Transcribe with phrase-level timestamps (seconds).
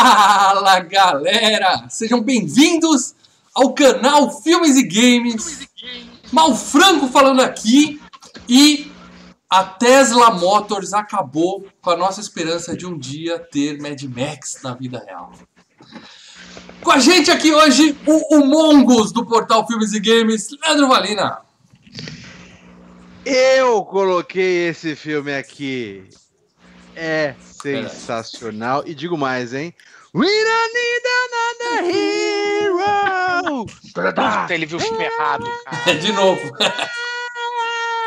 [0.00, 1.88] Fala galera!
[1.90, 3.16] Sejam bem-vindos
[3.52, 5.68] ao canal Filmes e Games.
[6.30, 8.00] Malfranco falando aqui
[8.48, 8.92] e
[9.50, 14.72] a Tesla Motors acabou com a nossa esperança de um dia ter Mad Max na
[14.72, 15.32] vida real.
[16.80, 21.38] Com a gente aqui hoje, o, o Mongos do portal Filmes e Games, Leandro Valina.
[23.26, 26.08] Eu coloquei esse filme aqui.
[26.94, 28.82] É sensacional.
[28.86, 29.74] E digo mais, hein?
[30.14, 33.66] We don't need another hero!
[33.94, 35.94] Puta, ele viu o filme errado, cara.
[35.98, 36.40] De novo.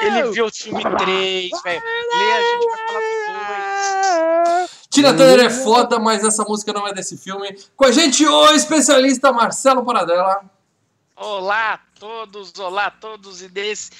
[0.02, 1.84] Ele viu o filme 3, velho.
[1.84, 3.00] Lê, a gente vai falar
[4.56, 4.72] do 2.
[4.90, 7.56] Tina Turner é foda, mas essa música não é desse filme.
[7.76, 10.44] Com a gente o especialista Marcelo Paradela.
[11.16, 13.44] Olá a todos, olá a todos.
[13.44, 13.92] E desse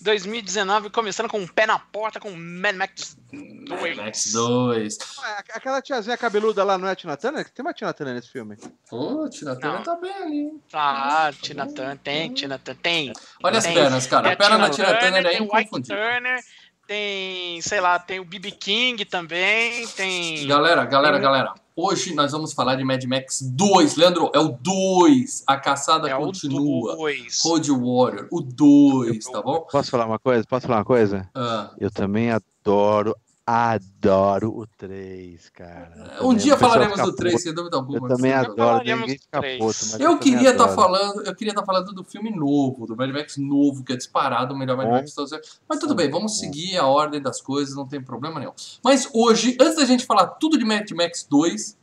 [0.00, 3.68] 2019, começando com um pé na porta com Mad Max 2.
[3.80, 4.98] Mad Max 2.
[5.22, 7.48] Ah, Aquela tiazinha cabeluda lá não é a Tina Turner?
[7.50, 8.56] Tem uma Tina Turner nesse filme.
[8.88, 9.82] Pô, Tina Turner Não.
[9.82, 10.50] tá bem ali.
[10.72, 13.12] Ah, Tina Turner, tem, Tina Turner, tem.
[13.42, 13.74] Olha as Tem.
[13.74, 14.22] pernas, cara.
[14.24, 15.96] Tem A perna da Tina Turner é inconfundível.
[15.96, 16.40] Turner,
[16.88, 20.46] tem, sei lá, tem o BB King também, tem...
[20.46, 21.52] Galera, galera, galera.
[21.76, 23.94] Hoje nós vamos falar de Mad Max 2.
[23.96, 25.44] Leandro, é o 2.
[25.46, 26.96] A caçada É o continua.
[26.96, 27.40] 2.
[27.44, 29.60] Road Warrior, o 2, tá bom?
[29.70, 30.44] Posso falar uma coisa?
[30.48, 31.28] Posso falar uma coisa?
[31.34, 33.14] Ah, Eu também adoro,
[33.50, 36.18] adoro o 3, cara.
[36.20, 37.42] um dia falaremos do 3, puto.
[37.42, 38.06] sem dúvida alguma.
[38.06, 40.74] Eu também adoro, ninguém fica puto, mas Eu queria estar adoro.
[40.74, 44.52] falando, eu queria estar falando do filme novo, do Mad Max novo, que é disparado
[44.52, 44.92] o melhor Mad Bom.
[44.92, 45.08] Max.
[45.10, 45.60] de todos.
[45.66, 48.52] Mas tudo bem, vamos seguir a ordem das coisas, não tem problema nenhum.
[48.84, 51.74] Mas hoje, antes da gente falar tudo de Mad Max 2,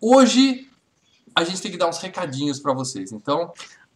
[0.00, 0.66] hoje
[1.34, 3.12] a gente tem que dar uns recadinhos pra vocês.
[3.12, 3.52] Então,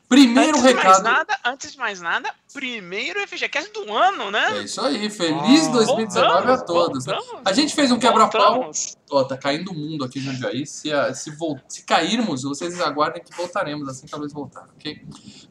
[0.08, 1.02] primeiro antes de mais recado.
[1.02, 4.58] nada, antes de mais nada, primeiro FGCast do ano, né?
[4.58, 7.06] É isso aí, feliz Ah, 2019 a Voltamos, todos.
[7.06, 7.14] né?
[7.14, 8.70] voltamos, A gente fez um quebra-pau.
[9.10, 10.66] Ó, tá caindo o mundo aqui em Jundiaí.
[10.66, 14.68] Se, a- se, vol- se cairmos, vocês aguardem que voltaremos assim que a luz voltar,
[14.76, 15.00] ok?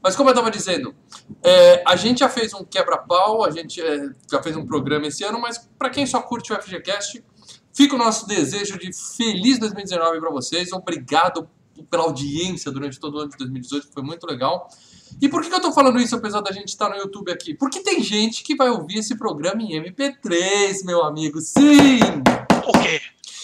[0.02, 0.96] Mas como eu tava dizendo,
[1.44, 5.24] é, a gente já fez um quebra-pau, a gente é, já fez um programa esse
[5.24, 7.24] ano, mas pra quem só curte o FGCast,
[7.74, 10.72] fica o nosso desejo de feliz 2019 pra vocês.
[10.72, 11.50] Obrigado
[11.90, 14.70] pela audiência durante todo o ano de 2018, que foi muito legal.
[15.22, 17.54] E por que, eu tô falando isso apesar da gente estar no YouTube aqui?
[17.54, 21.40] Porque tem gente que vai ouvir esse programa em MP3, meu amigo.
[21.40, 22.00] Sim!
[22.68, 23.02] O quê?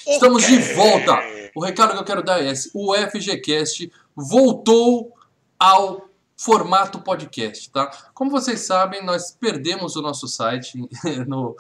[0.08, 0.58] O Estamos quê?
[0.58, 1.20] de volta.
[1.56, 5.14] O recado que eu quero dar é esse: o FGCast voltou
[5.60, 7.92] ao formato podcast, tá?
[8.14, 10.74] Como vocês sabem, nós perdemos o nosso site
[11.28, 11.56] no,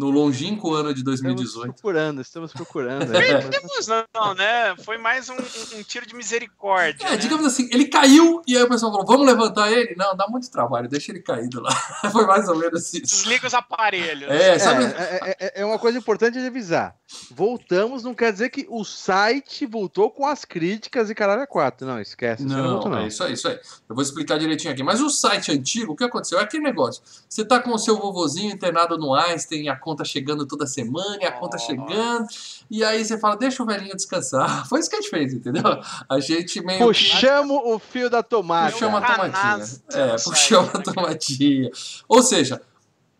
[0.00, 1.72] no longínquo ano de Estamos 2018.
[1.74, 3.06] procurando, estamos procurando.
[3.12, 4.74] Perdemos, não, né?
[4.84, 7.06] Foi mais um, um- tiro de misericórdia.
[7.06, 7.16] É, né?
[7.16, 9.94] digamos assim, ele caiu e aí o pessoal falou: vamos levantar ele?
[9.96, 11.70] Não, dá muito trabalho, deixa ele caído lá.
[12.10, 13.02] Foi mais ou menos isso.
[13.02, 14.30] Desliga os aparelhos.
[14.30, 14.84] É, sabe?
[14.84, 16.94] É, é, é- é uma coisa importante de avisar.
[17.30, 21.86] Voltamos não quer dizer que o site voltou com as críticas e caralho é 4.
[21.86, 22.44] Não, esquece.
[22.44, 23.58] Não, voltou, é isso aí, isso aí.
[23.88, 24.82] Eu vou explicar direitinho aqui.
[24.82, 26.38] Mas o site antigo, o que aconteceu?
[26.38, 27.02] É aquele negócio.
[27.28, 31.18] Você tá com o seu vovozinho internado no Einstein, e a conta chegando toda semana,
[31.20, 31.66] e a conta Nossa.
[31.66, 32.26] chegando,
[32.70, 34.66] e aí você fala, deixa o velhinho descansar.
[34.68, 35.62] Foi isso que a gente fez, entendeu?
[36.08, 38.70] A gente meio que Puxamos o fio da tomada.
[38.70, 39.32] puxamos a tomatinha.
[39.32, 41.70] Canastra É, puxamos a site, tomatinha.
[42.08, 42.62] Ou seja,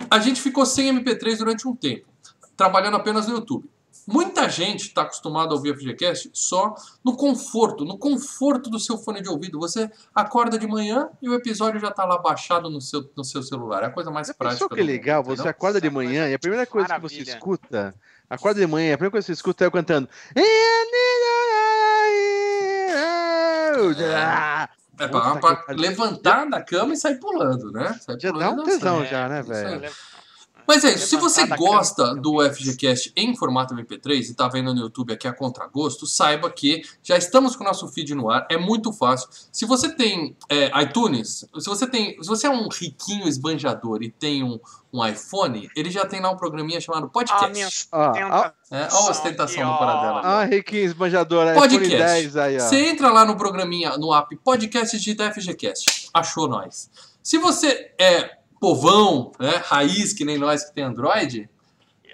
[0.09, 2.07] a gente ficou sem MP3 durante um tempo,
[2.57, 3.69] trabalhando apenas no YouTube.
[4.13, 8.99] Muita gente está acostumada a ouvir a FGCast só no conforto, no conforto do seu
[8.99, 9.59] fone de ouvido.
[9.61, 13.43] Você acorda de manhã e o episódio já está lá baixado no seu, no seu
[13.43, 13.83] celular.
[13.83, 14.65] É a coisa mais Já prática.
[14.65, 15.23] pensou que é do mundo, legal?
[15.23, 15.51] Você entendeu?
[15.51, 17.33] acorda de manhã e a primeira coisa que você Maravilha.
[17.37, 17.95] escuta,
[18.29, 20.09] acorda de manhã, a primeira coisa que você escuta é eu cantando.
[24.99, 25.81] É pra, Puta pra que pariu.
[25.81, 27.95] levantar da cama e sair pulando, né?
[28.01, 28.79] Sair Já dá pulando um e dançando.
[28.81, 29.43] tesão É, já, né, aí.
[29.45, 29.93] velho?
[30.67, 34.81] Mas é isso, se você gosta do FGCast em formato MP3 e tá vendo no
[34.81, 38.57] YouTube aqui a contragosto, saiba que já estamos com o nosso feed no ar, é
[38.57, 39.29] muito fácil.
[39.53, 44.11] Se você tem é, iTunes, se você tem, se você é um riquinho esbanjador e
[44.11, 44.59] tem um,
[44.93, 47.89] um iPhone, ele já tem lá um programinha chamado Podcast.
[47.93, 49.79] Ah, minha tentação É, olha a ostentação ó.
[49.79, 50.21] Paradela.
[50.23, 51.97] Ah, Riquinho esbanjador, iPhone Podcast.
[51.97, 52.61] 10 aí, ó.
[52.61, 56.09] Você entra lá no programinha, no app Podcast e digita FGCast.
[56.13, 56.91] Achou nós.
[57.23, 61.49] Se você é povão, né, raiz que nem nós que tem Android,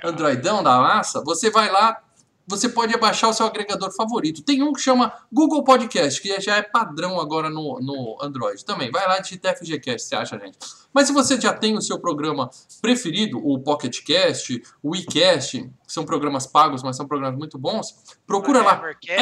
[0.04, 2.00] Androidão da massa, você vai lá,
[2.46, 4.43] você pode baixar o seu agregador favorito.
[4.43, 8.90] Tem um que chama Google Podcast, que já é padrão agora no, no Android também.
[8.90, 10.56] Vai lá, digita FGCast, você acha, gente.
[10.94, 12.48] Mas se você já tem o seu programa
[12.81, 18.62] preferido, o Pocket Cast, o WeCast, são programas pagos, mas são programas muito bons, procura
[18.62, 18.81] lá.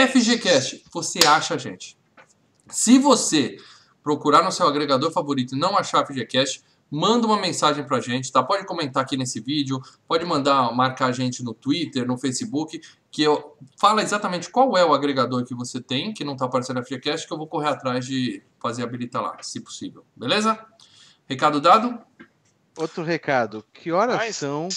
[0.09, 1.97] FGCast, você acha a gente.
[2.69, 3.57] Se você
[4.03, 8.43] procurar no seu agregador favorito e não achar FGCast, manda uma mensagem pra gente, tá?
[8.43, 13.23] Pode comentar aqui nesse vídeo, pode mandar, marcar a gente no Twitter, no Facebook, que
[13.23, 16.85] eu fala exatamente qual é o agregador que você tem, que não está aparecendo na
[16.85, 20.05] FGCast, que eu vou correr atrás de fazer habilitar lá, se possível.
[20.17, 20.59] Beleza?
[21.27, 21.99] Recado dado?
[22.77, 23.65] Outro recado.
[23.73, 24.69] Que horas Mas- são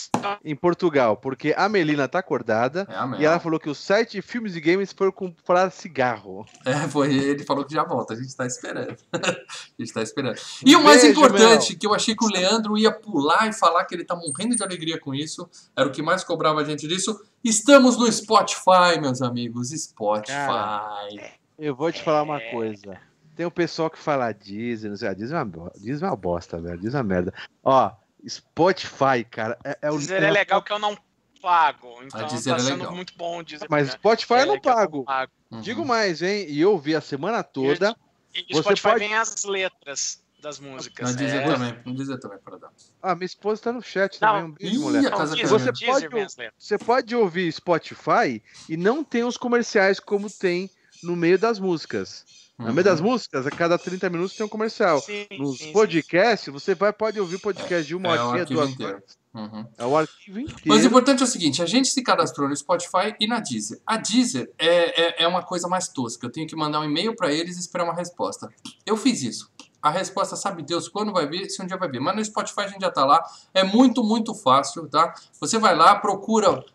[0.44, 1.18] em Portugal?
[1.18, 4.62] Porque a Melina tá acordada É e ela falou que o site de filmes e
[4.62, 6.46] games foi comprar cigarro.
[6.66, 8.96] É, foi, ele falou que já volta, a gente tá esperando.
[9.14, 10.38] a gente tá esperando.
[10.66, 11.80] E o mais Beijo, importante, Mel.
[11.80, 14.64] que eu achei que o Leandro ia pular e falar que ele tá morrendo de
[14.64, 17.20] alegria com isso, era o que mais cobrava a gente disso.
[17.44, 19.70] Estamos no Spotify, meus amigos.
[19.70, 21.32] Spotify.
[21.58, 23.00] Eu vou te falar uma coisa.
[23.38, 26.60] Tem o pessoal que fala Disney, não sei, a Disney é uma, é uma bosta,
[26.60, 26.80] velho.
[26.80, 27.34] Disney é uma merda.
[27.64, 27.92] Ó,
[28.28, 29.98] Spotify, cara, é, é o.
[29.98, 30.98] Dizer é legal que eu não
[31.40, 32.00] pago.
[32.04, 32.96] Então tá é sendo legal.
[32.96, 33.68] muito bom dizer.
[33.70, 35.04] Mas é, Spotify eu não que eu pago.
[35.04, 35.32] pago.
[35.52, 35.62] Uhum.
[35.62, 36.48] Digo mais, hein?
[36.50, 37.96] E eu vi a semana toda.
[38.34, 41.16] E Você o Spotify pode- vem as letras das músicas.
[41.16, 41.46] Deezer é.
[41.46, 42.72] também, no Deezer também, para dar.
[43.02, 44.44] Ah, minha esposa tá no chat Não, também.
[44.46, 45.08] Um beijo, Ih, mulher.
[45.08, 46.56] a casa Deezer, Você pode- vem as letras.
[46.58, 50.70] Você pode ouvir Spotify e não tem os comerciais como tem
[51.04, 52.26] no meio das músicas.
[52.58, 55.00] No meio das músicas, a cada 30 minutos tem um comercial.
[55.00, 55.72] Sim, Nos sim, sim.
[55.74, 58.94] podcasts, você vai, pode ouvir podcast de uma É, é arquivo duas inteiro.
[58.94, 59.18] horas.
[59.36, 59.66] Uhum.
[59.78, 60.62] É o arquivo inteiro.
[60.66, 63.80] Mas o importante é o seguinte, a gente se cadastrou no Spotify e na Deezer.
[63.86, 66.26] A Deezer é, é, é uma coisa mais tosca.
[66.26, 68.50] Eu tenho que mandar um e-mail para eles e esperar uma resposta.
[68.84, 69.52] Eu fiz isso.
[69.80, 72.00] A resposta sabe Deus quando vai vir, se um dia vai vir.
[72.02, 73.24] Mas no Spotify a gente já tá lá.
[73.54, 75.14] É muito, muito fácil, tá?
[75.40, 76.66] Você vai lá, procura.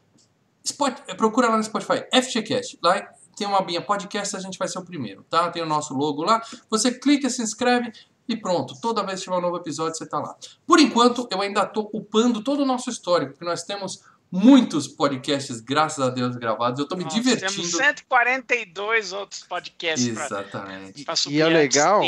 [0.64, 2.79] Spot, procura lá no Spotify, FGCast.
[2.81, 3.05] Lá
[3.37, 5.50] tem uma abinha podcast, a gente vai ser o primeiro, tá?
[5.50, 6.43] Tem o nosso logo lá.
[6.70, 7.93] Você clica, se inscreve
[8.29, 8.75] e pronto.
[8.81, 10.37] Toda vez que tiver um novo episódio, você tá lá.
[10.67, 15.61] Por enquanto, eu ainda tô upando todo o nosso histórico, porque nós temos muitos podcasts,
[15.61, 16.79] graças a Deus, gravados.
[16.81, 17.52] Eu tô me Nós divertindo.
[17.52, 21.05] Temos 142 outros podcasts pra, Exatamente.
[21.05, 22.02] pra E subir é legal.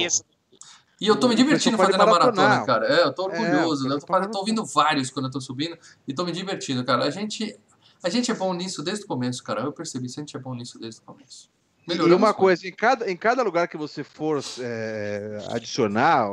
[1.00, 2.86] E eu tô me divertindo fazendo a maratona, cara.
[2.86, 3.84] É, eu tô orgulhoso.
[3.86, 3.94] É, né?
[3.96, 5.76] eu, tô, fazendo- tô ouvindo vários quando eu tô subindo
[6.06, 7.04] e tô me divertindo, cara.
[7.04, 7.58] A gente,
[8.04, 9.62] a gente é bom nisso desde o começo, cara.
[9.62, 11.50] Eu percebi isso, a gente é bom nisso desde o começo.
[11.86, 12.36] E Melhoramos uma muito.
[12.38, 16.28] coisa, em cada, em cada lugar que você for é, adicionar,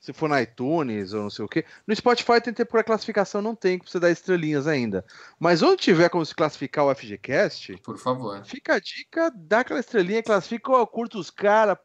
[0.00, 3.42] se for na iTunes ou não sei o que, no Spotify tem tempo para classificação,
[3.42, 5.04] não tem, pra você dar estrelinhas ainda.
[5.38, 8.44] Mas onde tiver como se classificar o FGCast, Por favor.
[8.44, 11.76] fica a dica, dá aquela estrelinha, classifica, ó, curta os caras,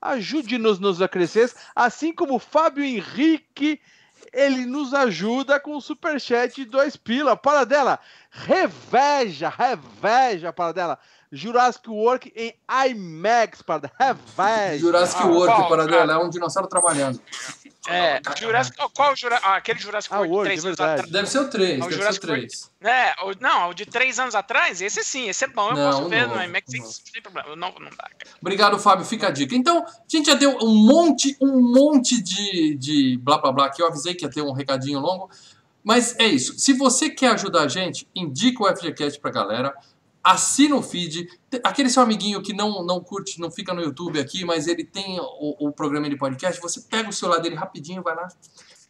[0.00, 3.80] ajude-nos nos a crescer, assim como o Fábio Henrique,
[4.32, 7.98] ele nos ajuda com o superchat de dois pila, para dela,
[8.30, 10.98] reveja, reveja, para dela,
[11.32, 12.54] Jurassic World em
[12.88, 14.78] IMAX, para dela, reveja.
[14.78, 17.20] Jurassic Ah, World, para dela, é um dinossauro trabalhando.
[17.88, 20.80] É, Jurassic, qual o Jurassic, ah, aquele Jurassic Ah, World de World, três é anos
[20.80, 21.10] atrás?
[21.10, 22.70] Deve ser o 3, É o deve Jurassic ser o 3.
[22.82, 25.90] É, o, não, o de três anos atrás, esse sim, esse é bom, eu Não,
[25.90, 27.48] posso ver no IMAX sem, sem problema.
[27.50, 27.96] O novo não dá.
[27.96, 28.36] cara.
[28.40, 29.04] Obrigado, Fábio.
[29.06, 29.54] Fica a dica.
[29.56, 33.80] Então, a gente já deu um monte, um monte de, de blá blá blá que
[33.82, 35.30] eu avisei que ia ter um recadinho longo.
[35.82, 36.58] Mas é isso.
[36.58, 39.74] Se você quer ajudar a gente, indica o FGCast pra galera.
[40.22, 41.26] Assina o feed.
[41.64, 45.18] Aquele seu amiguinho que não, não curte, não fica no YouTube aqui, mas ele tem
[45.20, 46.60] o, o programa de podcast.
[46.60, 48.28] Você pega o celular dele rapidinho, vai lá,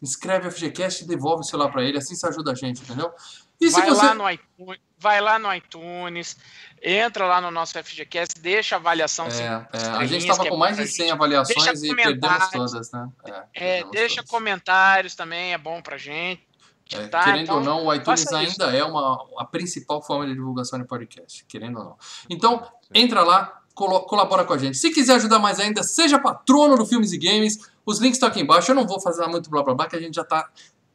[0.03, 1.99] inscreve o FGCast e devolve o celular pra ele.
[1.99, 3.13] Assim você ajuda a gente, entendeu?
[3.61, 4.07] E se Vai você.
[4.07, 6.35] lá no iTunes, vai lá no iTunes,
[6.83, 9.27] entra lá no nosso FGCast, deixa a avaliação.
[9.29, 11.13] É, é, a gente estava é com bom mais de 100 gente.
[11.13, 13.09] avaliações e perdemos todas, né?
[13.23, 14.31] É, É, perdemos deixa todas.
[14.31, 16.43] comentários também, é bom pra gente.
[16.93, 17.25] É, tá?
[17.25, 18.63] querendo Então, ou não, o iTunes faça isso.
[18.63, 21.97] ainda é uma, a principal forma de divulgação de podcast, querendo ou não.
[22.29, 24.77] Então, entra lá, colo- colabora com a gente.
[24.77, 27.59] Se quiser ajudar mais ainda, seja patrono do Filmes e Games.
[27.87, 28.71] Os links estão aqui embaixo.
[28.71, 30.49] Eu não vou fazer muito blá blá blá, que a gente já tá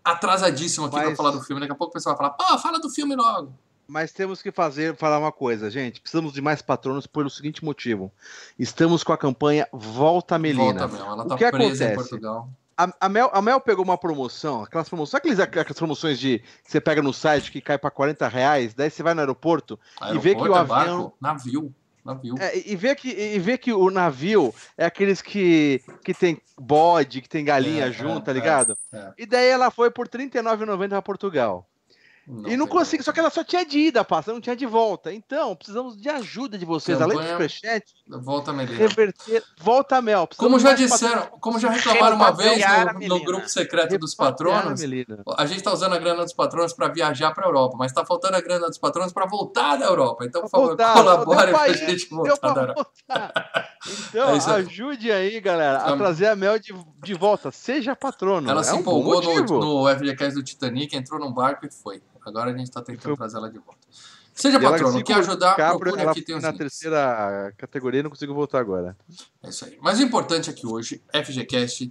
[0.04, 1.60] atrasadíssimo aqui Mas- pra falar do filme.
[1.60, 3.54] Daqui a pouco o pessoal vai falar, pô, fala do filme logo.
[3.88, 6.02] Mas temos que fazer, falar uma coisa, gente.
[6.02, 8.12] Precisamos de mais patronos pelo seguinte motivo.
[8.58, 10.88] Estamos com a campanha Volta Melina.
[10.88, 11.06] Volta, meu.
[11.06, 11.96] Ela O tá que presa em acontece?
[12.10, 12.50] Portugal.
[12.78, 16.72] A, a Mel, a Mel pegou uma promoção, aquelas promoções, sabe aquelas promoções de que
[16.72, 19.80] você pega no site que cai pra 40 reais, daí você vai no aeroporto
[20.14, 22.36] E vê que o Aeroporto, é avião- barco, navio, navio.
[22.38, 27.22] é, e, vê que, e vê que o navio é aqueles que, que tem bode,
[27.22, 28.78] que tem galinha É, junto, é, tá é, ligado?
[28.92, 29.14] é.
[29.20, 31.14] E daí ela foi por R$ 39,90 pra
[32.48, 32.84] E não como.
[32.86, 35.14] só que ela só tinha de ida, passa, não tinha de volta.
[35.14, 38.78] Então, precisamos de ajuda de vocês, além do Campanha- superchat, Volta, Melina.
[38.78, 39.44] reverter.
[39.60, 40.28] Volta, Mel.
[40.38, 44.82] Como já disseram, como já reclamaram uma vez a no, no grupo secreto dos patronos,
[44.82, 45.24] Melina.
[45.38, 48.38] a gente tá usando a grana dos patronos para viajar para Europa, mas tá faltando
[48.38, 50.26] a grana dos patronos para voltar da Europa.
[50.26, 52.88] Então, por favor, Voltar, colabore pra ir, gente voltar da Europa.
[53.08, 53.76] voltar.
[54.10, 57.52] Então, É ajude aí, galera, a trazer a Mel de, de volta.
[57.52, 58.50] Seja patrono.
[58.50, 62.02] Ela é se um empolgou no, no FGCast do Titanic, entrou num barco e foi.
[62.26, 63.80] Agora a gente tá tentando Foi- trazer ela de volta.
[64.34, 66.60] Seja patrono, quer ajudar, Cabra, procure aqui, tem os na links.
[66.60, 68.98] terceira categoria e não consigo voltar agora.
[69.42, 69.78] É isso aí.
[69.82, 71.90] Mas o importante é que hoje, FGCast,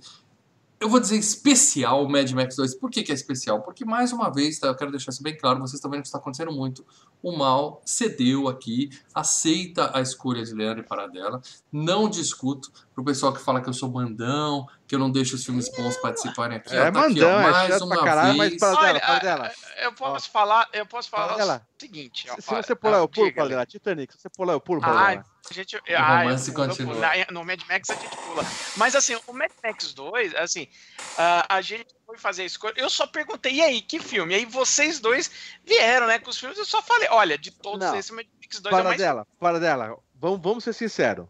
[0.79, 2.75] eu vou dizer especial Mad Max 2.
[2.75, 3.63] Por que, que é especial?
[3.63, 6.09] Porque, mais uma vez, tá, eu quero deixar isso bem claro, vocês estão vendo que
[6.09, 6.85] está acontecendo muito.
[7.25, 11.41] O mal cedeu aqui, aceita a escolha de Leandro e Paradela.
[11.73, 15.43] Não discuto pro pessoal que fala que eu sou mandão, que eu não deixo os
[15.43, 16.75] filmes bons participarem aqui.
[16.77, 18.61] É ó, tá aqui, mandão, ó, é mais chato uma pra caralho, mas vez.
[18.61, 19.53] para dela, Olha, para dela.
[19.83, 21.67] Eu posso falar, eu posso falar Paradela.
[21.79, 22.27] o seguinte.
[22.31, 23.65] ó, Se, se você pular, eu pulo, diga, Paradela.
[23.67, 25.25] Titanic, se você pular, eu pulo, Ah, Paradela.
[25.51, 26.95] a gente, O ah, romance continua.
[26.97, 28.45] Na- no Mad Max a gente pula.
[28.77, 30.69] Mas assim, o Mad Max 2, assim,
[31.17, 32.75] ah, a gente foi fazer a escolha.
[32.77, 34.33] Eu só perguntei, e aí, que filme?
[34.35, 35.31] E aí vocês dois
[35.65, 36.59] vieram, né, com os filmes.
[36.59, 37.97] Eu só falei, olha, de todos Não.
[37.97, 39.99] esses, Mad Max 2 é o mais Paradela, Paradela.
[40.15, 41.27] Vamos, vamos ser sinceros.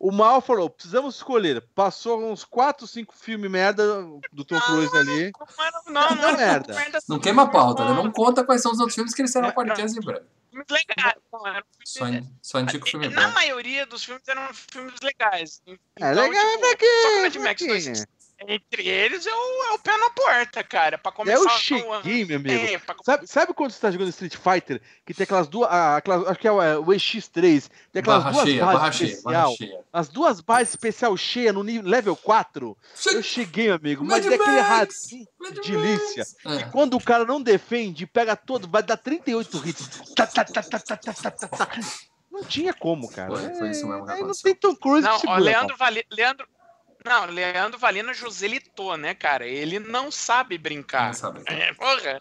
[0.00, 1.60] O Mal falou, precisamos escolher.
[1.74, 5.32] Passou uns 4, 5 filmes merda do Tom Cruise ali.
[5.88, 6.98] Não, não, não, Não, era merda.
[7.08, 7.92] Não queima a pauta, né?
[7.94, 10.24] Não, conta quais são os outros filmes que eles serão podcast em breve.
[10.50, 11.14] filmes legais.
[11.32, 12.04] Não, era um Só,
[12.40, 13.34] só indico o filme Na bom.
[13.34, 15.60] maioria dos filmes eram filmes legais.
[15.66, 17.68] É Então, legal, tipo, é fraquinho, só que o Mad Max fraquinho.
[17.70, 18.06] 2,
[18.46, 20.96] entre eles é o, é o pé na porta, cara.
[20.96, 22.66] Pra começar é o cheguei, meu amigo.
[22.66, 22.94] É, pra...
[23.02, 24.80] sabe, sabe quando você tá jogando Street Fighter?
[25.04, 25.68] Que tem aquelas duas.
[25.70, 27.68] Aquelas, acho que é o, é, o EX3.
[27.92, 29.56] Tem aquelas barra duas cheia, barras barra especial.
[29.56, 32.76] Cheia, barra as duas bases especial cheia no nível, level 4.
[32.94, 33.14] Che...
[33.14, 34.04] Eu cheguei, amigo.
[34.04, 36.24] Mas é Mad é aquele ratinho de delícia.
[36.46, 36.54] É.
[36.56, 40.14] E quando o cara não defende, pega todo, vai dar 38 hits.
[40.14, 41.68] Tá, tá, tá, tá, tá, tá, tá, tá, tá.
[42.30, 43.36] Não tinha como, cara.
[43.36, 44.08] Foi, foi isso mesmo.
[44.08, 46.48] É, não tem Tom Cruise não, segura, ó, Leandro, Vale, Leandro,
[47.04, 49.46] não, Leandro Valina Joselitou, né, cara?
[49.46, 51.06] Ele não sabe brincar.
[51.08, 51.42] Não sabe.
[51.46, 52.20] É, porra.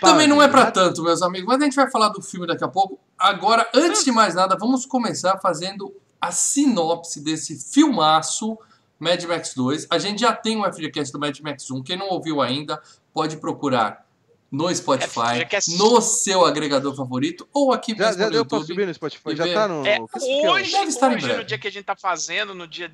[0.00, 0.70] Para, Também não é pra né?
[0.70, 2.98] tanto, meus amigos, mas a gente vai falar do filme daqui a pouco.
[3.18, 8.58] Agora, antes de mais nada, vamos começar fazendo a sinopse desse filmaço
[8.98, 9.86] Mad Max 2.
[9.90, 11.82] A gente já tem um FGCast do Mad Max 1.
[11.82, 14.05] Quem não ouviu ainda, pode procurar
[14.50, 15.76] no Spotify, FGCast.
[15.76, 18.66] no seu agregador favorito ou aqui Já, mesmo já no deu YouTube.
[18.66, 19.36] subir no Spotify?
[19.36, 19.86] Já tá no.
[19.86, 21.38] É, que- hoje, Deve estar em hoje breve.
[21.40, 22.90] no dia que a gente tá fazendo, no dia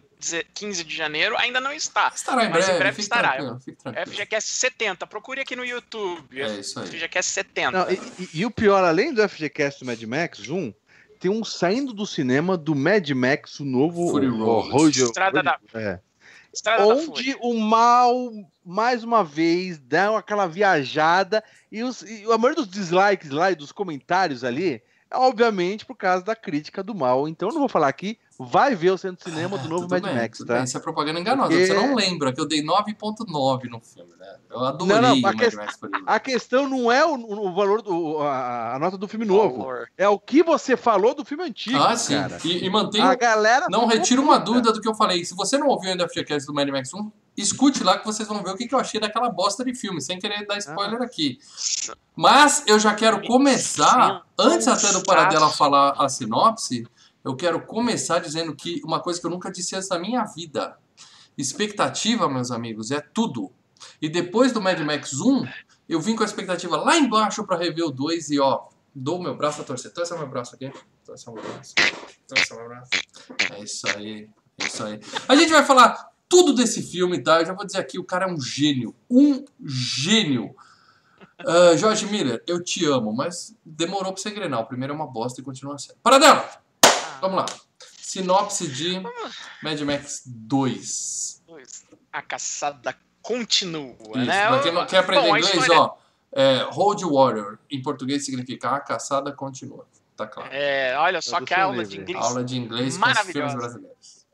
[0.55, 2.11] 15 de janeiro, ainda não está.
[2.15, 3.33] Estará em Mas em breve, breve estará.
[3.33, 4.07] tranquilo, tranquilo.
[4.11, 6.41] FGCast 70, procure aqui no YouTube.
[6.41, 6.87] É isso aí.
[6.87, 7.71] FGCast 70.
[7.71, 10.73] Não, e, e- e o pior, além do FGCast do Mad Max 1,
[11.21, 14.71] tem um saindo do cinema do Mad Max, o novo Fury Road.
[14.71, 16.01] Road- Estrada da- é.
[16.53, 18.31] Estrada da onde o mal,
[18.65, 23.57] mais uma vez, dá aquela viajada e, os, e a maioria dos dislikes lá e
[23.57, 27.29] dos comentários ali é obviamente por causa da crítica do mal.
[27.29, 30.03] Então eu não vou falar aqui, vai ver o centro de cinema do novo Mad
[30.03, 30.55] bem, Max, tá?
[30.55, 31.49] bem, Isso é propaganda enganosa.
[31.51, 34.37] Porque- Você não lembra que eu dei 9.9 no filme, né?
[34.51, 36.05] Eu adorei Não, não, o a Mad Max por isso.
[36.07, 39.89] A questão não é o, o valor, do, a, a nota do filme novo, Valor.
[39.97, 42.15] é o que você falou do filme antigo, Ah, sim.
[42.15, 42.39] cara.
[42.45, 43.05] E, e mantenho.
[43.05, 45.25] A galera Não ficou retiro uma dúvida do que eu falei.
[45.25, 48.29] Se você não ouviu ainda o FGCast do Mad Max 1, escute lá que vocês
[48.29, 51.01] vão ver o que que eu achei daquela bosta de filme, sem querer dar spoiler
[51.01, 51.05] Ah.
[51.05, 51.39] aqui.
[52.15, 56.87] Mas eu já quero começar, antes até do Paradela falar a sinopse,
[57.25, 60.77] eu quero começar dizendo que uma coisa que eu nunca disse antes na minha vida.
[61.37, 63.51] Expectativa, meus amigos, é tudo.
[64.01, 65.47] E depois do Mad Max 1,
[65.89, 69.37] eu vim com a expectativa lá embaixo pra rever o 2 e ó, dou meu
[69.37, 69.93] braço a torcer.
[69.93, 70.73] Torce meu braço aqui.
[71.05, 71.75] Torce meu braço.
[72.29, 72.91] Torce meu braço.
[73.53, 74.29] É isso aí.
[74.59, 75.01] É isso aí.
[75.29, 77.41] A gente vai falar tudo desse filme, tá?
[77.41, 78.95] Eu já vou dizer aqui, o cara é um gênio.
[79.11, 80.55] Um gênio.
[81.47, 84.61] Ah, Jorge Miller, eu te amo, mas demorou pra você engrenar.
[84.61, 85.97] O primeiro é uma bosta e continua sendo.
[86.03, 86.62] Paradela!
[87.23, 87.47] Vamos lá.
[87.99, 89.01] Sinopse de
[89.63, 91.43] Mad Max 2.
[91.47, 91.85] Dois.
[92.13, 94.19] A caçada continua, Isso.
[94.27, 94.49] né?
[94.49, 95.97] Pra quem não quer aprender Bom, a inglês, história- ó.
[96.35, 97.59] É, Hold Warrior.
[97.71, 99.87] Em português significa a caçada continua.
[100.17, 100.51] Tá claro.
[100.53, 102.13] É, olha só que Tradução aula de livre.
[102.13, 103.57] inglês Aula de inglês com os filmes Maravilhosa.
[103.57, 104.27] brasileiros.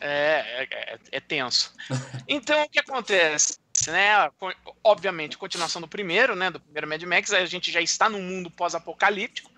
[0.00, 1.72] É, é, é- é tenso.
[2.28, 3.56] Então, o que acontece?
[3.86, 4.30] Né?
[4.82, 6.50] Obviamente, continuação do primeiro, né?
[6.50, 9.50] Do primeiro Mad Max, a gente já está num mundo pós-apocalíptico.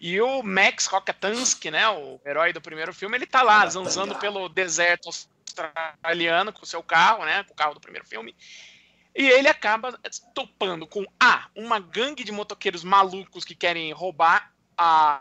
[0.00, 1.86] E o Max Rokatansky, né?
[1.90, 6.82] O herói do primeiro filme, ele tá lá, zanzando pelo deserto australiano com o seu
[6.82, 7.44] carro, né?
[7.44, 8.34] Com o carro do primeiro filme.
[9.14, 9.98] E ele acaba
[10.34, 15.20] topando com A, uma gangue de motoqueiros malucos que querem roubar a,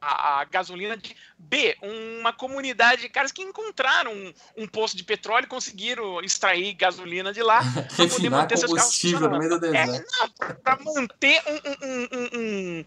[0.00, 1.76] a, a gasolina de B,
[2.20, 7.32] uma comunidade de caras que encontraram um, um poço de petróleo e conseguiram extrair gasolina
[7.32, 7.60] de lá
[7.94, 9.00] para poder manter seus carros
[9.30, 12.84] do É, para manter um, um, um,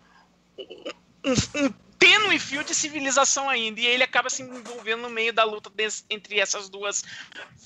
[1.25, 3.79] um, um, tênue fio de civilização ainda.
[3.79, 7.03] E ele acaba se envolvendo no meio da luta des- entre essas duas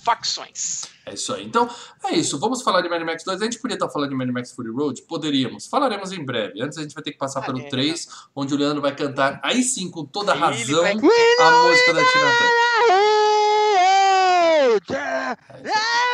[0.04, 0.84] facções.
[1.06, 1.44] É isso aí.
[1.46, 1.68] Então,
[2.06, 2.40] é isso.
[2.40, 3.42] Vamos falar de Mad Max 2.
[3.42, 5.02] A gente podia estar falando de Mad Max Fury Road?
[5.04, 5.66] Poderíamos.
[5.68, 6.62] Falaremos em breve.
[6.62, 7.64] Antes a gente vai ter que passar pelo É.
[7.70, 11.94] 3, onde o Leandro vai cantar, aí sim, com toda Ele razão, vai- a música
[11.94, 12.58] da Tina Turner.
[15.64, 16.07] É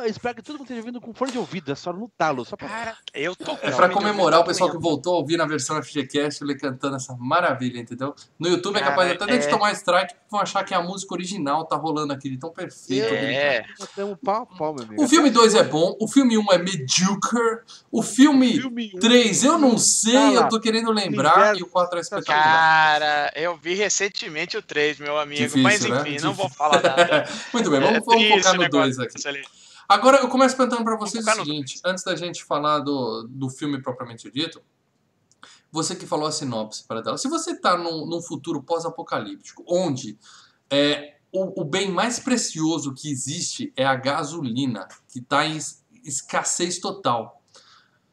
[0.00, 0.06] aí.
[0.06, 2.44] eu espero que todo mundo esteja vindo com fone de ouvido, é só no talo,
[2.44, 2.68] só pra...
[2.68, 5.82] Cara, eu tô É pra de comemorar o pessoal que voltou a ouvir na versão
[5.82, 8.14] FGCast, ele cantando essa maravilha, entendeu?
[8.38, 9.48] No YouTube é capaz Cara, até de é.
[9.48, 13.08] tomar strike, vão achar que a música original tá rolando aqui, de tão perfeito.
[13.08, 13.14] tá.
[13.14, 13.64] É.
[13.94, 15.02] Temos pau a pau, meu amigo.
[15.02, 17.40] O filme 2 é bom, o filme 1 um é medíocre,
[17.90, 21.66] o filme Filme um, 3 eu não sei, Tá eu tô querendo lembrar, e o
[21.66, 22.42] 4 é espetacular.
[22.42, 25.40] Cara, eu vi recentemente o 3, meu amigo.
[25.40, 25.88] Difícil, mas né?
[25.88, 26.32] enfim, não Difícil.
[26.34, 27.28] vou falar nada.
[27.52, 29.28] Muito bem, vamos, É vamos focar no negócio 2 aqui.
[29.28, 29.42] ali.
[29.90, 33.82] Agora eu começo perguntando pra vocês o seguinte, antes da gente falar do, do filme
[33.82, 34.62] propriamente dito,
[35.72, 40.16] você que falou a sinopse para dela, se você tá num, num futuro pós-apocalíptico, onde
[40.70, 45.84] é, o, o bem mais precioso que existe é a gasolina, que está em es-
[46.04, 47.42] escassez total,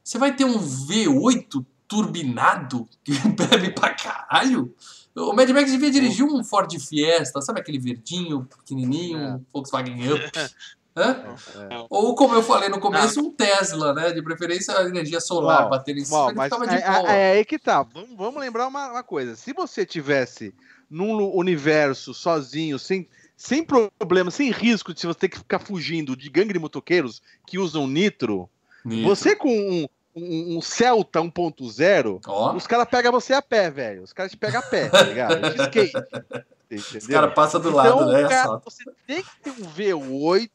[0.04, 4.74] você vai ter um V8 turbinado que bebe pra caralho?
[5.16, 9.40] O Mad Max devia dirigir um Ford Fiesta, sabe aquele verdinho, pequenininho, É.
[9.52, 10.22] Volkswagen Up.
[10.98, 11.24] Hã?
[11.70, 11.86] É.
[11.92, 14.12] Ou, como eu falei no começo, um Tesla, né?
[14.12, 17.12] De preferência, a energia solar Bom, batendo em cima, mas ficava de é, boa.
[17.12, 17.84] é, é aí que tá.
[17.84, 19.36] Vamos, vamos lembrar uma, uma coisa.
[19.36, 20.56] Se você tivesse
[20.90, 26.30] num universo sozinho, sem, sem problema, sem risco de você ter que ficar fugindo de
[26.30, 28.50] gangue de motoqueiros que usam nitro,
[28.84, 29.08] Nitro.
[29.08, 34.02] você com um, um, um Celta 1.0, Ó, os caras pegam você a pé, velho.
[34.02, 35.42] Os caras te pegam a pé, tá ligado?
[35.54, 35.94] De skate.
[36.70, 36.98] Entendeu?
[37.00, 38.28] os caras passam do Então, lado, né?
[38.28, 40.50] cara, você tem que ter um V8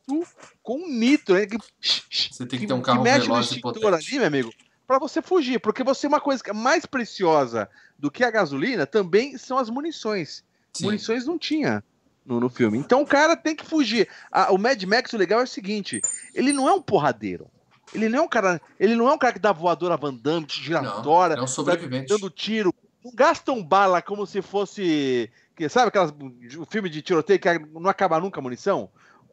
[0.62, 1.47] com nitro, né?
[1.47, 4.09] Que, Você tem que ter um carro mexe no veloz e extintor potente.
[4.11, 4.52] ali, meu amigo,
[4.87, 5.59] pra você fugir.
[5.59, 9.71] Porque você, uma coisa que é mais preciosa do que a gasolina também são as
[9.71, 10.45] munições.
[10.75, 10.85] Sim.
[10.87, 11.83] Munições não tinha
[12.26, 12.78] no, no filme.
[12.78, 14.07] Então o cara tem que fugir.
[14.31, 16.00] Ah, o Mad Max, o legal é o seguinte:
[16.35, 17.47] ele não é um porradeiro.
[17.95, 18.61] Ele não é um cara.
[18.78, 22.09] Ele não é um cara que dá voadora Van Damme, giratória, É um sobrevivente.
[22.09, 22.73] dando tiro.
[23.04, 25.31] Não gastam bala como se fosse.
[25.57, 26.13] Que, sabe aquelas,
[26.59, 28.89] o filme de tiroteio que não acaba nunca a munição?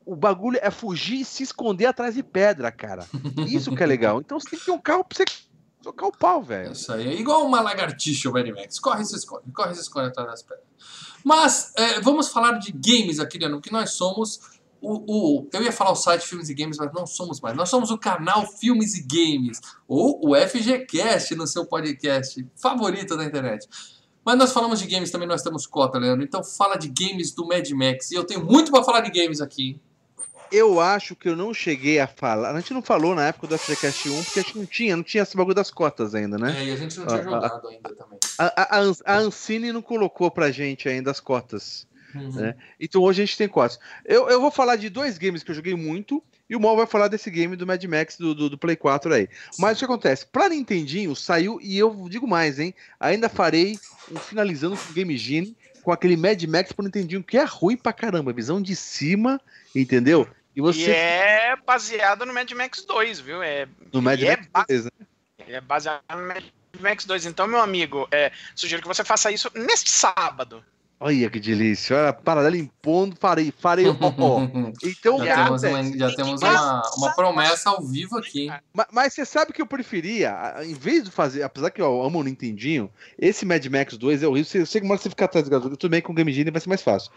[0.06, 3.06] O bagulho é fugir e se esconder atrás de pedra, cara.
[3.48, 4.20] Isso que é legal.
[4.20, 5.26] Então você tem que ter um carro pra você
[5.82, 6.72] socar o pau, velho.
[6.74, 8.80] Isso aí é igual uma lagartixa, o Mad Max.
[8.80, 10.66] Corre e se esconde, corre e se esconde atrás das pedras.
[11.24, 14.40] Mas é, vamos falar de games aqui, Leandro, que nós somos
[14.82, 17.56] o, o- Eu ia falar o site Filmes e Games, mas não somos mais.
[17.56, 23.26] Nós somos o canal Filmes e Games, ou o FGCast no seu podcast favorito da
[23.26, 23.68] internet.
[24.30, 26.24] Mas nós falamos de games também, nós temos cota, Leandro.
[26.24, 28.12] Então fala de games do Mad Max.
[28.12, 29.82] E eu tenho muito pra falar de games aqui.
[30.52, 32.52] Eu acho que eu não cheguei a falar.
[32.52, 35.04] A gente não falou na época do FGCast 1, porque a gente não tinha, não
[35.04, 36.56] tinha esse bagulho das cotas ainda, né?
[36.60, 38.20] É, e a gente não tinha Ah, jogado ainda também.
[38.38, 41.88] A, a, a a Ancine não colocou pra gente ainda as cotas.
[42.16, 42.46] Uhum.
[42.46, 42.56] É.
[42.80, 43.80] Então hoje a gente tem cotas.
[44.06, 46.88] Eu, eu vou falar de dois games que eu joguei muito, e o Mal vai
[46.88, 49.30] falar desse game do Mad Max do, do, do Play 4 aí.
[49.60, 50.26] Mas o que acontece?
[50.26, 52.74] Pra Nintendinho saiu, e eu digo mais, hein?
[53.00, 53.78] Ainda farei
[54.12, 57.78] um finalizando com o Game Genie com aquele Mad Max pro Nintendinho, que é ruim
[57.78, 58.34] pra caramba.
[58.34, 59.40] Visão de cima,
[59.76, 60.28] entendeu?
[60.56, 63.44] E você E é baseado no Mad Max 2, viu?
[63.44, 64.92] É, no Mad e é Max 2, né?
[65.48, 66.44] ele é baseado no Mad
[66.80, 67.26] Max 2.
[67.28, 70.64] Então, meu amigo, é, sugiro que você faça isso neste sábado.
[71.02, 71.96] Olha que delícia.
[71.96, 73.88] Olha, paralelo impondo, farei, farei.
[73.88, 74.42] ó, ó.
[74.84, 75.90] Então, o que Já temos, acontece?
[75.92, 78.48] uma, já temos Mas- uma, uma promessa ao vivo aqui.
[78.74, 82.20] Ma- Mas você sabe que eu preferia, em vez de fazer, apesar que eu amo
[82.20, 84.46] o Nintendinho, esse Mad Max 2 é horrível.
[84.50, 86.34] Você, você, uma hora que você ficar atrás do gasolina, tudo bem com o Game
[86.34, 87.12] Genie vai ser mais fácil.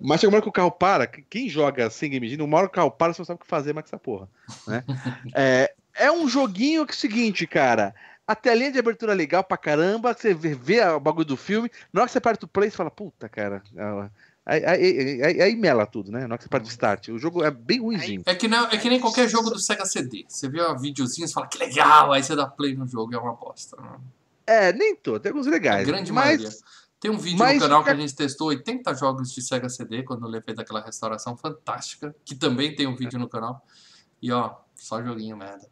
[0.00, 2.56] Mas chega uma hora que o carro para, que- quem joga sem Game Genie, uma
[2.58, 4.28] hora que o carro para, você não sabe o que fazer mais com essa porra.
[4.66, 4.82] Né?
[5.32, 7.94] é, é um joguinho que é o seguinte, cara.
[8.28, 12.02] A telinha de abertura é legal pra caramba, você vê, o bagulho do filme, na
[12.02, 13.62] hora que você aperta o play, você fala, puta, cara.
[13.78, 14.10] ah,
[14.44, 16.20] Aí, aí, aí- aí mela tudo, né?
[16.20, 17.08] Na hora que você aperta o start.
[17.08, 18.22] O jogo é bem ruimzinho.
[18.24, 20.24] É que, não, é que nem qualquer jogo do Sega CD.
[20.26, 23.18] Você vê um videozinho e fala que legal, aí você dá play no jogo é
[23.18, 23.76] uma bosta.
[23.80, 23.98] né?
[24.46, 25.82] É, nem todo, tem alguns legais.
[25.86, 26.58] A grande mas maioria.
[26.98, 30.02] Tem um vídeo mas no canal que a gente testou 80 jogos de Sega CD
[30.02, 33.62] quando ele fez aquela restauração fantástica, que também tem um vídeo no canal.
[34.22, 35.68] E ó, só joguinho merda.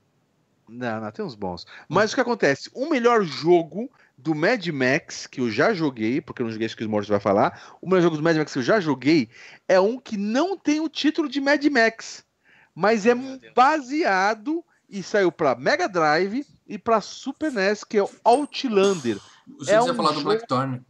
[0.69, 1.65] Não, não, tem uns bons.
[1.89, 2.71] Mas o que acontece?
[2.75, 6.77] O melhor jogo do Mad Max que eu já joguei, porque eu não joguei, acho
[6.77, 7.77] que o Morris vai falar.
[7.81, 9.29] O melhor jogo do Mad Max que eu já joguei
[9.69, 12.25] é um que não tem o título de Mad Max,
[12.75, 13.15] mas é
[13.55, 19.19] baseado e saiu para Mega Drive e para Super NES, que é o Outlander.
[19.59, 20.83] Você É um falar do jogo- Blackthorn.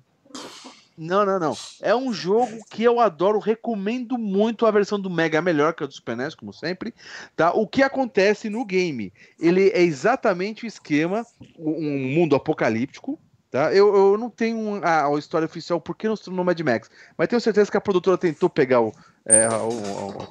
[0.96, 1.56] Não, não, não.
[1.82, 5.86] É um jogo que eu adoro, recomendo muito a versão do Mega, melhor que a
[5.86, 6.94] do Super NES, como sempre.
[7.36, 7.52] Tá?
[7.52, 9.12] O que acontece no game?
[9.38, 11.26] Ele é exatamente o esquema,
[11.58, 13.18] um mundo apocalíptico.
[13.50, 13.72] Tá?
[13.72, 17.28] Eu, eu não tenho a, a história oficial porque não se tornou Mad Max, mas
[17.28, 18.92] tenho certeza que a produtora tentou pegar o,
[19.24, 20.28] é, o- o- o-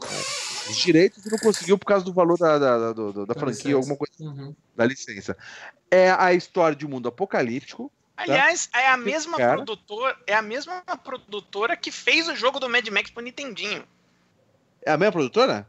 [0.70, 3.76] os direitos e não conseguiu por causa do valor da, da, da Da franquia, licença.
[3.78, 4.54] alguma coisa Uhum.
[4.76, 5.38] da licença.
[5.90, 7.92] É a história de um mundo apocalíptico.
[8.18, 9.56] Aliás, é a mesma Cara.
[9.56, 13.86] produtora, é a mesma produtora que fez o jogo do Mad Max pro Nintendinho.
[14.86, 15.68] É a mesma produtora?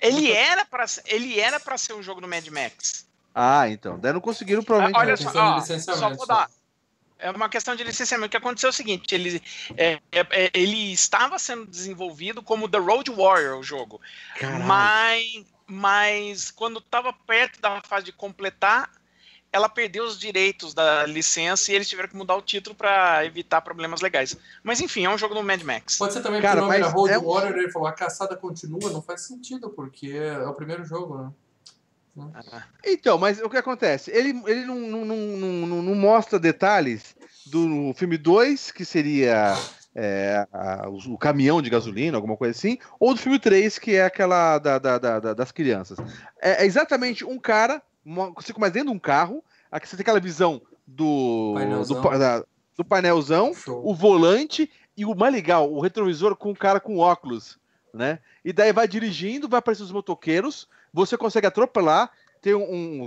[0.00, 3.06] Ele era para ele era para ser um jogo do Mad Max.
[3.34, 3.98] Ah, então.
[3.98, 4.98] Daí não conseguiram provavelmente.
[4.98, 6.48] Olha é só, ó, só vou dar.
[7.18, 8.28] É uma questão de licenciamento.
[8.28, 9.42] O que aconteceu é o seguinte: ele,
[9.76, 14.00] é, é, é, ele estava sendo desenvolvido como The Road Warrior, o jogo.
[14.38, 14.64] Caralho.
[14.64, 18.90] Mas, mas quando estava perto da fase de completar,
[19.52, 23.60] ela perdeu os direitos da licença e eles tiveram que mudar o título para evitar
[23.60, 24.36] problemas legais.
[24.62, 25.96] Mas enfim, é um jogo do Mad Max.
[25.98, 27.92] Pode ser também Cara, porque o nome era Road é um- Warrior ele falou a
[27.92, 31.30] caçada continua, não faz sentido, porque é o primeiro jogo, né?
[32.84, 34.10] Então, mas o que acontece?
[34.10, 37.14] Ele, ele não, não, não, não, mostra detalhes
[37.46, 39.54] do filme 2, que seria
[39.94, 43.94] é, a- o, o caminhão de gasolina, alguma coisa assim, ou do filme 3, que
[43.94, 45.98] é aquela da, da- da- da- das crianças.
[46.40, 50.02] É, é exatamente um cara, uma- você começa dentro de um carro, aqui você tem
[50.02, 52.00] aquela visão do, Painelzão.
[52.02, 52.44] do, da-
[52.76, 53.82] do painelzão, Show.
[53.86, 57.58] o volante e o mais legal, o retrovisor com o cara com óculos,
[57.92, 58.18] né?
[58.44, 62.62] E daí vai dirigindo, vai aparecer os motoqueiros, você consegue atropelar, tem um,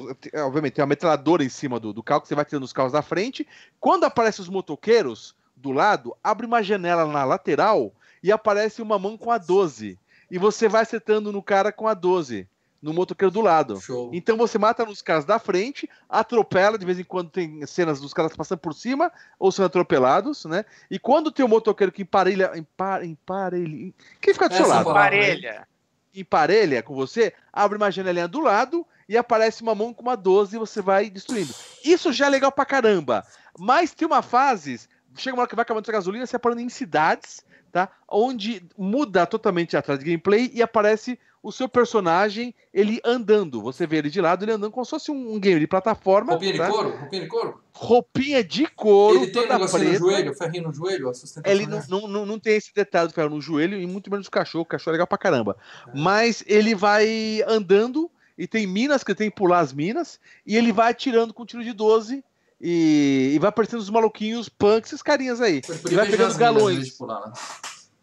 [0.10, 2.64] um- tem- obviamente tem uma metralhadora em cima do, do carro que você vai tirando
[2.64, 3.48] os carros da frente.
[3.80, 9.18] Quando aparecem os motoqueiros do lado, abre uma janela na lateral e aparece uma mão
[9.18, 9.98] com a 12.
[10.30, 12.48] E você vai acertando no cara com a 12,
[12.84, 13.80] no motoqueiro do lado.
[13.80, 14.12] Show.
[14.14, 18.14] Então você mata nos caras da frente, atropela, de vez em quando tem cenas dos
[18.14, 20.66] caras passando por cima ou sendo atropelados, né?
[20.92, 22.52] E quando tem o motoqueiro que emparelha.
[22.56, 23.94] Empar, emparelha.
[24.20, 24.86] Quem fica do seu Essa lado?
[24.86, 25.22] palavra aí.
[25.22, 25.68] Parelha.
[26.14, 30.56] Emparelha com você, abre uma janelinha do lado e aparece uma mão com uma 12
[30.56, 31.54] e você vai destruindo.
[31.86, 33.26] Isso já é legal pra caramba.
[33.58, 34.82] Mas tem uma fase.
[35.16, 37.90] Chega uma hora que vai acabando a gasolina, você parando em cidades, tá?
[38.10, 43.62] Onde muda totalmente a trás de gameplay e aparece o seu personagem, ele andando.
[43.62, 46.32] Você vê ele de lado, ele andando como se fosse um, um game de plataforma.
[46.32, 46.70] Roupinha de tá?
[46.70, 46.90] couro?
[46.98, 47.62] Roupinha de couro?
[47.74, 50.00] Roupinha de couro, Ele tem um negocinho preta.
[50.00, 51.54] no joelho, ferrinho no joelho, a sustentação.
[51.54, 54.26] Ele não, não, não, não tem esse detalhe do ferro no joelho e muito menos
[54.26, 54.62] do cachorro.
[54.62, 55.58] O cachorro é legal pra caramba.
[55.94, 60.56] Mas ele vai andando e tem minas que ele tem que pular as minas e
[60.56, 62.24] ele vai atirando com tiro de 12
[62.62, 65.62] e, e vai aparecendo os maluquinhos punks, esses carinhas aí.
[65.68, 66.86] Vai pegando minas vez galões.
[66.86, 67.34] de pular, né?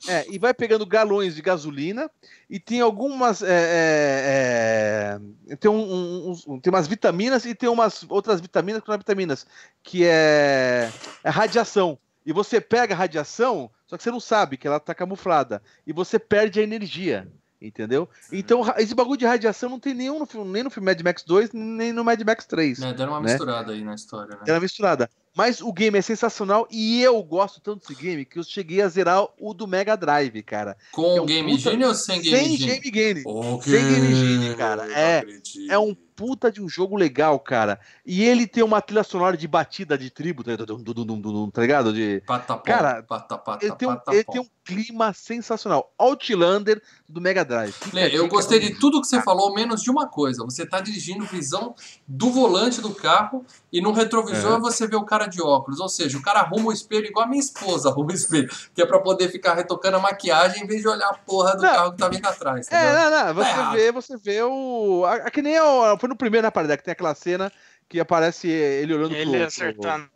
[0.09, 2.11] É, e vai pegando galões de gasolina
[2.49, 3.43] e tem algumas.
[3.43, 5.21] é, é,
[5.53, 8.95] é, tem, um- um- uns- tem umas vitaminas e tem umas outras vitaminas que não
[8.95, 9.47] é vitaminas,
[9.83, 10.91] que é,
[11.23, 11.99] é radiação.
[12.25, 15.63] E você pega a radiação, só que você não sabe que ela tá camuflada.
[15.87, 17.29] E você perde a energia.
[17.63, 18.09] Entendeu?
[18.33, 20.99] Então, ra- esse bagulho de radiação não tem nenhum no filme, nem no filme Mad
[21.03, 22.81] Max 2, nem no Mad Max 3.
[22.81, 23.33] É, deram uma Né?
[23.33, 24.41] misturada aí na história, né?
[24.49, 25.11] Era misturada.
[25.37, 28.89] Mas o game é sensacional e eu gosto tanto desse game que eu cheguei a
[28.89, 30.77] zerar o do Mega Drive, cara.
[30.93, 32.81] Com é um Game puta- Genie ou sem Game Sem Genie?
[32.81, 33.23] Game Genie.
[33.25, 34.87] Ok, Sem Game Genie, cara.
[34.93, 35.25] É-.
[35.69, 37.81] É um puta de um jogo legal, cara.
[38.05, 41.95] E ele tem uma trilha sonora de batida de tribo, tá, dum, tá ligado?
[41.95, 42.23] De...
[42.27, 44.13] Patapó, Cara, patapata, Ele, tem um, patapó.
[44.13, 45.91] ele tem um clima sensacional.
[45.99, 47.75] Outlander do Mega Drive.
[47.95, 50.45] Lê, eu gostei de tudo que você falou, menos de uma coisa.
[50.45, 51.75] Você tá dirigindo visão
[52.07, 54.61] do volante do carro e no retrovisor É.
[54.61, 55.81] você vê o cara de óculos.
[55.81, 58.49] Ou seja, o cara arruma o espelho igual a minha esposa arruma o espelho.
[58.75, 61.63] Que é pra poder ficar retocando a maquiagem em vez de olhar a porra do
[61.63, 61.71] Não.
[61.75, 62.69] carro que tá vindo atrás.
[62.71, 63.11] É, entendeu?
[63.11, 63.35] não, não.
[63.35, 63.73] Você errado.
[63.75, 65.05] vê, você vê o.
[65.07, 67.51] A, a- que nem o, no primeiro na parede, que tem aquela cena
[67.89, 70.11] que aparece ele olhando Ele pro- pro- acertando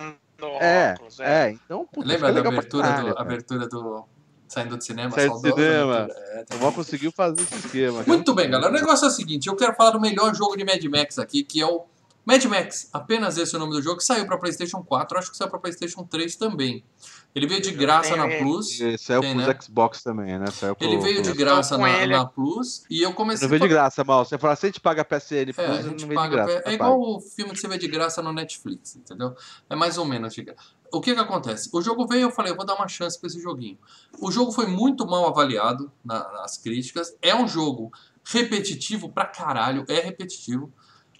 [0.60, 1.20] É, óculos.
[1.20, 1.24] É.
[1.24, 4.04] é, então, puta, Lembra da abertura, caralho, do, abertura do.
[4.46, 5.10] Saindo do cinema?
[5.10, 6.06] Saindo do cinema.
[6.10, 7.98] É, O Val conseguiu fazer esse esquema.
[8.04, 8.08] cara.
[8.08, 8.70] Muito bem, galera.
[8.70, 11.42] O negócio é o seguinte: eu quero falar do melhor jogo de Mad Max aqui,
[11.42, 11.84] que é o
[12.24, 12.88] Mad Max.
[12.92, 15.48] Apenas esse é o nome do jogo, que saiu para PlayStation 4, acho que saiu
[15.50, 16.84] para PlayStation 3 também.
[17.34, 18.44] Ele veio de graça tenho na ele.
[18.44, 18.78] Plus.
[18.80, 19.58] E Saiu Tem, pros né?
[19.60, 20.46] Xbox também, né?
[20.52, 22.12] Saiu pro, Ele veio de graça na, ele.
[22.16, 24.24] na Plus e eu comecei Não veio de graça, mal.
[24.24, 26.36] Você fala, se a gente paga PSN Plus, é, a não gente de paga.
[26.44, 26.62] graça.
[26.64, 29.34] é igual o filme que você vê de graça no Netflix, entendeu?
[29.68, 30.60] É mais ou menos de graça.
[30.92, 31.68] O que que acontece?
[31.72, 33.78] O jogo veio, eu falei, eu vou dar uma chance pra esse joguinho.
[34.20, 37.16] O jogo foi muito mal avaliado na- nas críticas.
[37.20, 37.90] É um jogo
[38.24, 40.72] repetitivo pra caralho, é repetitivo.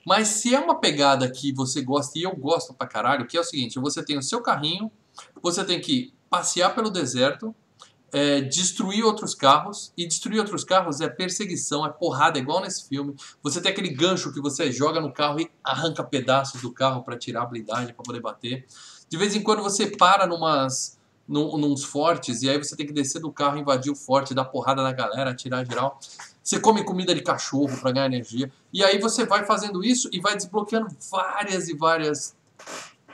[0.07, 3.41] Mas se é uma pegada que você gosta, e eu gosto pra caralho, que é
[3.41, 4.91] o seguinte, você tem o seu carrinho,
[5.43, 7.55] você tem que passear pelo deserto,
[8.13, 13.15] é, destruir outros carros, e destruir outros carros é perseguição, é porrada, igual nesse filme.
[13.43, 17.19] Você tem aquele gancho que você joga no carro e arranca pedaços do carro para
[17.19, 18.67] tirar a blindagem, para poder bater.
[19.09, 20.97] De vez em quando você para numas,
[21.27, 24.45] num, nos fortes e aí você tem que descer do carro, invadir o forte, dar
[24.45, 25.99] porrada na galera, atirar geral.
[26.43, 28.53] Você come comida de cachorro para ganhar energia.
[28.73, 32.37] E aí você vai fazendo isso e vai desbloqueando várias e várias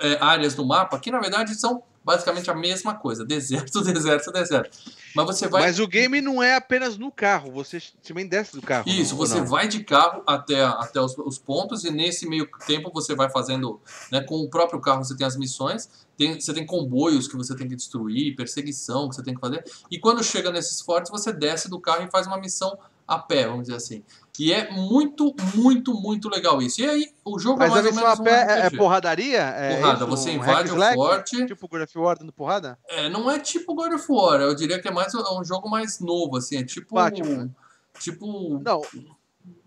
[0.01, 3.25] é, áreas do mapa, que na verdade são basicamente a mesma coisa.
[3.25, 4.79] Deserto, deserto, deserto.
[5.15, 5.63] Mas você vai.
[5.63, 8.89] Mas o game não é apenas no carro, você também desce do carro.
[8.89, 12.91] Isso, não, você vai de carro até, até os, os pontos e nesse meio tempo
[12.93, 16.67] você vai fazendo, né, com o próprio carro você tem as missões, tem, você tem
[16.67, 20.51] comboios que você tem que destruir, perseguição que você tem que fazer, e quando chega
[20.51, 22.77] nesses fortes você desce do carro e faz uma missão
[23.11, 24.05] a pé, vamos dizer assim.
[24.39, 26.81] E é muito, muito, muito legal isso.
[26.81, 28.67] E aí, o jogo Mas é a mais ou missão menos a um pé é,
[28.67, 29.41] é porradaria?
[29.41, 30.07] É Porrada, isso?
[30.07, 31.47] você Um invade hack o forte.
[31.47, 32.79] Tipo God of War dando porrada?
[32.89, 35.69] É, não é tipo God of War, eu diria que é mais é um jogo
[35.69, 36.95] mais novo, assim, é tipo.
[36.95, 37.51] Batman.
[37.99, 38.61] Tipo.
[38.65, 38.81] Não.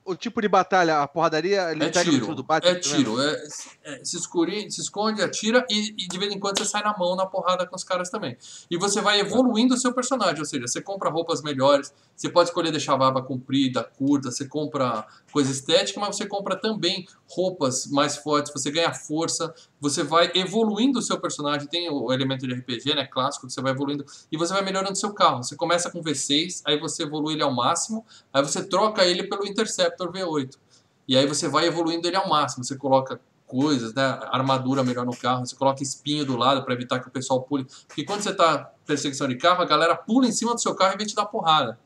[0.06, 2.72] O tipo de batalha, a porradaria, ele É pega tiro, do Batman.
[2.72, 3.44] é tiro, é,
[3.86, 6.98] é- se, escure, se esconde, atira e, e de vez em quando você sai na
[6.98, 8.38] mão na porrada com os caras também.
[8.70, 12.50] E você vai evoluindo o seu personagem, ou seja, você compra roupas melhores, você pode
[12.50, 17.88] escolher deixar a barba comprida, curta, você compra coisa estética, mas você compra também roupas
[17.88, 22.54] mais fortes, você ganha força, você vai evoluindo o seu personagem, tem o elemento de
[22.54, 25.44] RPG, né, clássico, que você vai evoluindo, e você vai melhorando o seu carro.
[25.44, 29.46] Você começa com V6, aí você evolui ele ao máximo, aí você troca ele pelo
[29.46, 30.58] Interceptor V8.
[31.06, 32.64] E aí você vai evoluindo ele ao máximo.
[32.64, 34.20] Você coloca coisas, né?
[34.32, 37.68] Armadura melhor no carro, você coloca espinho do lado para evitar que o pessoal pule.
[37.86, 40.74] Porque quando você tá em perseguição de carro, a galera pula em cima do seu
[40.74, 41.78] carro e vem te dar porrada.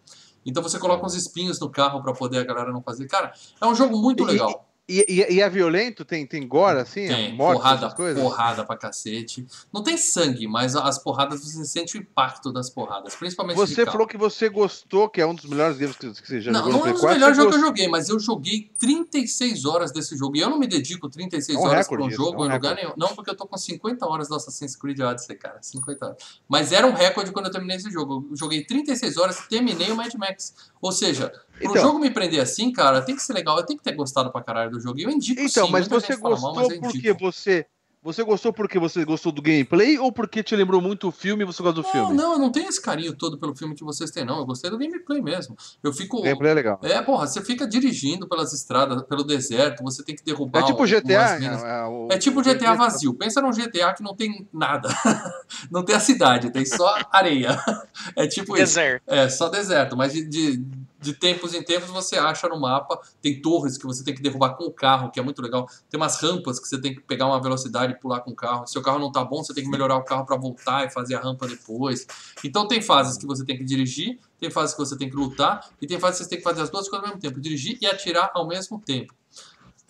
[0.46, 3.08] Então você coloca uns espinhos no carro para poder a galera não fazer.
[3.08, 4.67] Cara, é um jogo muito legal.
[4.90, 6.06] E, e- e é violento?
[6.06, 7.08] Tem, tem gore, assim?
[7.08, 8.24] Tem morte, porrada, coisas?
[8.24, 9.46] porrada pra cacete.
[9.74, 14.08] Não tem sangue, mas as porradas você sente o impacto das porradas, principalmente Você falou
[14.08, 16.74] que você gostou, que é um dos melhores games que, que você já Não, jogou
[16.74, 17.16] não no é um dos 4.
[17.20, 20.38] melhores jogos que eu joguei, mas eu joguei 36 horas desse jogo.
[20.38, 22.50] E eu não me dedico 36 É um horas para um isso, jogo é um
[22.50, 22.82] em lugar recorde.
[22.82, 22.94] nenhum.
[22.98, 25.58] Não, porque eu tô com 50 horas do Assassin's Creed Odyssey, cara.
[25.62, 26.18] 50 horas.
[26.48, 28.26] Mas era um recorde quando eu terminei esse jogo.
[28.32, 30.54] Eu joguei 36 horas e terminei o Mad Max.
[30.82, 31.76] Ou seja, Então.
[31.82, 33.58] jogo me prender assim, cara, tem que ser legal.
[33.58, 35.00] Eu tenho que ter gostado pra caralho do jogo.
[35.00, 35.72] E eu indico Então, sim.
[35.72, 37.66] mas você gostou mal, mas porque você.
[38.04, 41.46] Você gostou porque você gostou do gameplay ou porque te lembrou muito o filme e
[41.46, 42.14] você gosta do Não, filme?
[42.16, 44.38] não, eu não tenho esse carinho todo pelo filme que vocês têm, não.
[44.38, 45.58] Eu gostei do gameplay mesmo.
[45.84, 46.20] Eu fico.
[46.20, 46.80] O gameplay é legal.
[46.84, 50.78] É, porra, você fica dirigindo pelas estradas, pelo deserto, você tem que derrubar É tipo
[50.78, 51.40] umas GTA?
[51.40, 51.64] minas.
[51.64, 53.14] É, o- É tipo o GTA vazio.
[53.14, 54.88] Pensa num GTA que não tem nada.
[55.70, 57.58] não tem a cidade, tem só areia.
[58.16, 58.76] É tipo isso.
[58.76, 59.04] Deserto.
[59.08, 59.98] É, só deserto.
[59.98, 60.64] Mas de, de,
[61.00, 63.00] de tempos em tempos você acha no mapa.
[63.22, 65.68] Tem torres que você tem que derrubar com o carro, que é muito legal.
[65.90, 68.66] Tem umas rampas que você tem que pegar uma velocidade e pular com o carro.
[68.68, 70.90] Se o carro não tá bom, você tem que melhorar o carro para voltar e
[70.90, 72.06] fazer a rampa depois.
[72.44, 75.70] Então tem fases que você tem que dirigir, tem fases que você tem que lutar,
[75.82, 77.40] e tem fases que você tem que fazer as duas coisas ao mesmo tempo.
[77.40, 79.14] Dirigir e atirar ao mesmo tempo.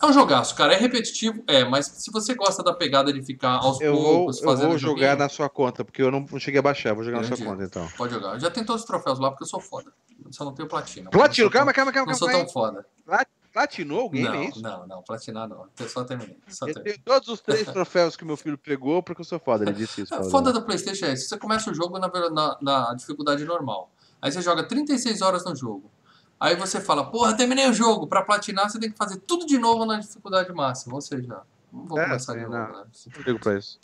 [0.00, 0.74] É um jogaço, cara.
[0.74, 4.38] É repetitivo, é, mas se você gosta da pegada de ficar aos Eu vou, poucos
[4.38, 6.94] eu fazendo vou joguinho, jogar na sua conta, porque eu não cheguei a baixar.
[6.94, 7.42] Vou jogar na Grande.
[7.42, 7.88] sua conta, então.
[7.96, 8.34] Pode jogar.
[8.34, 9.92] Eu já tenho todos os troféus lá porque eu sou foda.
[10.24, 11.10] Eu só não tenho platina.
[11.10, 12.44] Platino, calma, calma, tão- calma, Não sou calma.
[12.44, 12.86] tão foda.
[13.52, 14.62] Platinou o game, não, é isso?
[14.62, 15.66] não, não, platinar não.
[15.80, 16.36] Eu só terminei.
[16.48, 16.92] Só Eu terminei.
[16.98, 20.02] tenho todos os três troféus que meu filho pegou porque eu sou foda, ele disse
[20.02, 20.14] isso.
[20.14, 21.28] A foda do Playstation é isso.
[21.28, 23.90] Você começa o jogo na, na, na dificuldade normal.
[24.22, 25.90] Aí você joga 36 horas no jogo.
[26.40, 28.06] Aí você fala, porra, terminei o jogo.
[28.06, 30.94] Pra platinar você tem que fazer tudo de novo na dificuldade máxima.
[30.94, 32.56] Ou seja, não vou É, começar sim, de novo.
[32.56, 32.78] não.
[32.78, 32.84] né?
[33.16, 33.78] Não ligo pra isso.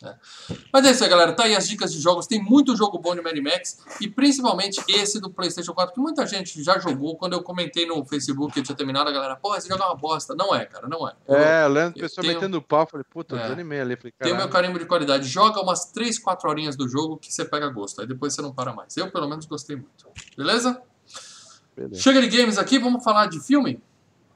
[0.73, 1.33] Mas é isso aí, galera.
[1.33, 2.27] Tá aí as dicas de jogos.
[2.29, 3.79] Tem muito jogo bom de Mad Max.
[4.01, 7.17] E principalmente esse do PlayStation 4, que muita gente já jogou.
[7.17, 9.87] Quando eu comentei no Facebook que eu tinha terminado, a galera, porra, esse jogo é
[9.87, 10.35] uma bosta.
[10.35, 11.13] Não é, cara, não é.
[11.27, 13.43] Eu- É, eu lembro eu pessoal tenho- metendo o pau, falei, puta, É.
[13.43, 13.97] desanimei ali.
[13.97, 15.27] Falei, Tem o meu carimbo de qualidade.
[15.29, 18.01] Joga umas 3, 4 horinhas do jogo que você pega gosto.
[18.01, 18.97] Aí depois você não para mais.
[18.97, 20.07] Eu, pelo menos, gostei muito.
[20.37, 20.81] Beleza?
[21.77, 22.01] Beleza.
[22.01, 23.81] Chega de games aqui, vamos falar de filme?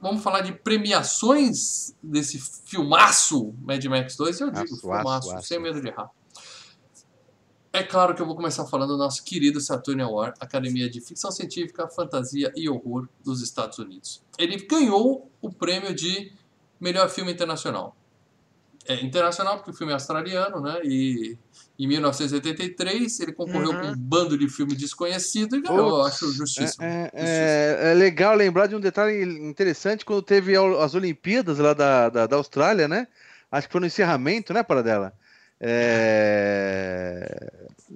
[0.01, 4.41] Vamos falar de premiações desse filmaço Mad Max 2.
[4.41, 5.49] Eu digo, Aço, filmaço, aço, aço.
[5.49, 6.11] sem medo de errar.
[7.73, 11.31] É claro que eu vou começar falando do nosso querido Saturn Award, Academia de Ficção
[11.31, 14.23] Científica, Fantasia e Horror dos Estados Unidos.
[14.39, 16.33] Ele ganhou o prêmio de
[16.81, 17.95] melhor filme internacional.
[18.89, 20.81] É internacional porque o filme é australiano, né?
[20.83, 21.37] E
[21.79, 23.81] em 1983 ele concorreu Uhum.
[23.81, 25.89] com um bando de filme desconhecido e ganhou.
[26.01, 26.83] Eu acho justíssimo.
[26.85, 31.75] É, é- é- é legal lembrar de um detalhe interessante quando teve as Olimpíadas lá
[31.75, 33.07] da, da, da Austrália, né?
[33.53, 35.13] Acho que foi no encerramento, né, para dela.
[35.61, 37.51] É,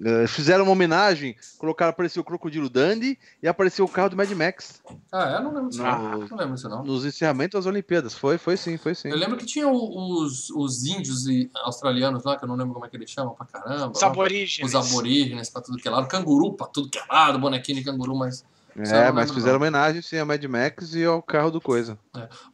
[0.04, 4.30] é, Fizeram uma homenagem, colocaram, apareceu o Crocodilo Dundee e apareceu o carro do Mad
[4.32, 5.82] Max Ah, eu não lembro disso.
[5.82, 5.98] não.
[6.18, 6.82] No- Não lembro disso, não.
[6.84, 8.14] nos encerramentos das Olimpíadas.
[8.14, 9.08] Foi, foi sim, foi sim.
[9.10, 12.86] Eu lembro que tinha os, os índios e- australianos lá, que eu não lembro como
[12.86, 13.92] é que eles chamam pra caramba.
[13.94, 14.08] Os lá.
[14.08, 14.74] aborígenes.
[14.74, 16.06] Os aborígenes pra tudo que é lado.
[16.08, 18.44] Canguru pra tudo que é lado, bonequinho de canguru, mas.
[18.74, 19.60] É, mas fizeram não.
[19.60, 21.98] homenagem sim ao Mad Max e ao carro do Coisa.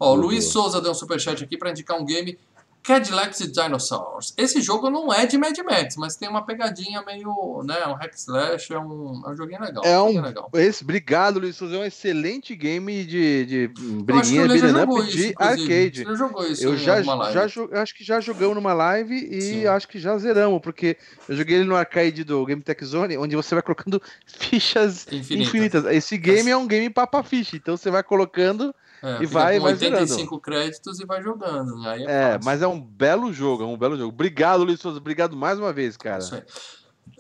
[0.01, 0.46] Ó, o Luiz.
[0.46, 2.37] Souza deu um superchat aqui pra indicar um game.
[2.83, 4.33] Cadillacs e Dinosaurs.
[4.37, 8.14] Esse jogo não é de Mad Max, mas tem uma pegadinha meio, né, um hack
[8.14, 9.85] slash, é um, é um joguinho legal.
[9.85, 10.49] É um- legal.
[10.55, 11.77] Esse, obrigado, Luiz Souza.
[11.77, 13.69] É um excelente game de, de
[14.03, 15.35] briguinha up isso, de inclusive.
[15.38, 16.05] arcade.
[16.05, 17.47] Você jogou isso Eu já, já
[17.83, 19.67] acho que já jogamos numa live e Sim.
[19.67, 20.97] acho que já zeramos, porque
[21.29, 25.35] eu joguei ele no arcade do Game Tech Zone, onde você vai colocando fichas Infinita.
[25.49, 25.85] infinitas.
[25.87, 29.63] Esse game é um game papa ficha, então você vai colocando, É, e vai- com
[29.65, 31.77] vai 85 créditos e vai jogando.
[31.79, 31.91] né?
[31.91, 34.09] Aí é, é, mas é um belo jogo, é um belo jogo.
[34.13, 36.19] Obrigado, Luiz Souza, obrigado mais uma vez, cara.
[36.19, 36.43] Isso aí.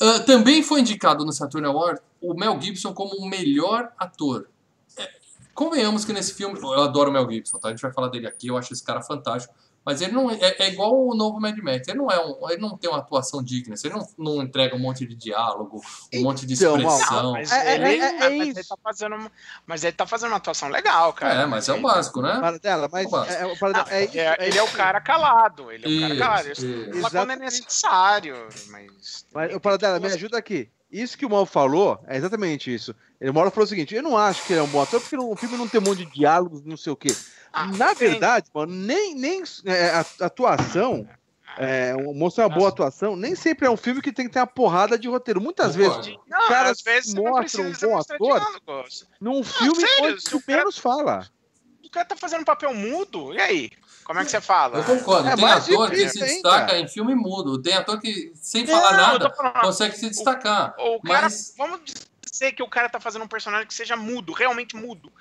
[0.00, 4.48] Ah, também foi indicado no Saturn Award o Mel Gibson como o melhor ator.
[4.96, 5.08] É,
[5.54, 7.68] convenhamos que nesse filme, eu adoro o Mel Gibson, tá?
[7.68, 9.54] A gente vai falar dele aqui, eu acho esse cara fantástico.
[9.88, 11.88] Mas ele não é, é igual o novo Mad Max.
[11.88, 13.74] Ele não é um, ele não tem uma atuação digna.
[13.82, 15.80] Ele não, não entrega um monte de diálogo,
[16.12, 17.22] um monte de Então, expressão.
[17.22, 18.68] Não, mas, É- é- ele, é- é mas ele isso.
[18.68, 19.30] tá fazendo,
[19.66, 21.40] mas ele tá fazendo uma atuação legal, cara.
[21.40, 22.34] é, mas é o básico, né?
[22.38, 24.76] Mas é, é, é, isso, é- é ele é o isso.
[24.76, 25.72] cara calado.
[25.72, 26.52] Ele é o cara Isso, calado.
[26.52, 27.00] Isso.
[27.00, 28.48] fala quando é necessário.
[28.66, 29.26] Mas.
[29.32, 30.70] Mas, o Paradela, me ajuda aqui.
[30.90, 32.94] Isso que o Mal falou é exatamente isso.
[33.20, 35.16] Ele Mauro falou o seguinte: eu não acho que ele é um bom ator, porque
[35.18, 37.18] o filme não tem um monte de diálogos, não sei o quê.
[37.52, 41.06] Ah, Na verdade, mano, nem, nem é, a atuação,
[41.58, 44.38] é, um- mostrar uma boa atuação, nem sempre é um filme que tem que ter
[44.38, 45.40] uma porrada de roteiro.
[45.40, 46.02] Muitas Concordo.
[46.02, 48.40] vezes, Não, caras às vezes não mostram um bom ator.
[48.40, 49.06] diálogos.
[49.20, 51.28] num filme sério, onde o o menos fala.
[51.84, 53.70] O cara tá fazendo papel mudo, e aí?
[54.08, 54.78] Como é que você fala?
[54.78, 55.28] Eu concordo.
[55.28, 56.48] É tem ator que difícil se ainda.
[56.50, 57.60] destaca em filme mudo.
[57.60, 60.74] Tem ator que, sem Não, falar nada, consegue se destacar.
[60.78, 61.80] O cara, Mas- vamos
[62.22, 65.12] dizer que o cara tá fazendo um personagem que seja mudo, realmente mudo.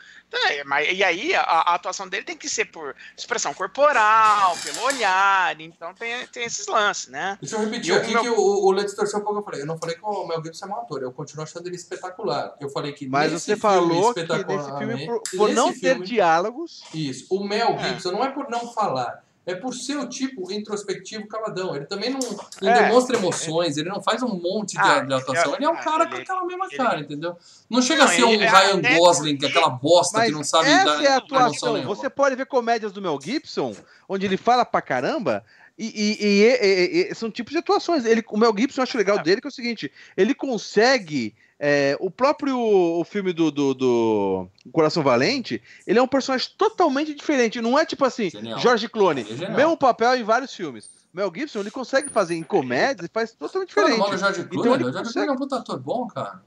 [0.50, 4.82] É, mas, e aí a, a atuação dele tem que ser por expressão corporal, pelo
[4.84, 7.38] olhar, então tem, tem esses lances, né?
[7.42, 8.36] Deixa eu repetir o aqui meu- que o,
[8.66, 9.40] o Leite torceu um pouco.
[9.40, 11.68] Eu falei, eu não falei que o Mel Gibson é mau ator, eu continuo achando
[11.68, 12.56] ele espetacular.
[12.60, 15.82] Eu falei que Mas nesse você filme, falou que nesse filme, por, por não nesse
[15.82, 17.26] ter filme- diálogos, Isso.
[17.30, 17.88] O Mel É.
[17.90, 21.76] Gibson não é por não falar, é por ser o tipo introspectivo caladão.
[21.76, 22.20] Ele também não,
[22.62, 22.84] não É.
[22.84, 25.56] demonstra emoções, ele não faz um monte de, Ah, de atuação.
[25.56, 27.36] Ele é um ah, cara ele- com aquela mesma ele- cara, entendeu?
[27.70, 30.44] Não chega Não, a ser um ele- Ryan Gosling, que é aquela bosta que não
[30.44, 31.74] sabe essa dar é a atuação.
[31.74, 31.96] nenhuma.
[31.96, 33.74] Você pode ver comédias do Mel Gibson,
[34.08, 35.44] onde ele fala pra caramba,
[35.80, 38.04] e, e- e- e- e- são tipos de atuações.
[38.06, 39.24] Ele, o Mel Gibson, eu acho legal É.
[39.24, 41.34] dele que é o seguinte: ele consegue.
[41.60, 47.14] É, o próprio o filme do, do, do Coração Valente, ele é um personagem totalmente
[47.14, 47.60] diferente.
[47.62, 48.60] Não é tipo assim, Genial.
[48.60, 50.90] Jorge Clooney, Ele é mesmo papel em vários filmes.
[51.14, 53.98] Mel Gibson, ele consegue fazer em comédias e faz totalmente diferente.
[53.98, 56.44] George Clooney, Então ele o George consegue- Clooney é um puta ator bom, cara.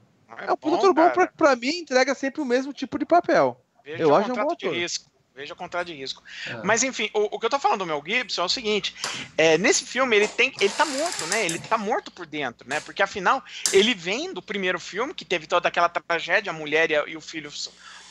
[0.47, 3.59] É um puta ator bom, pra, pra mim, entrega sempre o mesmo tipo de papel.
[3.83, 4.77] Veja Eu o acho um bom contrato de ator.
[4.77, 5.10] risco.
[5.41, 6.23] Veja contrato de risco.
[6.47, 6.61] É.
[6.63, 8.93] Mas enfim, o, o que eu tô falando do Mel Gibson é o seguinte:
[9.35, 11.43] é, nesse filme ele tem, ele tá morto, né?
[11.43, 12.79] Ele tá morto por dentro, né?
[12.79, 16.95] Porque afinal ele vem do primeiro filme que teve toda aquela tragédia, a mulher e,
[16.95, 17.51] a- e o filho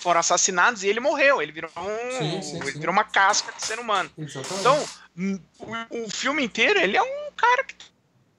[0.01, 1.41] foram assassinados e ele morreu.
[1.41, 2.79] Ele virou um, Sim, sim, ele sim.
[2.81, 4.11] virou uma casca de ser humano.
[4.19, 4.59] Exatamente.
[4.61, 4.89] Então
[5.91, 7.77] o, o filme inteiro ele é um cara que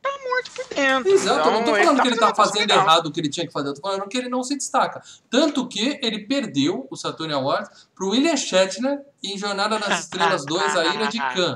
[0.01, 1.11] tá morto por dentro.
[1.11, 3.19] Exato, eu não tô Então, falando que ele tá uma coisa fazendo errado o que
[3.19, 5.01] ele tinha que fazer, eu tô falando que ele não se destaca.
[5.29, 10.75] Tanto que ele perdeu o Saturn Awards pro William Shatner em Jornada nas Estrelas 2,
[10.77, 11.55] A Ilha de Khan.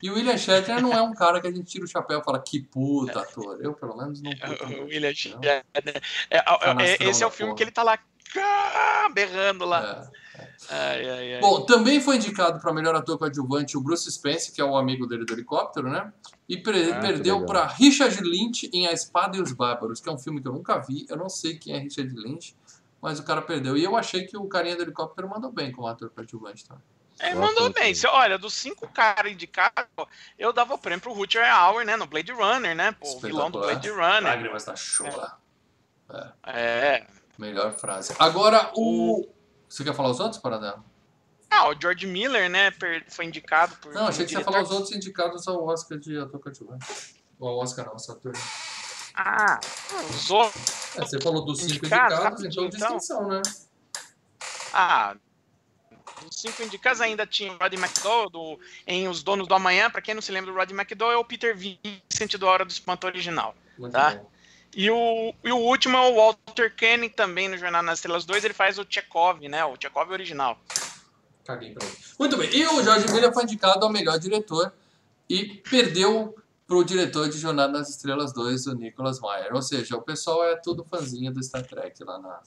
[0.00, 2.24] E o William Shatner não é um cara que a gente tira o chapéu e
[2.24, 3.58] fala que puta ator.
[3.60, 4.30] Eu, pelo menos, não
[4.80, 5.12] O William.
[5.14, 5.50] Shatner.
[5.50, 7.56] É, é, é, Canastrão esse é o filme porra.
[7.56, 7.98] que ele tá lá
[9.12, 10.08] berrando lá.
[10.14, 10.27] É.
[10.70, 11.40] Ai, ai, ai.
[11.40, 15.06] Bom, também foi indicado para melhor ator coadjuvante o Bruce Spence, que é o amigo
[15.06, 16.12] dele do helicóptero, né?
[16.48, 20.12] E pre- Ah, perdeu para Richard Lynch em A Espada e os Bárbaros, que é
[20.12, 21.06] um filme que eu nunca vi.
[21.08, 22.54] Eu não sei quem é Richard Lynch,
[23.00, 23.76] mas o cara perdeu.
[23.76, 26.66] E eu achei que o carinha do helicóptero mandou bem como ator coadjuvante.
[26.66, 26.76] Tá?
[27.20, 27.94] Ele Gosto mandou bem.
[27.94, 29.84] Se- olha, dos cinco caras indicados,
[30.38, 31.96] eu dava o prêmio pro Rutger Hauer, né?
[31.96, 32.92] No Blade Runner, né?
[32.92, 34.22] Pô, o vilão do Blade Runner.
[34.22, 35.36] Lágrimas da chuva.
[36.46, 37.06] É.
[37.36, 38.14] Melhor frase.
[38.18, 39.28] Agora, o...
[39.68, 40.82] Você quer falar os outros, Paradela?
[41.50, 42.72] Ah, o George Miller, né?
[43.08, 43.92] Foi indicado por.
[43.92, 46.86] Não, achei que você ia falar os outros indicados ao Oscar de ator coadjuvante.
[47.38, 48.38] Ou ao Oscar não, ao Saturno.
[49.14, 49.58] Ah,
[50.10, 50.96] os outros.
[50.96, 52.78] É, você falou dos cinco Indicados, indicados, então então.
[52.96, 53.42] distinção, né?
[54.72, 55.16] Ah.
[56.28, 59.88] Os cinco indicados ainda tinha o Roddy McDowell do, em Os Donos do Amanhã.
[59.88, 62.70] Pra quem não se lembra do Roddy McDowell, é o Peter Vincent do Hora do
[62.70, 63.54] Espanto original.
[63.78, 64.20] Muito Tá.
[64.74, 68.44] E o, e o último é o Walter Koenig também no Jornada nas Estrelas 2.
[68.44, 69.64] Ele faz o Chekhov, né?
[69.64, 70.58] O Chekhov original.
[71.44, 71.96] Caguei pra ele.
[72.18, 72.50] Muito bem.
[72.54, 74.72] E o Jorge Miller foi indicado ao melhor diretor
[75.28, 79.54] e perdeu pro diretor de Jornada nas Estrelas 2, o Nicholas Meyer.
[79.54, 82.40] Ou seja, o pessoal é tudo fãzinho do Star Trek lá na.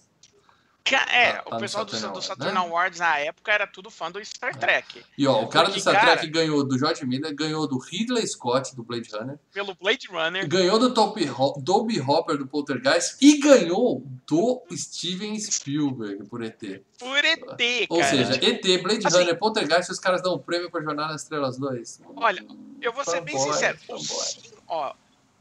[0.83, 2.59] É, tá o no pessoal do, Saturn do Awards, Saturn né?
[2.59, 5.03] Awards na época era tudo fã do Star Trek.
[5.17, 7.77] E ó, o cara do Porque, Star cara- Trek ganhou do Jorge Miller, ganhou do
[7.77, 10.47] Ridley Scott, do Blade Runner, Pelo Blade Runner.
[10.47, 16.59] ganhou do Toby, Ho Toby Hopper, do Poltergeist, e ganhou do Steven Spielberg por ET.
[16.97, 18.09] Por ET, Ou cara.
[18.09, 21.57] seja, ET, Blade Assim- Runner, Poltergeist, os caras dão um prêmio pra Jornada nas Estrelas
[21.57, 22.01] 2.
[22.15, 22.43] Olha,
[22.81, 23.77] eu vou ser bem Fanboy, sincero.
[23.89, 24.93] Os, ó,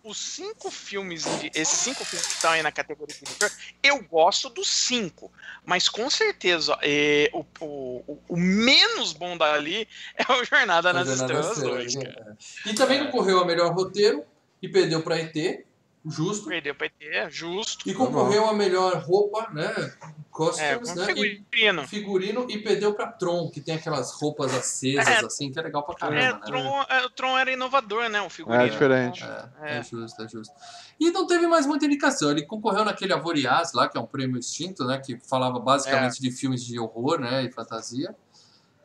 [0.02, 3.50] os cinco filmes, de- esses cinco filmes que estão aí na categoria de diretor,
[3.82, 5.30] eu gosto dos cinco.
[5.64, 9.86] Mas com certeza, é, o, o, o- menos bom dali
[10.16, 12.30] é o Jornada nas Jornada Estrelas 2, Estrelas, cara.
[12.30, 12.36] né?
[12.66, 14.24] E também concorreu a melhor roteiro
[14.62, 15.64] e perdeu pra ET.
[16.04, 16.48] Justo.
[16.48, 17.86] Perdeu pra ET, justo.
[17.88, 19.66] E concorreu a melhor roupa, né?
[19.76, 19.92] É,
[20.30, 21.02] Costumes, com né?
[21.02, 21.06] E
[21.44, 21.86] figurino.
[21.86, 25.24] figurino e perdeu pra Tron, que tem aquelas roupas acesas, É.
[25.26, 26.46] assim, que é legal pra É, caramba, o né?
[26.46, 28.22] Tron, é, o Tron era inovador, né?
[28.22, 28.62] O figurino.
[28.64, 29.22] É diferente.
[29.22, 29.78] É, é.
[29.78, 29.82] É.
[29.82, 30.54] justo, é justo.
[30.98, 32.30] E não teve mais muita indicação.
[32.30, 34.98] Ele concorreu naquele Avoriaz lá, que é um prêmio extinto, né?
[35.04, 37.44] Que falava basicamente de filmes de horror, né?
[37.44, 38.14] E fantasia.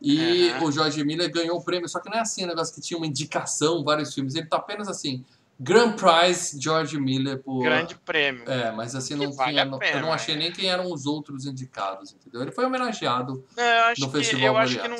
[0.01, 2.81] E o George Miller ganhou o prêmio, só que não é assim, um negócio que
[2.81, 4.35] tinha uma indicação, vários filmes.
[4.35, 5.23] Ele tá apenas assim,
[5.59, 7.63] Grand Prize George Miller por.
[7.63, 8.43] Grande prêmio.
[8.49, 9.65] É, mas assim, não vale tinha.
[9.65, 10.37] não- pena, eu não achei é.
[10.37, 12.41] nem quem eram os outros indicados, entendeu?
[12.41, 13.45] Ele foi homenageado.
[13.55, 14.97] Não, eu acho no que, Festival eu acho que não.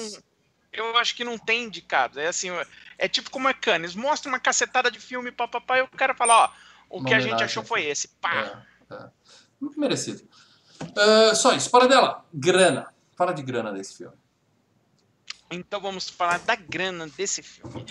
[0.72, 2.20] Eu acho que não tem indicado.
[2.20, 2.50] É assim,
[2.98, 3.96] é tipo como é Cannes.
[3.96, 6.50] Mostra uma cacetada de filme, papapá, e o cara fala, ó,
[6.90, 7.70] o Uma que a gente achou aqui.
[7.70, 8.10] foi esse.
[8.20, 8.64] Pá.
[8.90, 9.10] É, é.
[9.78, 10.28] Merecido.
[10.98, 11.70] Ah, só isso.
[11.72, 12.26] Para dela.
[12.34, 12.94] Grana.
[13.16, 14.16] Fala de grana desse filme.
[15.52, 17.86] Então vamos falar da grana desse filme.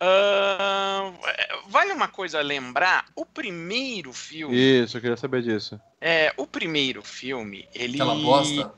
[0.00, 1.14] Ahn,
[1.68, 5.80] vale uma coisa lembrar, o primeiro filme, Isso, eu queria saber disso.
[6.00, 8.74] é, o primeiro filme, ele Aquela bosta.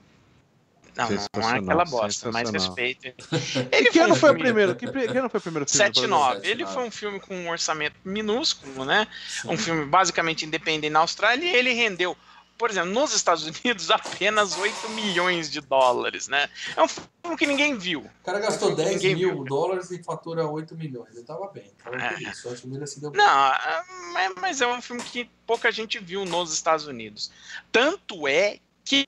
[0.96, 3.12] Não, não, não é aquela bosta, mais respeito.
[3.72, 4.76] E que ano foi o filme- primeiro?
[4.76, 5.90] Que, que ano foi o primeiro filme?
[5.90, 6.34] 7-9.
[6.36, 9.08] Sete, Ele foi um filme com um orçamento minúsculo, né?
[9.26, 9.48] Sim.
[9.50, 12.16] Um filme basicamente independente na Austrália e ele rendeu,
[12.57, 16.48] por exemplo, nos Estados Unidos apenas 8 milhões de dólares, né?
[16.76, 18.00] É um filme que ninguém viu.
[18.00, 19.44] O cara gastou 10 Ninguém mil viu.
[19.44, 21.14] dólares e fatura 8 milhões.
[21.14, 21.70] Ele tava bem.
[21.82, 22.12] Tava É.
[22.12, 22.42] por isso.
[22.42, 23.20] George Miller se deu bem.
[23.20, 27.30] Não, ah, mas- mas é um filme que pouca gente viu nos Estados Unidos.
[27.72, 29.07] Tanto é que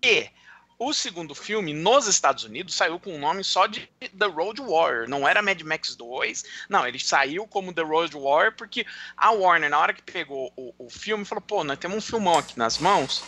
[0.78, 5.08] o segundo filme nos Estados Unidos saiu com o nome só de The Road Warrior.
[5.08, 6.44] Não era Mad Max 2.
[6.68, 8.84] Não, ele saiu como The Road Warrior porque
[9.16, 12.36] a Warner, na hora que pegou o, o filme, falou: pô, nós temos um filmão
[12.38, 13.22] aqui nas mãos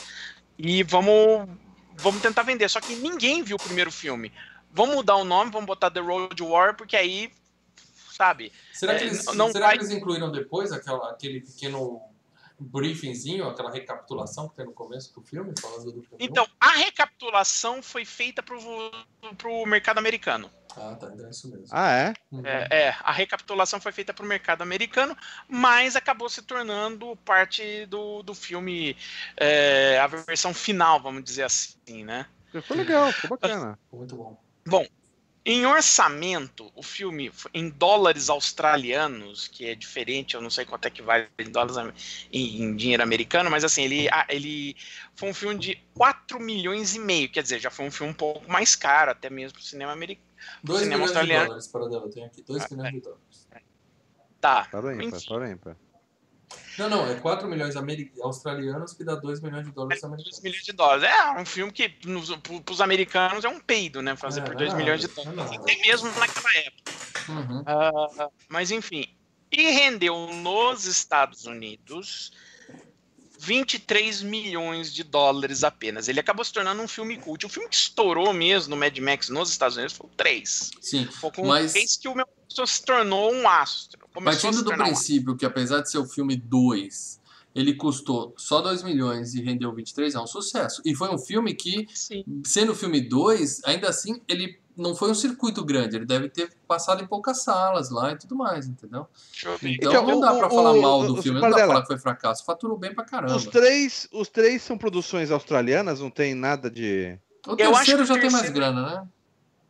[0.58, 1.48] e vamos,
[1.96, 2.68] vamos tentar vender.
[2.68, 4.32] Só que ninguém viu o primeiro filme.
[4.70, 7.32] Vamos mudar o nome, vamos botar The Road Warrior, porque aí,
[8.12, 8.52] sabe?
[8.74, 12.02] Será, que É, eles, não será vai- que eles incluíram depois aquela, aquele pequeno
[12.58, 16.16] briefingzinho, aquela recapitulação que tem no começo do filme, falando do filme?
[16.18, 18.58] Então, a recapitulação foi feita pro,
[19.36, 20.50] pro mercado americano.
[20.76, 21.10] Ah, tá.
[21.12, 21.66] Então é isso mesmo.
[21.70, 22.14] Ah, é?
[22.30, 22.42] Uhum.
[22.44, 25.16] É, é, a recapitulação foi feita pro mercado americano,
[25.48, 28.96] mas acabou se tornando parte do, do filme,
[29.36, 32.26] é, a versão final, vamos dizer assim, né?
[32.52, 33.78] Ficou legal, ficou bacana.
[33.92, 34.88] Muito bom.
[35.50, 40.90] Em orçamento, o filme em dólares australianos, que é diferente, eu não sei quanto é
[40.90, 41.94] que vale em dólares
[42.30, 44.76] em, em dinheiro americano, mas assim, ele, ele
[45.16, 48.14] foi um filme de 4 milhões e meio, quer dizer, já foi um filme um
[48.14, 50.28] pouco mais caro, até mesmo pro cinema americano.
[50.62, 51.46] 2 cinema milhões de australiano.
[51.46, 52.04] dólares para dela.
[52.04, 52.42] Eu tenho aqui.
[52.42, 53.48] 2 Ah, milhões de dólares.
[54.42, 54.64] Tá.
[54.70, 55.76] Para ímpar, para ímpar.
[56.78, 57.06] Não, não.
[57.10, 57.74] É 4 milhões
[58.22, 60.40] australianos que dá 2 milhões de dólares 2 americanos.
[60.42, 61.02] milhões de dólares.
[61.04, 64.14] É um filme que nos, pro- pros americanos é um peido, né?
[64.16, 65.36] Fazer É, por não 2 é milhões de é dólares.
[65.36, 65.56] nada.
[65.56, 66.92] Até mesmo naquela época.
[67.28, 67.62] Uhum.
[67.66, 69.04] Ah, mas enfim.
[69.50, 72.32] E rendeu nos Estados Unidos
[73.40, 76.08] 23 milhões de dólares apenas.
[76.08, 77.46] Ele acabou se tornando um filme cult.
[77.46, 80.70] O filme que estourou mesmo no Mad Max nos Estados Unidos foi o 3.
[80.80, 81.06] Sim.
[81.06, 82.26] Foi com Mas- o 3 que o meu
[82.66, 84.06] se tornou um astro.
[84.24, 87.20] Partindo do tornar um princípio que apesar de ser o filme 2,
[87.54, 90.80] ele custou só 2 milhões e rendeu 23, é um sucesso.
[90.84, 91.86] E foi um filme que.
[91.94, 92.24] Sim.
[92.44, 95.96] sendo o filme 2, ainda assim, ele não foi um circuito grande.
[95.96, 99.08] Ele deve ter passado em poucas salas lá e tudo mais, entendeu?
[99.36, 99.58] Então,
[99.90, 101.66] Então, não dá o- pra o- falar o- mal do o filme, não dá pra
[101.66, 102.44] falar que foi fracasso.
[102.44, 103.34] Faturou bem pra caramba.
[103.34, 107.18] Os três, os três são produções australianas, não tem nada de.
[107.46, 109.08] O Eu acho terceiro que já o tem mais terceiro- grana, né?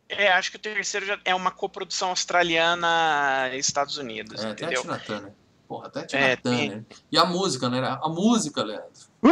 [0.09, 4.67] É, acho que o terceiro já é uma coprodução australiana e Estados Unidos, É, tem
[4.67, 4.81] a entendeu?
[4.81, 5.31] Tina Turner.
[5.67, 6.83] Porra, até a Tina É, Turner.
[7.11, 7.79] E a música, né?
[8.01, 8.89] A música, Leandro.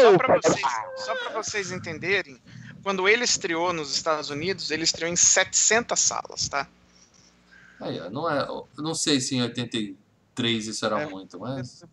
[0.00, 0.60] Só pra vocês,
[0.96, 2.40] só pra vocês entenderem,
[2.82, 6.66] quando ele estreou nos Estados Unidos, ele estreou em 700 salas, tá?
[7.80, 9.42] Aí, ó, não é, não sei se em
[10.38, 11.84] 83 isso era É, muito, mas...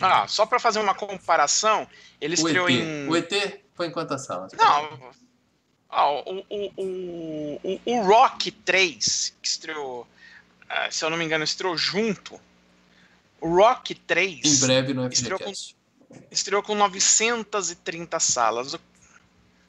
[0.00, 1.86] Ah, só pra fazer uma comparação,
[2.20, 3.08] ele estreou em...
[3.08, 3.32] o ET
[3.74, 4.52] foi em quantas salas?
[4.52, 5.12] Não,
[5.88, 10.06] ó, o, o, o, o, Rock 3, que estreou,
[10.68, 12.40] ah, se eu não me engano, estreou junto,
[13.40, 14.44] o Rock 3...
[14.44, 15.52] Em breve no Estreou com-
[16.30, 18.76] estreou com 930 salas,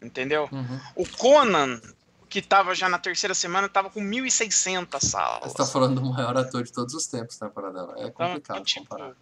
[0.01, 0.47] entendeu?
[0.51, 0.79] Uhum.
[0.95, 1.81] O Conan,
[2.29, 5.51] que tava já na terceira semana, tava com 1.600 salas.
[5.51, 7.93] Você tá falando do maior ator de todos os tempos, né, Paradela?
[7.97, 9.15] É Então, complicado tipo, comparar.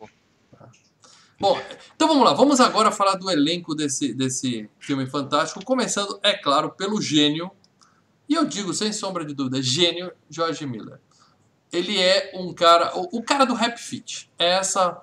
[1.39, 1.60] Bom,
[1.95, 6.70] então vamos lá, vamos agora falar do elenco desse, desse filme fantástico, começando, é claro,
[6.70, 7.51] pelo gênio,
[8.30, 10.99] e eu digo sem sombra de dúvida, gênio George Miller.
[11.72, 14.32] Ele é um cara, o, o cara do Rap Fit.
[14.38, 15.01] É essa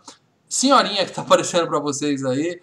[0.49, 2.61] senhorinha que tá aparecendo para vocês aí,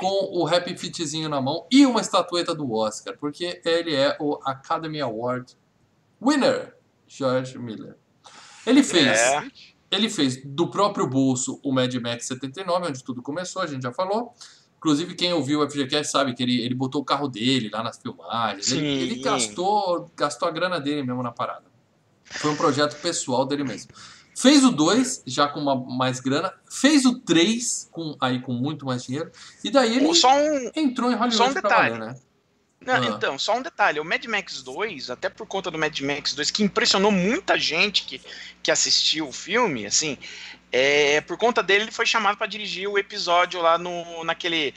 [0.00, 4.40] com o Rap Fitzinho na mão e uma estatueta do Oscar, porque ele é o
[4.44, 5.54] Academy Award
[6.20, 6.74] winner,
[7.06, 7.96] George Miller.
[8.66, 9.42] Ele fez É.
[9.90, 13.92] ele fez do próprio bolso o Mad Max 79, onde tudo começou, a gente já
[13.92, 14.32] falou.
[14.78, 17.98] Inclusive, quem ouviu o FGCast sabe que ele, ele botou o carro dele lá nas
[17.98, 18.72] filmagens.
[18.72, 18.86] Ele, Sim.
[18.86, 21.64] ele gastou, gastou a grana dele mesmo na parada.
[22.24, 23.92] Foi um projeto pessoal dele mesmo.
[24.40, 26.52] Fez o 2, já com uma, mais grana.
[26.70, 29.30] Fez o 3, com, aí com muito mais dinheiro.
[29.62, 31.98] E daí ele um, entrou em Hollywood só um detalhe.
[31.98, 32.20] valer, né?
[32.80, 33.06] Não, Ah.
[33.06, 36.50] Então, só um detalhe: o Mad Max 2, até por conta do Mad Max 2,
[36.50, 38.20] que impressionou muita gente que,
[38.62, 40.16] que assistiu o filme, assim,
[40.72, 44.72] é, por conta dele, ele foi chamado para dirigir o episódio lá no, naquele.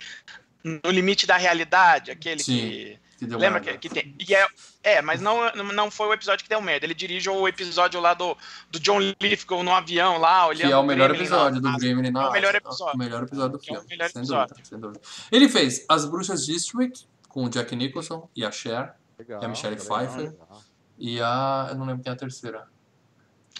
[0.63, 2.99] No limite da realidade, aquele Sim, que.
[3.19, 4.15] Que Lembra que, que tem.
[4.19, 4.45] E é,
[4.83, 6.85] é, mas não, não foi o episódio que deu merda.
[6.85, 8.37] Ele dirige o episódio lá do,
[8.69, 12.11] do John Lithgow no avião lá, olhando Que é o melhor Gremlin episódio do Gremlin
[12.11, 12.93] na É o melhor episódio.
[12.93, 13.89] O melhor episódio do Que é o filme.
[13.89, 14.55] melhor sem episódio.
[14.55, 15.01] Dúvida, sem dúvida.
[15.31, 18.93] Ele fez As Bruxas de Eastwick, com o Jack Nicholson e a Cher.
[19.17, 20.31] Legal, E a Michelle legal, Pfeiffer?
[20.31, 20.61] legal.
[20.99, 21.67] E a.
[21.69, 22.67] Eu não lembro quem é a terceira.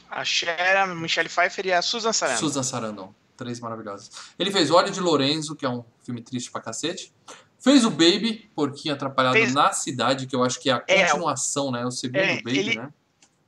[0.09, 2.39] A Cher, a Michelle Pfeiffer e a Susan Sarandon.
[2.39, 3.13] Susan Sarandon.
[3.36, 4.11] Três maravilhosas.
[4.38, 7.11] Ele fez Óleo de Lorenzo, que é um filme triste pra cacete.
[7.64, 11.05] Fez o Baby, Porquinho Atrapalhado Fez- na Cidade, que eu acho que é a É,
[11.05, 11.86] continuação, né?
[11.86, 12.89] O segundo é, Baby, ele- né?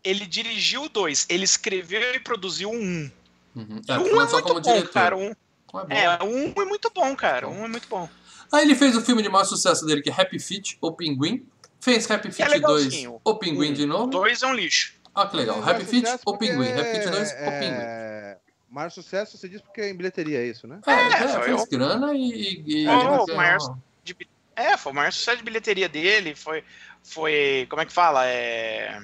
[0.04, 3.12] Ele dirigiu dois, ele escreveu e produziu um.
[3.56, 3.82] Uhum.
[3.88, 4.92] É, um é começou muito como bom, diretor.
[4.94, 5.18] cara.
[5.18, 5.34] Um,
[5.74, 5.88] Um é bom.
[5.90, 7.48] é, um é muito bom, cara.
[7.50, 8.08] Um é muito bom.
[8.54, 11.46] Aí ele fez o filme de maior sucesso dele, que é Happy Feet, O Pinguim.
[11.82, 13.20] Fez Happy Feet 2, É legalzinho.
[13.24, 14.08] O Pinguim de novo.
[14.08, 14.94] Dois é um lixo.
[15.14, 15.62] Ah, que legal.
[15.68, 16.70] Happy Feet, O Pinguim.
[16.72, 17.76] Happy Feet 2, é- O Pinguim.
[17.82, 18.38] é,
[18.70, 20.80] Maior sucesso, você diz porque é em bilheteria, é isso, né?
[20.86, 22.64] É, é, foi fez o- grana e...
[22.66, 24.16] e, e Oh, o maior- De
[24.56, 26.34] é, foi o maior sucesso de bilheteria dele.
[26.34, 26.64] Foi.
[27.04, 27.68] Foi.
[27.70, 28.26] Como é que fala?
[28.26, 28.98] É.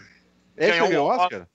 [0.56, 1.48] Esse Ganhou ganhou o Oscar?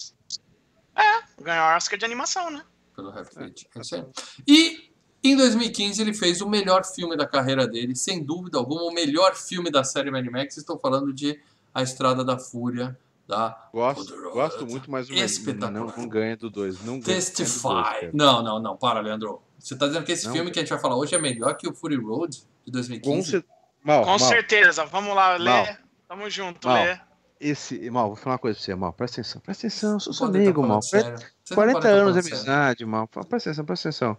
[1.40, 2.62] Ganhou o Oscar de animação, né?
[2.96, 3.68] pelo Happy Feet.
[3.76, 4.04] É isso aí.
[4.48, 4.90] E
[5.22, 9.36] em 2015 ele fez o melhor filme da carreira dele, sem dúvida alguma, o melhor
[9.36, 10.56] filme da série Mad Max.
[10.56, 11.38] Estou falando de
[11.74, 15.70] A Estrada da Fúria, da Gosto, gosto muito, mas o Espetacular.
[15.70, 16.80] não, não ganha do 2.
[16.80, 18.10] Não ganha do dois, Testify.
[18.12, 19.42] Não, não, não, para, Leandro.
[19.58, 20.32] Você está dizendo que esse Não.
[20.32, 22.70] filme que a gente vai falar hoje é melhor que o Fury Road de Com
[22.72, 23.30] 2015?
[23.30, 23.44] cer-
[23.82, 24.84] Mal, Com Mal, certeza.
[24.86, 25.64] Vamos lá, Mal.
[25.64, 25.76] Lê.
[26.08, 26.84] Tamo junto, Mal.
[26.84, 26.98] Lê.
[27.40, 28.92] esse, Mal, vou falar uma coisa pra você, Mal.
[28.92, 30.82] Presta atenção, presta atenção, eu sou seu Podem tá amigo, Mal.
[30.82, 31.10] sério.
[31.16, 32.36] Vocês não 40 podem tá anos de sério.
[32.38, 33.08] amizade, Mal.
[33.08, 34.16] Presta atenção, presta atenção.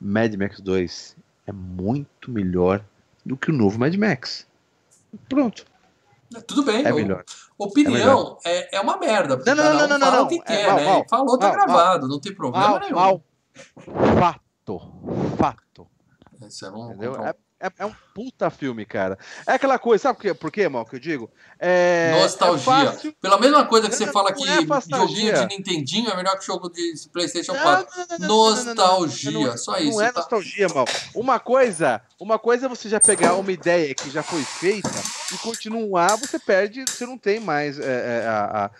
[0.00, 1.16] Mad Max 2
[1.46, 2.84] é muito melhor
[3.24, 4.46] do que o novo Mad Max.
[5.28, 5.64] Pronto,
[6.46, 7.24] Tudo bem, é melhor.
[7.58, 9.36] opinião é, é, uma merda.
[9.44, 10.24] Não, não, não, não, não, não.
[10.24, 10.84] o que É, quer, mal, né?
[10.86, 11.66] mal, Falou, tá mal, mal.
[11.66, 12.94] gravado, não tem problema Mal, nenhum.
[12.94, 13.22] mal.
[14.64, 14.80] Fato.
[15.38, 15.86] Fato.
[16.46, 17.12] Isso é um- Entendeu?
[17.12, 19.16] um- É, é, é um puta filme, cara.
[19.46, 21.30] É aquela coisa, sabe por quê, por quê Mal, que eu digo?
[21.58, 22.72] É, Nostalgia.
[22.72, 23.12] É fácil...
[23.20, 24.56] Pela mesma coisa que você Não, fala que é
[24.96, 27.86] joguinho de Nintendinho é melhor que jogo de PlayStation Não, 4.
[27.86, 29.90] não, não, não, não, não, não, não, Nostalgia, não, só isso.
[29.92, 30.20] Não é tá?
[30.20, 30.84] nostalgia, mal.
[31.14, 34.90] Uma coisa, uma coisa é você já pegar uma ideia que já foi feita
[35.32, 37.84] e continuar, você perde, você não tem mais é,
[38.24, 38.70] é, a- a-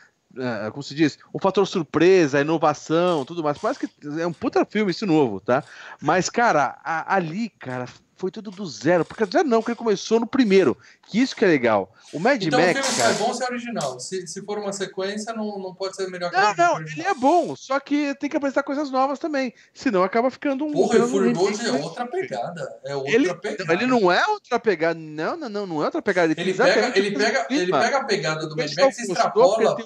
[0.71, 3.59] como se diz, o fator surpresa, a inovação, tudo mais.
[3.59, 5.63] Parece que é um puta filme isso novo, tá?
[6.01, 9.05] Mas, cara, a- ali, cara, foi tudo do zero.
[9.05, 10.79] Porque zero não, porque ele começou no primeiro.
[11.09, 11.93] Que isso que é legal.
[12.13, 13.13] O Mad Então o Max, filme cara.
[13.15, 13.99] é bom ser original.
[13.99, 17.03] Se, se for uma sequência, não, não pode ser melhor que Não, o não, ele
[17.03, 19.53] é bom, só que tem que apresentar coisas novas também.
[19.75, 20.71] Senão acaba ficando um.
[20.73, 22.81] Porra, o remake, é outra pegada.
[22.85, 23.73] É outra Ele, pegada.
[23.73, 24.99] ele não é outra pegada.
[24.99, 26.33] Não, não, não, não é outra pegada.
[26.33, 29.03] tem Ele pega, ele, o pega, ele pega a pegada do O Mad Max e
[29.03, 29.77] extrapola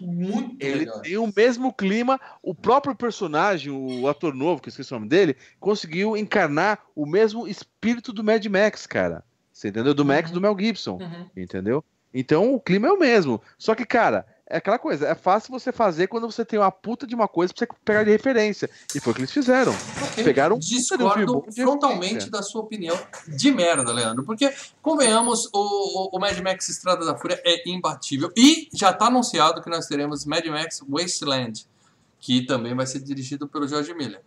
[0.00, 1.00] muito Ele melhor.
[1.02, 5.08] tem o mesmo clima, o próprio personagem, o ator novo, que eu esqueci o nome
[5.08, 9.24] dele, conseguiu encarnar o mesmo espírito do Mad Max, cara.
[9.52, 9.94] Você entendeu?
[9.94, 10.34] Do Max Uhum.
[10.34, 11.26] do Mel Gibson, Uhum.
[11.36, 11.84] entendeu?
[12.12, 13.40] Então o clima é o mesmo.
[13.58, 17.06] Só que, cara, é aquela coisa, é fácil você fazer quando você tem uma puta
[17.06, 18.68] de uma coisa pra você pegar de referência.
[18.94, 19.74] E foi o que eles fizeram.
[20.16, 22.30] Pegaram um puta de um Discordo de frontalmente referência.
[22.30, 24.22] da sua opinião de merda, Leandro.
[24.22, 28.30] Porque, convenhamos, o, o, Mad Max Estrada da Fúria é imbatível.
[28.36, 31.66] E já está anunciado que nós teremos Mad Max Wasteland,
[32.20, 34.20] que também vai ser dirigido pelo George Miller.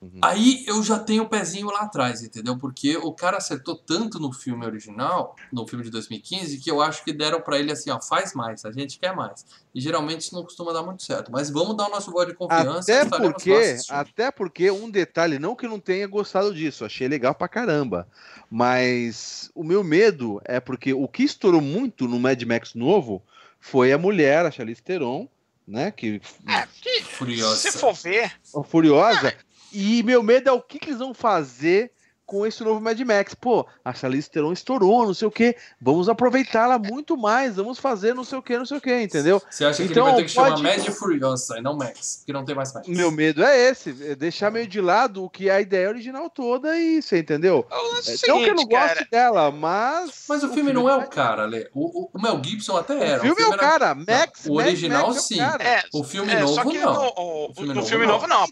[0.00, 0.20] Uhum.
[0.20, 2.58] Aí eu já tenho o pezinho lá atrás, entendeu?
[2.58, 7.02] Porque o cara acertou tanto no filme original, no filme de 2015, que eu acho
[7.02, 9.46] que deram pra ele assim, ó, faz mais, a gente quer mais.
[9.74, 11.32] E geralmente isso não costuma dar muito certo.
[11.32, 15.38] Mas vamos dar o nosso voto de confiança e Até porque, até porque um detalhe,
[15.38, 18.06] não que eu não tenha gostado disso, achei legal pra caramba.
[18.50, 23.22] Mas o meu medo é porque o que estourou muito no Mad Max novo
[23.58, 25.26] foi a mulher, a Charlize Theron,
[25.66, 25.90] né?
[25.90, 27.56] Que É, que, Furiosa.
[27.56, 28.30] se for ver,
[28.68, 29.34] furiosa.
[29.74, 31.90] E meu medo é o que, que eles vão fazer
[32.26, 33.34] com esse novo Mad Max.
[33.34, 35.54] Pô, a Charlize Theron estourou, não sei o quê.
[35.78, 39.42] Vamos aproveitá-la muito mais, vamos fazer não sei o quê, não sei o quê, entendeu?
[39.50, 42.16] Você acha que Então, ele vai ter que pode- chamar Mad Furiosa e não Max?
[42.20, 42.88] Porque não tem mais Max.
[42.88, 46.30] Meu medo é esse, é deixar meio de lado o que é a ideia original
[46.30, 47.66] toda e você entendeu?
[47.70, 50.24] O é o É, não que eu não seguinte, cara, goste dela, mas.
[50.26, 51.68] Mas o filme não é o cara, Lê.
[51.74, 53.18] O, o- o Mel Gibson até era.
[53.18, 54.46] O filme é o era- cara, Max.
[54.46, 55.36] o Mad original, Max é o sim.
[55.36, 55.62] cara.
[55.62, 56.94] É, O filme é, novo, só que não.
[56.94, 58.12] No, o- O filme no novo, filme não.
[58.14, 58.46] novo, não.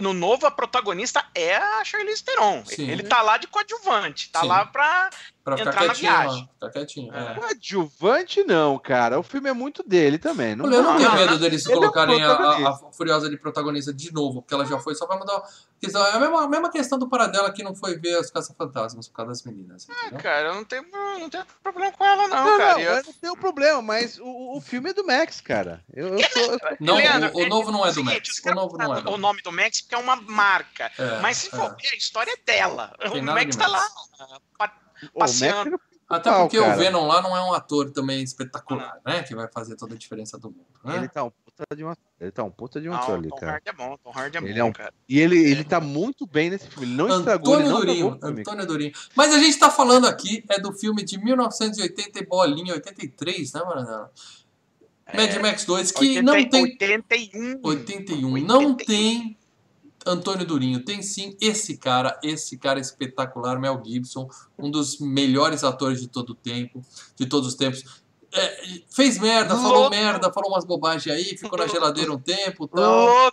[0.00, 2.64] No novo, a protagonista é a Charlize Theron.
[2.64, 2.88] Sim.
[2.88, 4.46] Ele tá lá de coadjuvante, tá Sim.
[4.46, 5.10] lá pra.
[5.44, 6.20] Pra ficar entrar na quietinho lá.
[6.22, 6.50] viagem.
[6.54, 7.14] Ficar quietinho.
[7.14, 7.34] É.
[7.34, 9.18] Coadjuvante não, cara.
[9.18, 10.56] O filme é muito dele também.
[10.56, 12.92] Não, eu não Não, tenho não, medo deles Ele é o colocarem a, a- a.
[12.92, 15.42] Furiosa de protagonista de novo, porque ela já foi, só vai mudar.
[15.82, 15.86] É
[16.16, 19.32] a mesma, a mesma questão do Paradela que não foi ver os Caça-Fantasmas por causa
[19.32, 19.86] das meninas.
[19.86, 20.18] Entendeu?
[20.18, 22.72] Cara, eu não tenho, não tenho problema com ela, não, Não, cara.
[22.72, 25.84] não, Eu- eu não tenho problema, mas o, o filme é do Max, cara.
[25.92, 26.58] Eu, eu sou.
[26.80, 28.40] Não, Leandro, o, o novo não é do Max.
[28.46, 30.90] O novo não é O nome do Max porque é uma marca.
[30.98, 31.50] É, Mas se é.
[31.50, 32.94] for ver, a história é dela.
[33.12, 33.86] Tem o Max tá lá.
[35.12, 35.80] O passeando.
[36.08, 36.76] Até porque o cara.
[36.76, 39.22] Venom lá não é um ator também espetacular, né?
[39.22, 40.66] Que vai fazer toda a diferença do mundo.
[40.84, 40.98] Né?
[40.98, 41.96] Ele tá um puta de uma.
[42.20, 43.52] Ele tá um puta de um ator ali, Tom cara.
[43.52, 44.92] Hardy é bom, Tom Hardy é Ele bom, é um- cara.
[45.08, 46.86] E ele, ele tá muito bem nesse filme.
[46.88, 48.40] Ele não estragou, ele Antônio não Durinho, o.
[48.40, 48.92] Antônio Durinho.
[49.16, 53.62] Mas a gente tá falando aqui é do filme de 1980 e bolinha, 83, né,
[53.64, 54.12] Maranela?
[55.12, 57.60] Mad Max 2, que 80 não tem 81.
[57.62, 58.38] 81.
[58.46, 59.36] Não tem
[60.06, 60.84] Antônio Durinho.
[60.84, 64.28] Tem sim esse cara, esse cara espetacular, Mel Gibson,
[64.58, 66.84] um dos melhores atores de todo o tempo,
[67.16, 68.02] de todos os tempos.
[68.32, 69.90] É, fez merda, falou Louco.
[69.90, 73.30] merda, falou umas bobagens aí, ficou na geladeira um tempo tal.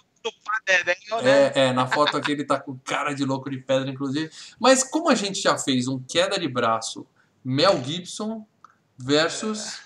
[1.23, 1.23] Né?
[1.23, 4.29] É, é, na foto aqui ele tá com cara de louco de pedra, inclusive.
[4.59, 7.05] Mas como a gente já fez um queda de braço,
[7.43, 8.45] Mel Gibson
[8.97, 9.81] versus.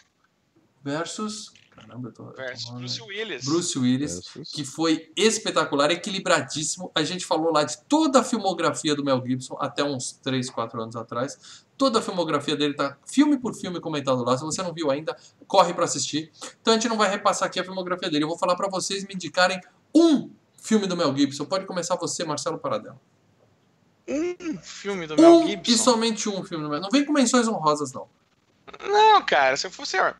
[0.83, 1.54] Versus.
[1.75, 2.23] Caramba, eu tô.
[2.23, 3.01] eu tô Versus Bruce?
[3.01, 3.45] Willis.
[3.45, 4.21] Bruce Willis
[4.53, 6.89] que foi espetacular, equilibradíssimo.
[6.95, 10.81] A gente falou lá de toda a filmografia do Mel Gibson até uns 3, 4
[10.81, 11.65] anos atrás.
[11.77, 14.37] Toda a filmografia dele tá filme por filme comentado lá.
[14.37, 15.15] Se você não viu ainda,
[15.45, 16.31] corre para assistir.
[16.61, 18.23] Então a gente não vai repassar aqui a filmografia dele.
[18.23, 19.59] Eu vou falar para vocês me indicarem
[19.93, 21.43] um filme do Mel Gibson.
[21.45, 22.99] Pode começar você, Marcelo Paradela.
[24.07, 25.71] Um filme do Mel Um Gibson.
[25.73, 26.79] e somente um filme do Mel.
[26.79, 28.07] Não vem com menções honrosas não.
[28.81, 30.13] Não, cara, se eu fosse ó,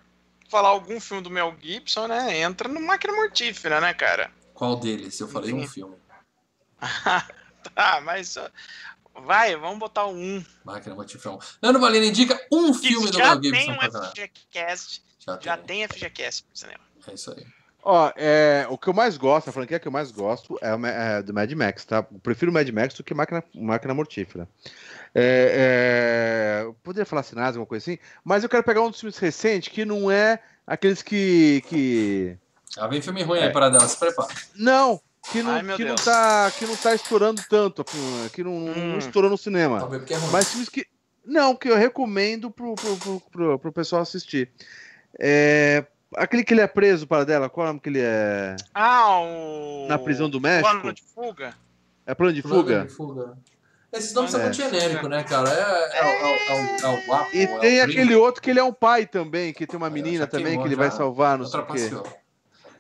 [0.49, 2.39] falar algum filme do Mel Gibson, né?
[2.39, 4.31] Entra no Máquina Mortífera, né, cara?
[4.53, 5.19] Qual deles?
[5.19, 5.67] Eu falei um Sim.
[5.67, 5.95] filme.
[7.75, 8.37] tá, mas.
[9.23, 10.43] Vai, vamos botar um.
[10.63, 11.39] Máquina Mortifrão.
[11.61, 14.03] Leandro Valena indica um Que filme do já Mel tem Gibson um.
[14.09, 15.03] FGCast.
[15.19, 15.65] Já Já tem.
[15.65, 16.83] tem FGCast pro cinema.
[17.07, 17.45] É isso aí.
[17.87, 20.69] Ó, é, o que eu mais gosto, a franquia que eu mais gosto é,
[21.17, 21.97] é do Mad Max, tá?
[21.97, 24.49] Eu prefiro o Mad Max do que Máquina, Máquina Mortífera.
[25.17, 28.99] É, é, eu poderia falar sinais, alguma coisa assim, mas eu quero pegar um dos
[28.99, 31.63] filmes recentes que não é aqueles que.
[31.67, 32.37] que...
[32.77, 33.49] Ah, vem filme ruim aí, É.
[33.49, 33.87] Paradela.
[33.87, 34.27] Se prepara.
[34.55, 34.99] Não!
[35.31, 37.83] Que não, Ai, que, não tá, que não tá estourando tanto,
[38.31, 38.97] que não, não Hum.
[38.99, 39.79] estourou no cinema.
[39.79, 40.31] Talvez porque é ruim.
[40.31, 40.85] Mas filmes que.
[41.25, 44.51] Não, que eu recomendo pro, pro, pro, pro, pro pessoal assistir.
[45.19, 45.83] É,
[46.15, 48.55] aquele que ele é preso para dela, qual é o nome que ele é?
[48.73, 49.87] Ah, o.
[49.87, 50.69] Na prisão do México?
[50.69, 51.55] Plano de fuga?
[52.05, 52.81] É plano de Plano fuga?
[52.85, 53.37] de fuga.
[53.95, 54.43] Esses nomes são É.
[54.43, 55.49] muito genéricos, né, cara?
[55.49, 57.29] É, é, é, o- é, o- é o guapo.
[57.35, 60.27] E é tem aquele outro que ele é um pai também, que tem uma menina
[60.27, 61.89] também que ele já vai salvar, não sei o quê.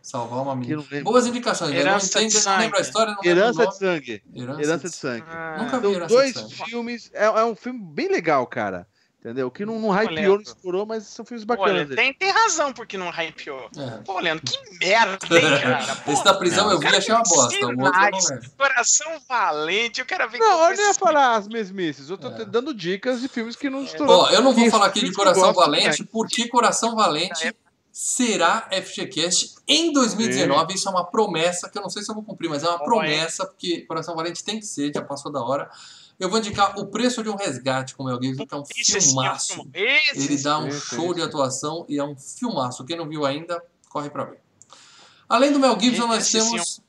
[0.01, 0.83] Salvar uma menina.
[0.91, 1.03] lembro.
[1.05, 1.71] Boas indicações.
[1.71, 1.77] né?
[1.77, 2.13] Não Herança de
[2.45, 2.87] não lembra a sangue.
[2.87, 4.23] história, não lembra o Herança de sangue.
[4.35, 5.25] Herança, de sangue.
[5.57, 6.55] Nunca vi São Herança dois de sangue.
[6.69, 7.11] filmes.
[7.13, 8.87] É, é um filme bem legal, cara.
[9.25, 9.49] Entendeu?
[9.49, 11.95] Que não, não hypeou, não estourou, mas são filmes Olha, bacanas.
[11.95, 13.71] tem, tem razão porque não hypeou.
[13.75, 14.03] É.
[14.03, 15.95] Pô, Leandro, que merda, hein, cara?
[16.05, 17.65] Pô, Esse da prisão eu vi e achei uma bosta.
[17.65, 18.51] O outro.
[18.55, 22.07] Coração valente, eu quero ver Não, eu não ia falar as mesmices.
[22.07, 22.45] Eu tô É.
[22.45, 24.25] dando dicas de filmes que não estourou.
[24.25, 26.11] Ó, eu não vou falar aqui de Coração gosto Valente, também.
[26.11, 27.51] porque Coração Valente
[27.91, 30.75] será FGCast em 2019.
[30.75, 32.83] Isso é uma promessa que eu não sei se eu vou cumprir, mas é uma
[32.83, 35.67] promessa, porque Coração Valente tem que ser, já passou da hora.
[36.19, 38.61] Eu vou indicar O Preço de um Resgate com o Mel Gibson, que é um
[38.61, 39.67] é um filmaço.
[39.73, 42.85] Esse Ele dá um Esse, show de atuação e é um filmaço.
[42.85, 44.39] Quem não viu ainda, corre pra ver.
[45.27, 46.81] Além do Mel Gibson, nós é temos.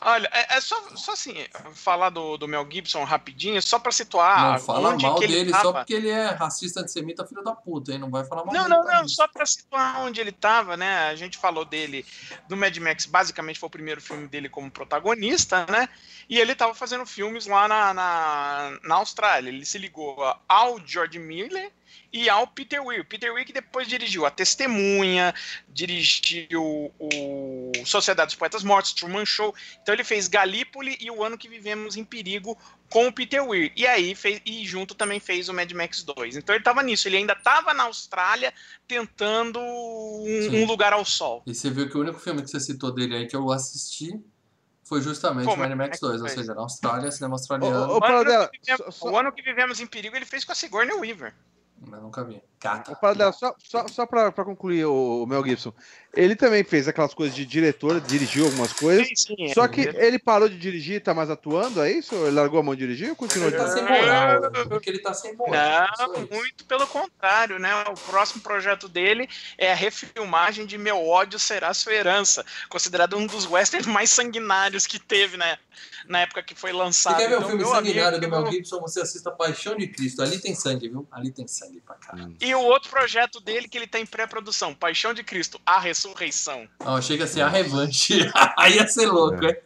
[0.00, 1.34] Olha, é, é só, só assim,
[1.74, 5.34] falar do, do Mel Gibson rapidinho, só pra situar Não fala onde mal que ele
[5.34, 5.62] dele tava.
[5.64, 7.98] só porque ele é racista, antissemita, filho da puta, hein?
[7.98, 11.08] Não vai falar mal Não, dele não, não, só pra situar onde ele tava, né?
[11.08, 12.06] A gente falou dele
[12.48, 15.88] do Mad Max, basicamente foi o primeiro filme dele como protagonista, né?
[16.28, 19.48] E ele tava fazendo filmes lá na, na, na Austrália.
[19.48, 20.16] Ele se ligou
[20.48, 21.72] ao George Miller
[22.12, 23.04] e ao Peter Weir.
[23.06, 25.34] Peter Weir que depois dirigiu A Testemunha,
[25.68, 29.54] dirigiu o Sociedade dos Poetas Mortos, Truman Show.
[29.82, 32.56] Então ele fez Galípoli e O Ano que Vivemos em Perigo
[32.90, 33.72] com o Peter Weir.
[33.76, 36.36] E aí fez, e junto também fez o Mad Max 2.
[36.36, 38.52] Então ele tava nisso, ele ainda tava na Austrália
[38.86, 41.42] tentando um, um lugar ao sol.
[41.46, 44.18] E você viu que o único filme que você citou dele aí que eu assisti
[44.84, 47.34] Foi justamente Pô, o Mad Max como é que 2, ou seja, na Austrália, cinema
[47.34, 47.92] australiano.
[47.92, 50.44] ô, ô, Paradela, que vivemos- só- só- O ano que vivemos em perigo ele fez
[50.44, 51.34] com a Sigourney Weaver.
[51.80, 52.42] Mas nunca vi.
[52.58, 52.98] Cata.
[53.32, 55.72] Só, só, só pra concluir o Mel Gibson,
[56.14, 59.06] ele também fez aquelas coisas de diretor, dirigiu algumas coisas.
[59.06, 59.68] Sim, sim, Só é.
[59.68, 62.14] que ele parou de dirigir e tá mais atuando, é isso?
[62.14, 64.40] Ele largou a mão de dirigir ou continuou Ele tá sem moral.
[64.68, 65.88] Porque ele tá sem moral.
[65.98, 67.70] Não, muito pelo contrário, né?
[67.84, 73.26] O próximo projeto dele é a refilmagem de Meu Ódio Será Sua Herança, considerado um
[73.26, 75.58] dos westerns mais sanguinários que teve né,
[76.06, 77.16] na época que foi lançado.
[77.16, 80.22] quer ver o Então, filme sanguinário amigo, do Mel Gibson, você assista Paixão de Cristo.
[80.22, 81.06] Ali tem sangue, viu?
[81.12, 82.34] Ali tem sangue pra caramba.
[82.40, 86.07] E o outro projeto dele que ele tá em pré-produção, Paixão de Cristo, A Ressurreição.
[86.84, 88.30] Não, chega a ser a revanche.
[88.58, 89.56] Aí ia ser louco, hein?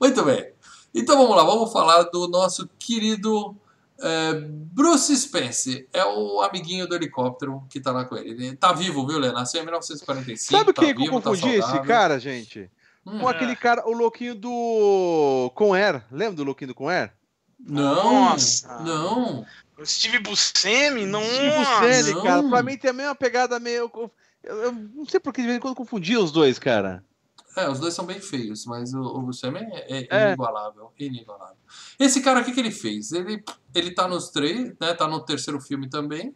[0.00, 0.52] Muito bem.
[0.94, 3.54] Então vamos lá, vamos falar do nosso querido
[4.00, 5.86] é, Bruce Spence.
[5.92, 8.30] É o amiguinho do helicóptero que tá lá com ele.
[8.30, 9.30] Ele tá vivo, viu, Lê?
[9.32, 10.58] Nasceu em 1945.
[10.58, 11.84] Sabe tá quem que eu vivo, tá confundi esse saudável.
[11.86, 12.70] cara, gente?
[13.04, 16.02] Hum, Com aquele cara, o louquinho do Conner.
[16.10, 17.12] Lembra do louquinho do Conner?
[17.58, 18.78] Não, Nossa.
[18.80, 19.46] não.
[19.78, 21.22] O Steve Buscemi, não.
[21.22, 22.22] Steve Buscemi, não.
[22.22, 22.42] cara.
[22.48, 23.90] Pra mim tem a mesma pegada meio.
[24.46, 27.04] Eu, eu não sei por que de vez em quando confundi os dois, cara.
[27.56, 30.26] É, os dois são bem feios, mas o, o Buscemi é, é É.
[30.28, 31.56] inigualável, inigualável.
[31.98, 33.12] Esse cara, o que, que ele fez?
[33.12, 33.42] Ele,
[33.74, 34.92] ele tá nos três, né?
[34.94, 36.34] Tá no terceiro filme também.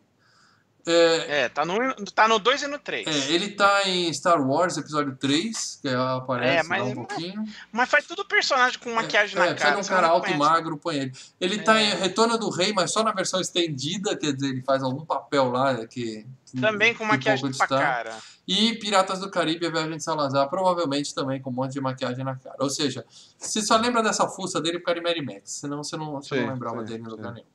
[0.86, 3.06] É, É, tá no 2 tá no dois e no 3.
[3.06, 7.44] é, ele tá em Star Wars Episódio 3, que aparece É, mas- lá um pouquinho.
[7.70, 9.80] Mas faz tudo personagem com maquiagem é, na precisa cara.
[9.82, 11.12] de um cara alto e magro, põe ele.
[11.38, 11.84] Ele tá É.
[11.84, 15.50] em Retorno do Rei, mas só na versão estendida, quer dizer, ele faz algum papel
[15.50, 16.26] lá que...
[16.58, 18.16] Também com maquiagem pouco pra cara.
[18.46, 22.24] E Piratas do Caribe, a Viagem de Salazar, provavelmente também com um monte de maquiagem
[22.24, 22.56] na cara.
[22.60, 23.04] Ou seja,
[23.38, 26.36] você só lembra dessa fuça dele por causa de Mad Max, senão você não, você
[26.36, 27.34] Sim, não lembrava sim, dele em lugar sim.
[27.34, 27.46] nenhum.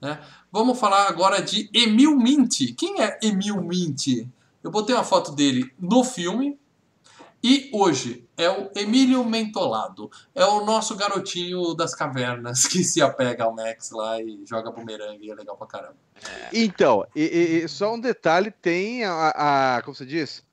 [0.00, 0.20] Né?
[0.52, 2.74] Vamos falar agora de Emil Mint.
[2.76, 4.28] Quem é Emil Mint?
[4.62, 6.58] Eu botei uma foto dele no filme
[7.42, 10.10] e hoje é o Emílio Mentolado.
[10.34, 15.26] É o nosso garotinho das cavernas que se apega ao Max lá e joga bumerangue.
[15.26, 15.96] e É legal pra caramba.
[16.52, 19.32] Então, e, e- só um detalhe: tem a,
[19.76, 20.44] a- Como você diz?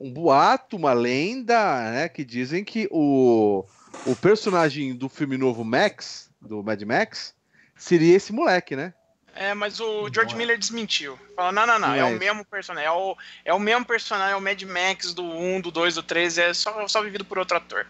[0.00, 2.08] Um boato, uma lenda, né?
[2.08, 3.64] Que dizem que o,
[4.06, 7.34] o personagem do filme novo Max, do Mad Max,
[7.74, 8.94] seria esse moleque, né?
[9.38, 10.36] É, mas o George é.
[10.36, 11.16] Miller desmentiu.
[11.36, 13.84] Falou, não, não, não, Não é, é o mesmo personagem, é o, é o mesmo
[13.84, 17.24] personagem, é o Mad Max do 1, do 2, do 3, é só, só vivido
[17.24, 17.86] por outro ator.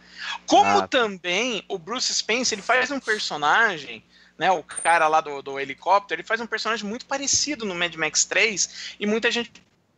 [0.47, 0.89] Como Ah, tá.
[0.89, 4.05] também o Bruce Spence, ele faz um personagem,
[4.37, 7.95] né, o cara lá do, do helicóptero, ele faz um personagem muito parecido no Mad
[7.95, 9.51] Max 3, e muita gente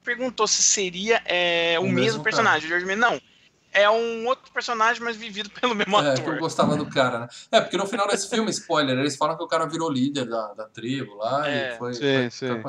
[0.05, 2.67] perguntou se seria é, o, O mesmo, mesmo personagem.
[2.67, 3.21] O George Miller, não,
[3.73, 6.35] é um outro personagem, mas vivido pelo mesmo É, que ator.
[6.35, 7.29] eu gostava do cara, né?
[7.53, 10.53] É, porque no final desse filme, spoiler, eles falam que o cara virou líder da,
[10.55, 11.75] da tribo lá É.
[11.75, 11.95] e foi.
[11.95, 12.62] Sim, foi sim.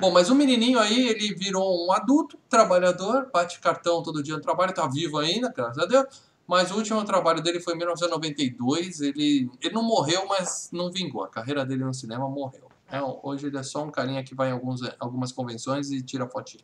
[0.00, 4.40] Bom, mas o menininho aí, ele virou um adulto, trabalhador, bate cartão todo dia no
[4.40, 6.06] trabalho, tá vivo ainda, graças a Deus.
[6.46, 9.00] Mas o último trabalho dele foi em 1992.
[9.00, 11.24] Ele, ele não morreu, mas não vingou.
[11.24, 12.68] A carreira dele no cinema morreu.
[12.90, 16.28] É, hoje ele é só um carinha que vai em alguns, algumas convenções e tira
[16.28, 16.62] fotinho.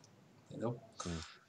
[0.49, 0.77] Entendeu?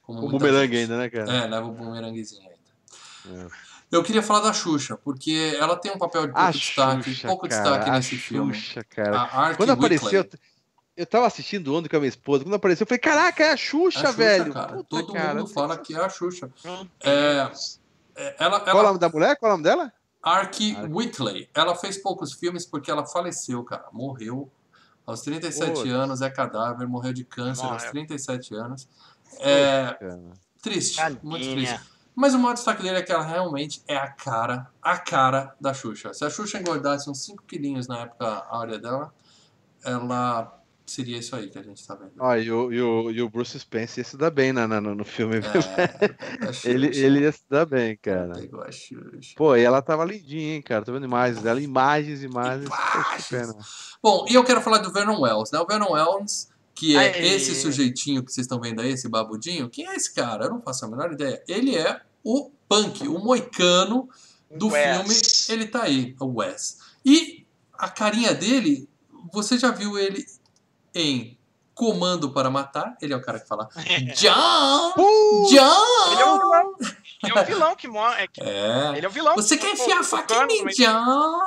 [0.03, 0.93] Como O bumerangue gente.
[0.93, 1.33] ainda, né, cara?
[1.33, 3.45] É, leva o bumeranguezinho ainda.
[3.47, 3.73] É.
[3.91, 7.29] Eu queria falar da Xuxa, porque ela tem um papel de pouco A destaque, Xuxa,
[7.29, 8.55] pouco cara, destaque a nesse filme.
[8.55, 9.23] Xuxa, cara.
[9.23, 10.27] A Quando apareceu,
[10.97, 12.43] eu tava assistindo ontem com a minha esposa.
[12.45, 14.53] Quando apareceu, eu falei: Caraca, é a Xuxa, A Xuxa, velho.
[14.53, 14.73] cara.
[14.73, 15.35] Puta, Todo cara.
[15.35, 16.51] mundo fala que é a Xuxa.
[17.01, 17.81] É, Deus.
[18.17, 19.37] É, Ela, Qual o ela, nome da mulher?
[19.39, 19.93] Qual o nome dela?
[20.23, 20.59] Ark.
[20.91, 21.49] Whitley.
[21.55, 23.85] Ela fez poucos filmes porque ela faleceu, cara.
[23.93, 24.51] Morreu
[25.05, 25.91] aos 37 Putz.
[25.91, 27.91] anos, é cadáver, morreu de câncer aos Morreu.
[27.91, 28.89] 37 anos.
[29.41, 29.97] É
[30.63, 31.81] triste, muito triste.
[32.15, 35.73] Mas o maior destaque dele é que ela realmente é a cara, a cara da
[35.73, 36.13] Xuxa.
[36.13, 39.13] Se a Xuxa engordasse uns 5 quilinhos na época áurea dela,
[39.83, 42.13] ela seria isso aí que a gente tá vendo.
[42.19, 44.81] Ó, e o, e, o, e o Bruce Spence ia se dar bem na, na-
[44.81, 45.37] no filme.
[45.39, 45.41] É,
[46.53, 48.35] Xuxa ele, ele ia se dar bem, cara.
[48.35, 49.33] pegou a Xuxa.
[49.35, 50.85] Pô, e ela tava lindinha, hein, cara.
[50.85, 52.69] Tô vendo imagens dela, imagens, imagens.
[52.69, 53.55] Poxa, que pena.
[54.03, 55.59] Bom, e eu quero falar do Vernon Wells, né?
[55.61, 57.35] O Vernon Wells, que é Aí.
[57.35, 59.69] esse sujeitinho que vocês estão vendo aí, esse babudinho.
[59.69, 60.47] Quem é esse cara?
[60.47, 61.43] Eu não faço a menor ideia.
[61.47, 64.09] Ele é o Punk, o moicano
[64.51, 65.47] do Wes.
[65.47, 65.61] filme.
[65.61, 66.79] Ele tá aí, o Wes.
[67.05, 68.89] E a carinha dele,
[69.33, 70.25] você já viu ele
[70.95, 71.39] em
[71.75, 72.97] Comando para Matar?
[73.01, 73.69] Ele é o cara que fala
[74.17, 74.93] John!
[74.95, 76.13] Pô, John!
[76.13, 76.75] Ele é o vilão.
[77.25, 78.29] Ele é o vilão que morre.
[78.41, 78.97] É.
[78.97, 79.35] Ele é o vilão.
[79.35, 81.41] Você quer Pô, enfiar a faca em mim, John?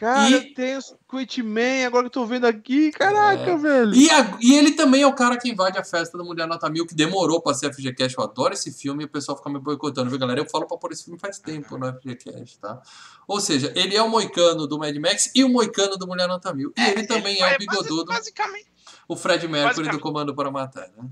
[0.00, 2.90] Cara, E- tem o Squid Man, agora que eu tô vendo aqui.
[2.90, 3.56] Caraca, É.
[3.56, 3.94] velho.
[3.94, 6.68] E, a- e ele também é o cara que invade a festa da Mulher Nota
[6.70, 8.16] Mil, que demorou pra ser FGCast.
[8.18, 10.40] Eu adoro esse filme e o pessoal fica me boicotando, viu, galera?
[10.40, 12.80] Eu falo pra pôr esse filme faz tempo no FGCast, tá?
[13.28, 16.52] Ou seja, ele é o moicano do Mad Max e o moicano do Mulher Nota
[16.52, 16.72] Mil.
[16.76, 18.66] E ele também é o basi- bigodudo, Basicamente.
[19.06, 20.00] o Fred Mercury do.
[20.00, 21.08] Comando para Matar, né?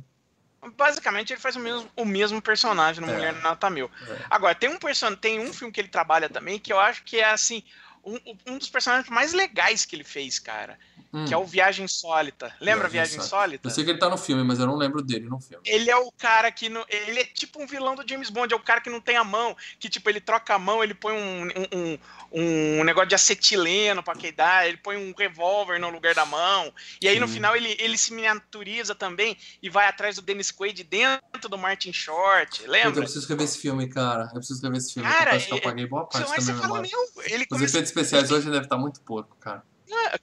[0.76, 3.14] Basicamente, ele faz o mesmo, o mesmo personagem no É.
[3.14, 3.88] Mulher Nota Mil.
[4.08, 4.18] É.
[4.28, 5.14] Agora, tem um, person...
[5.14, 7.62] tem um filme que ele trabalha também que eu acho que é, assim,
[8.08, 10.78] um, um dos personagens mais legais que ele fez, cara.
[11.12, 11.24] Hum.
[11.24, 12.54] Que é o Viagem Insólita.
[12.60, 13.66] Lembra Viagem Viagem Insólita?
[13.66, 15.62] Eu sei que ele tá no filme, mas eu não lembro dele no filme.
[15.66, 16.68] Ele é o cara que.
[16.68, 19.16] Não, ele é tipo um vilão do James Bond, é o cara que não tem
[19.16, 21.98] a mão, que tipo, ele troca a mão, ele põe um, um,
[22.30, 26.72] um, um negócio de acetileno pra queidar, ele põe um revólver no lugar da mão.
[27.00, 30.84] E aí no final ele, ele se miniaturiza também e vai atrás do Dennis Quaid
[30.84, 32.58] dentro do Martin Short.
[32.58, 33.00] Puta, eu Lembra?
[33.02, 34.24] preciso rever esse filme, cara.
[34.24, 35.08] Eu preciso rever esse filme.
[35.08, 36.90] Cara, eu acho que eu e- apaguei boa parte da fala, memória.
[36.90, 37.64] meu, ele Os começa.
[37.64, 39.62] efeitos especiais hoje devem estar muito porco, cara.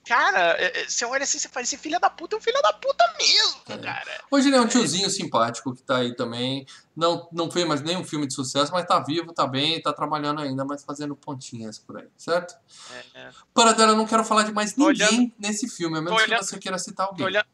[0.06, 0.56] Cara,
[0.88, 3.60] você olha assim, você fala, esse filho da puta é um filho da puta mesmo,
[3.68, 3.78] É.
[3.78, 4.20] cara.
[4.30, 6.66] Hoje ele é um tiozinho simpático que tá aí também.
[6.96, 10.40] Não, não fez mais nenhum filme de sucesso, mas tá vivo, tá bem, tá trabalhando
[10.40, 12.54] ainda, mas fazendo pontinhas por aí, certo?
[13.14, 13.30] É, é.
[13.52, 16.16] Para dela, eu não quero falar de mais Tô ninguém olhando- nesse filme, a menos
[16.18, 17.26] tô que olhando- você queira citar Tô alguém.
[17.26, 17.46] olhando,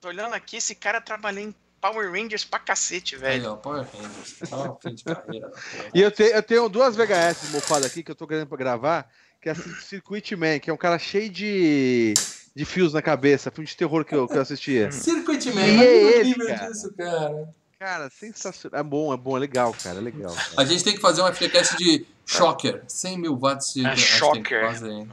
[0.00, 3.42] tô olhando aqui, esse cara trabalhou em Power Rangers pra cacete, velho.
[3.42, 4.38] Aí, ó, Power Rangers.
[4.50, 5.48] Tá uma fim de carreira.
[5.48, 5.52] né?
[5.94, 9.08] E eu, te- eu tenho duas VHS mofadas aqui que eu tô querendo pra gravar,
[9.44, 12.14] que é a Circuit Man, que é um cara cheio de,
[12.56, 14.90] de fios na cabeça, filme de terror que eu, que eu assistia.
[14.90, 16.70] Circuit Man, E é ele, cara.
[16.70, 17.48] disso, cara.
[17.84, 18.80] Cara, sensacional.
[18.80, 20.34] É bom, é bom, é legal, cara, é legal.
[20.34, 20.48] cara.
[20.56, 22.82] A gente tem que fazer um FTCast de Shocker.
[22.88, 23.84] 100 mil watts de...
[23.84, 24.64] É, Shocker.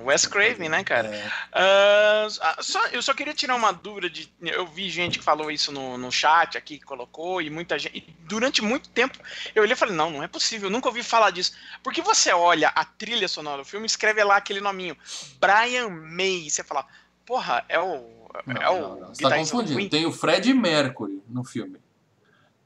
[0.02, 1.14] Wes Craven, né, cara?
[1.14, 1.30] É.
[1.52, 2.28] Ah,
[2.62, 4.32] só- eu só queria tirar uma dúvida de.
[4.42, 7.98] Eu vi gente que falou isso no, no chat aqui, que colocou, e muita gente.
[7.98, 9.20] e durante muito tempo
[9.54, 11.52] eu olhei e falei, não, não é possível, eu nunca ouvi falar disso.
[11.84, 14.96] Porque você olha a trilha sonora do filme, escreve lá aquele nominho,
[15.42, 16.46] Brian May.
[16.46, 16.86] E você fala,
[17.26, 18.10] porra, é o.
[18.46, 19.08] Não, é o não, não.
[19.10, 19.90] Você tá confundindo.
[19.90, 21.78] Tem o Fred Mercury no filme.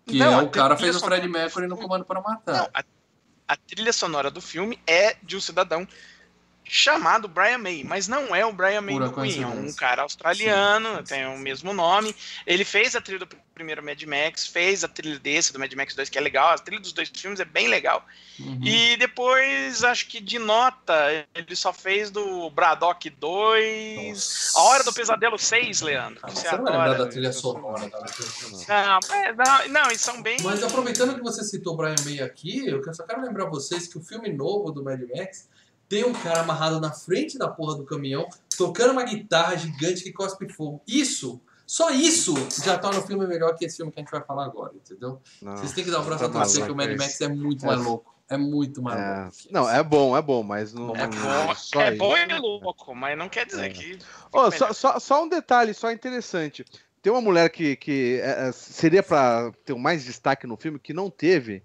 [0.06, 2.54] Que Não, é o cara fez o Fred Mercury no Comando para Matar.
[2.54, 2.84] Não, a,
[3.48, 5.88] a trilha sonora do filme é de um cidadão
[6.68, 10.02] chamado Brian May, mas não é o Brian May Pura do Queen, é um cara
[10.02, 12.16] australiano, Sim, sim, tem o mesmo nome.
[12.46, 15.96] Ele fez a trilha do primeiro Mad Max, fez a trilha desse, do Mad Max
[15.96, 16.50] 2, que é legal.
[16.50, 18.06] A trilha dos dois filmes é bem legal.
[18.40, 18.60] Uhum.
[18.62, 24.10] E depois, acho que de nota, ele só fez do Braddock 2.
[24.10, 24.60] Nossa.
[24.60, 26.20] A Hora do Pesadelo 6, Leandro.
[26.24, 27.06] Ah, você você não vai lembrar adora.
[27.06, 27.90] da trilha sonora.
[27.90, 28.00] da
[28.68, 30.38] Não, não, não, e são bem.
[30.42, 33.98] Mas aproveitando que você citou o Brian May aqui, eu só quero lembrar vocês que
[33.98, 35.48] o filme novo do Mad Max
[35.88, 38.28] tem um cara amarrado na frente da porra do caminhão,
[38.58, 40.82] tocando uma guitarra gigante que cospe fogo.
[40.88, 42.34] Isso, só isso,
[42.64, 45.22] já torna o filme melhor que esse filme que a gente vai falar agora, entendeu?
[45.42, 45.58] Não.
[45.58, 47.64] Vocês têm que dar um braço a torcer que o Mad é Max é muito
[47.66, 47.68] É.
[47.68, 48.14] mais louco.
[48.28, 49.32] É muito mais É, louco.
[49.52, 50.96] não, é bom, é bom, mas não.
[50.96, 51.16] É Bom,
[51.48, 53.70] bom, só é bom e louco, mas não quer dizer É.
[53.70, 54.00] que.
[54.00, 56.66] Fica só, só, só um detalhe, só interessante.
[57.04, 60.80] Tem uma mulher que, que é, é, seria pra ter um mais destaque no filme,
[60.80, 61.62] que não teve,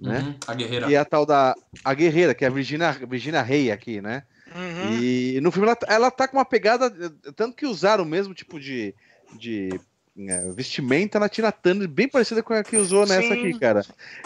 [0.00, 0.20] né?
[0.20, 0.86] Uhum, A guerreira.
[0.86, 4.22] Que é a tal da a guerreira, que é a Virginia, Virginia Rey aqui, né?
[4.54, 4.98] Uhum.
[5.00, 6.90] E no filme ela, ela tá com uma pegada.
[7.36, 8.94] Tanto que usaram o mesmo tipo de,
[9.38, 9.78] de
[10.18, 13.32] eh, vestimenta na Tina Turner, bem parecida com a que usou nessa Sim.
[13.48, 13.84] aqui, cara.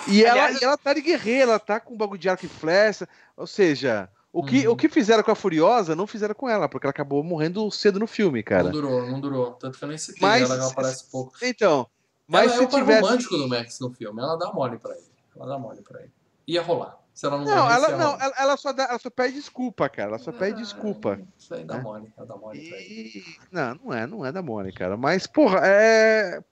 [0.08, 2.46] E, ela, Aliás- e ela tá de guerreira, ela tá com um bagulho de arco
[2.46, 3.06] e flecha.
[3.36, 4.72] Ou seja, o que, Uhum.
[4.72, 7.98] o que fizeram com a Furiosa, não fizeram com ela, porque ela acabou morrendo cedo
[8.00, 8.70] no filme, Não cara.
[8.70, 9.52] durou, não durou.
[9.52, 11.34] Tanto que eu nem citei Mas- ela, ela aparece pouco.
[11.42, 11.86] Então,
[12.26, 13.00] mas ela se é o tivesse.
[13.02, 14.22] romântico do Max no filme.
[14.22, 15.04] Ela dá mole pra ele.
[15.36, 16.12] Ela dá mole pra ele.
[16.46, 16.98] Ia rolar.
[17.14, 19.88] Se ela não Não, morresse, ela, não ela, ela só dá, ela só pede desculpa,
[19.88, 20.08] cara.
[20.10, 21.20] Ela só pede desculpa.
[21.38, 21.82] Isso aí dá né?
[21.82, 22.12] mole.
[22.16, 23.24] Ela dá mole pra ele.
[23.52, 24.96] Não, não é, não é da Mone, cara.
[24.96, 26.42] Mas, porra, é.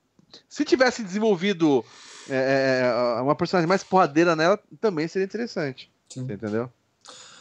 [0.48, 1.84] Se tivesse desenvolvido
[2.30, 2.84] é,
[3.18, 5.90] é, uma personagem mais porradeira nela, também seria interessante.
[6.08, 6.24] Sim.
[6.24, 6.70] Você entendeu?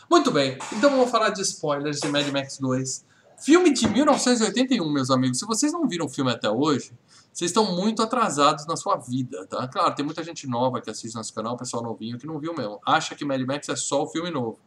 [0.09, 3.05] Muito bem, então vamos falar de spoilers de Mad Max 2.
[3.39, 5.39] Filme de 1981, meus amigos.
[5.39, 6.91] Se vocês não viram o filme até hoje,
[7.33, 9.67] vocês estão muito atrasados na sua vida, tá?
[9.67, 12.79] Claro, tem muita gente nova que assiste nosso canal, pessoal novinho que não viu mesmo.
[12.85, 14.59] Acha que Mad Max é só o filme novo.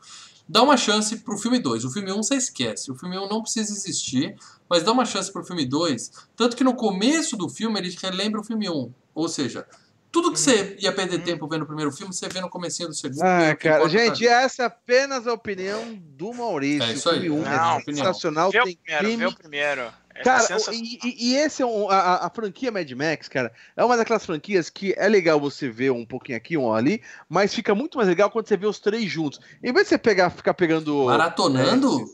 [0.48, 1.84] Dá uma chance pro filme 2.
[1.84, 2.90] O filme 1 você esquece.
[2.90, 4.36] O filme 1 não precisa existir,
[4.68, 6.10] mas dá uma chance pro filme 2.
[6.36, 8.92] Tanto que no começo do filme ele relembra o filme 1.
[9.14, 9.66] Ou seja,
[10.12, 12.94] tudo que você ia perder tempo vendo o primeiro filme, você vê no comecinho do
[12.94, 13.22] segundo.
[13.22, 16.82] Ah, o cara, gente, essa é apenas a opinião do Maurício.
[16.90, 18.06] É isso aí, O filme um é é opinião.
[18.06, 19.26] sensacional, Vê o tem primeiro, vê crime.
[19.26, 19.92] o primeiro.
[20.14, 23.84] É Cara, e, e- e esse é um, a, a- franquia Mad Max, cara, é
[23.84, 27.74] uma daquelas franquias que é legal você ver um pouquinho aqui, um ali, mas fica
[27.74, 29.40] muito mais legal quando você vê os três juntos.
[29.62, 31.04] Em vez de você pegar, ficar pegando.
[31.06, 32.04] Maratonando?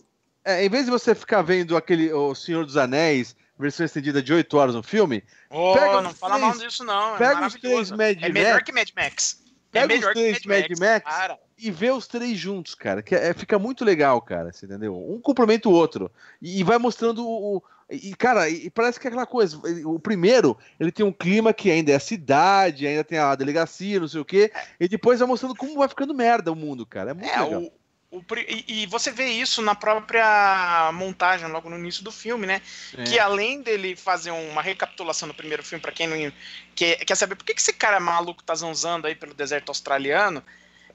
[0.44, 4.32] É, em vez de você ficar vendo aquele O Senhor dos Anéis, versão estendida de
[4.32, 7.12] 8 horas no filme, Ô, pega não os fala três- mal disso, não.
[7.18, 7.60] pega é os maravilhoso.
[7.60, 9.42] três Mad é melhor Max, que Mad Max.
[9.70, 13.02] pega é os melhor três que Mad Max, Cara, e vê os três juntos, cara.
[13.02, 14.50] Que é, fica muito legal, cara.
[14.50, 14.96] Você entendeu?
[14.96, 16.10] Um complementa o outro.
[16.40, 17.62] E, e vai mostrando o.
[17.90, 19.60] e, cara, e parece que é aquela coisa.
[19.84, 23.98] O primeiro, ele tem um clima que ainda é a cidade, ainda tem a delegacia,
[23.98, 24.52] não sei o quê.
[24.78, 27.10] E depois vai mostrando como vai ficando merda o mundo, cara.
[27.10, 27.62] É muito é, legal.
[27.62, 27.72] o,
[28.12, 32.60] O, e, e, você vê isso na própria montagem, logo no início do filme, né?
[32.96, 33.04] É.
[33.04, 36.32] Que além dele fazer uma recapitulação do primeiro filme, para quem não
[36.74, 40.42] quer, quer saber por que, que esse cara maluco tá zanzando aí pelo deserto australiano,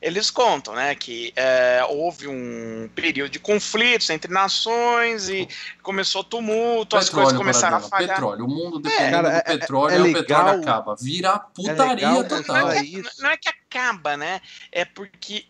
[0.05, 5.47] eles contam, né, que é, houve um período de conflitos entre nações e
[5.81, 8.09] começou tumulto, petróleo, as coisas começaram a falhar.
[8.09, 10.95] Petróleo, o mundo dependendo é, cara, do é, petróleo, é, é, o petróleo acaba.
[11.01, 12.55] Vira putaria legal, total.
[12.55, 14.41] Não é, que, não é que acaba, né?
[14.71, 15.43] É porque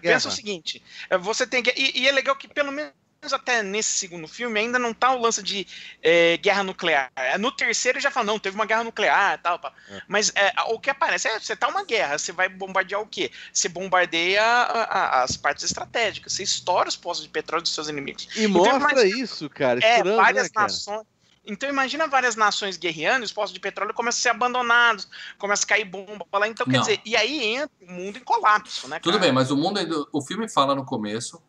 [0.00, 0.80] pensa o seguinte,
[1.20, 2.92] você tem que e, e é legal que pelo menos
[3.32, 5.66] até nesse segundo filme ainda não tá o lance de
[6.02, 7.10] é, guerra nuclear.
[7.14, 9.60] É, no terceiro já fala, não, teve uma guerra nuclear e tal.
[9.90, 10.00] É.
[10.08, 13.30] Mas é, o que aparece é, você tá uma guerra, você vai bombardear o quê?
[13.52, 17.88] Você bombardeia a, a, as partes estratégicas, você estoura os postos de petróleo dos seus
[17.88, 18.26] inimigos.
[18.34, 19.80] E então, mostra isso, cara.
[19.84, 21.06] É, várias né, nações.
[21.44, 25.08] Então imagina várias nações guerreando, os postos de petróleo começam a ser abandonados,
[25.38, 26.46] começa a cair bomba lá.
[26.46, 26.80] Então, quer não.
[26.80, 28.98] dizer, e aí entra o mundo em colapso, né?
[29.00, 31.42] Tudo bem, mas o mundo, o filme fala no começo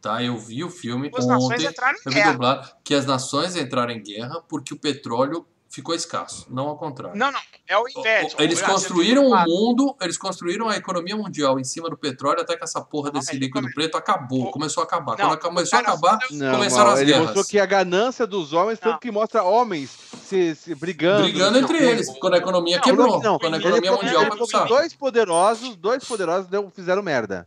[0.00, 0.22] tá?
[0.22, 1.66] Eu vi o filme as ontem,
[2.06, 6.68] eu vi dublado, que as nações entraram em guerra porque o petróleo ficou escasso, não
[6.68, 7.16] ao contrário.
[7.16, 8.36] Não, não, é o inverso.
[8.38, 12.64] Eles construíram o mundo, eles construíram a economia mundial em cima do petróleo até que
[12.64, 15.16] essa porra desse não, líquido preto acabou, começou a acabar.
[15.18, 17.20] Não, Quando começou a acabar, não, começaram as ele guerras.
[17.20, 19.90] Ele mostrou que a ganância dos homens foi o que mostra homens
[20.24, 21.22] se, se brigando.
[21.24, 25.76] Brigando entre eles, quando a economia quebrou, quando a economia mundial foi pro Dois poderosos,
[25.76, 27.46] dois poderosos deu, fizeram merda.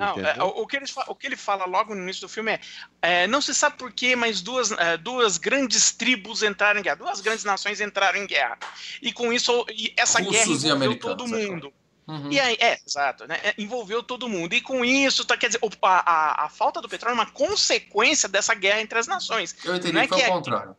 [0.00, 2.60] Não, é, o, que ele, o que ele fala logo no início do filme é,
[3.02, 6.96] é não se sabe por que, mas duas, é, duas grandes tribos entraram em guerra,
[6.96, 8.56] duas grandes nações entraram em guerra.
[9.02, 11.72] E com isso, e essa Russos guerra envolveu todo mundo.
[12.06, 12.30] Uhum.
[12.30, 13.38] E aí, é, exato, né?
[13.42, 14.54] É, envolveu todo mundo.
[14.54, 18.28] E com isso, tá, quer dizer, a, a, a, falta do petróleo é uma consequência
[18.28, 19.54] dessa guerra entre as nações.
[19.64, 20.76] Eu entendi não é que foi o contrário.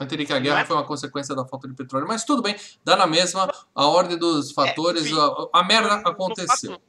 [0.00, 0.64] Eu entendi que a guerra é...
[0.64, 4.18] foi uma consequência da falta de petróleo, mas tudo bem, dá na mesma, a ordem
[4.18, 6.80] dos é, fatores, é, a, a merda aconteceu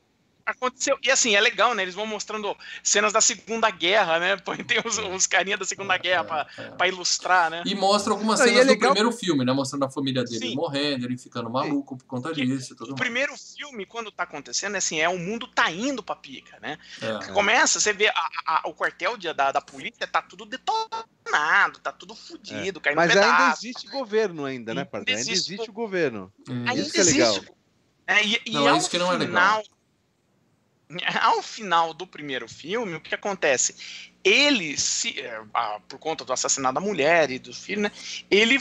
[0.45, 0.97] aconteceu.
[1.01, 1.81] E assim, é legal, né?
[1.81, 4.37] Eles vão mostrando cenas da Segunda Guerra, né?
[4.67, 6.69] Tem os, os carinhas da Segunda Guerra pra, é.
[6.71, 7.63] pra ilustrar, né?
[7.65, 9.51] E mostra algumas cenas é do primeiro filme, né?
[9.51, 10.55] Mostrando a família dele Sim.
[10.55, 12.75] morrendo, ele ficando maluco por conta disso.
[12.79, 16.59] o primeiro filme, quando tá acontecendo, é assim, é o mundo tá indo pra pica,
[16.61, 16.77] né?
[17.01, 21.79] É, Começa, você vê a, a, o quartel de, da, da polícia, tá tudo detonado,
[21.81, 22.95] tá tudo fudido, é.
[22.95, 26.31] Mas ainda existe governo ainda, né, Ainda existe o governo.
[26.47, 27.21] Ainda isso existe.
[27.21, 27.55] É legal.
[28.07, 29.63] É, e, e não, é isso que não é legal
[31.21, 33.75] ao final do primeiro filme, o que acontece?
[34.23, 35.41] Ele, se, é,
[35.87, 37.91] por conta do assassinato da mulher e do filho, né,
[38.29, 38.59] ele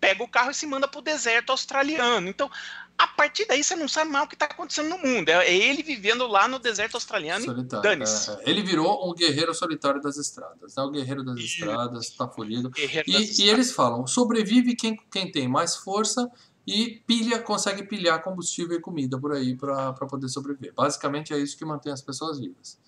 [0.00, 2.28] pega o carro e se manda para o deserto australiano.
[2.28, 2.50] Então,
[2.96, 5.28] a partir daí você não sabe mais o que está acontecendo no mundo.
[5.28, 8.30] É, é ele vivendo lá no deserto australiano solitário, dane-se.
[8.30, 10.76] É, é, ele virou um guerreiro solitário das estradas.
[10.76, 10.82] Né?
[10.82, 12.70] O guerreiro das estradas, está folido.
[12.76, 16.30] E, e, eles falam, sobrevive quem, quem tem mais força
[16.66, 20.72] e pilha, consegue pilhar combustível e comida por aí para poder sobreviver.
[20.74, 22.78] Basicamente é isso que mantém as pessoas vivas.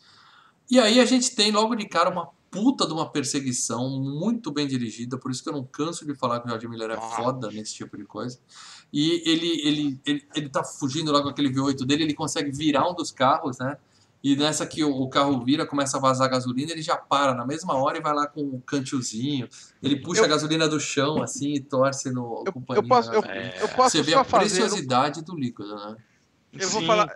[0.71, 4.67] E aí a gente tem logo de cara uma puta de uma perseguição muito bem
[4.67, 7.51] dirigida, por isso que eu não canso de falar que o Jardim Miller é foda
[7.51, 8.39] nesse tipo de coisa.
[8.93, 12.89] E ele, ele, ele, ele tá fugindo lá com aquele V8 dele, ele consegue virar
[12.89, 13.77] um dos carros, né?
[14.27, 17.75] E nessa que o, carro vira, começa a vazar gasolina, ele já para na mesma
[17.75, 19.49] hora e vai lá com o cantilzinho.
[19.81, 23.23] Ele puxa eu, a gasolina do chão, assim, e torce no eu, eu posso, eu,
[23.23, 25.97] é, eu posso Você vê a preciosidade do líquido, né?
[26.55, 27.15] Eu vou falar.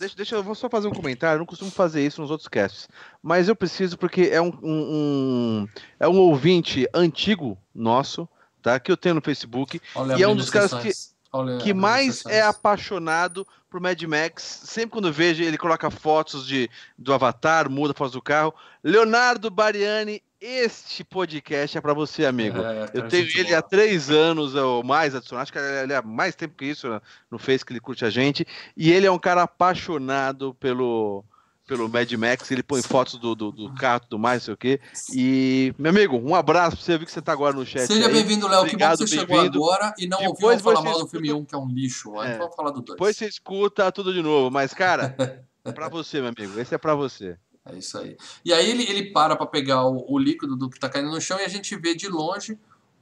[0.00, 1.36] Deixa, deixa eu vou só fazer um comentário.
[1.36, 2.88] Eu não costumo fazer isso nos outros casts,
[3.22, 5.68] mas eu preciso porque é um, um, um
[6.00, 8.28] é um ouvinte antigo nosso,
[8.60, 8.80] tá?
[8.80, 10.90] Que eu tenho no Facebook Olha e é um dos caras que
[11.32, 14.42] Olha, que mais é apaixonado por Mad Max.
[14.64, 18.54] Sempre quando vejo ele coloca fotos de, do Avatar, muda fotos do carro.
[18.82, 22.58] Leonardo Bariani, este podcast é para você, amigo.
[22.58, 23.58] É, eu tenho ele boa.
[23.58, 25.42] há três anos ou mais, adicional.
[25.42, 26.88] Acho que ele é mais tempo que isso
[27.30, 28.46] no Face que ele curte a gente.
[28.76, 31.24] E ele é um cara apaixonado pelo
[31.68, 34.54] pelo Mad Max, ele põe fotos do, do, do carro e tudo mais, não sei
[34.54, 34.80] o quê.
[35.12, 37.86] E, meu amigo, um abraço pra você, vi que você tá agora no chat.
[37.86, 40.98] Seja bem-vindo, Léo, que bom que você chegou agora e não Depois ouviu falar mal
[41.00, 42.20] do filme 1, que é um lixo.
[42.22, 42.38] É.
[42.38, 42.96] Vamos falar do 2.
[42.96, 45.14] Depois você escuta tudo de novo, mas, cara,
[45.62, 47.36] é pra você, meu amigo, esse é pra você.
[47.66, 48.16] É isso aí.
[48.42, 51.20] E aí ele, ele para pra pegar o, o líquido do que tá caindo no
[51.20, 52.58] chão e a gente vê de longe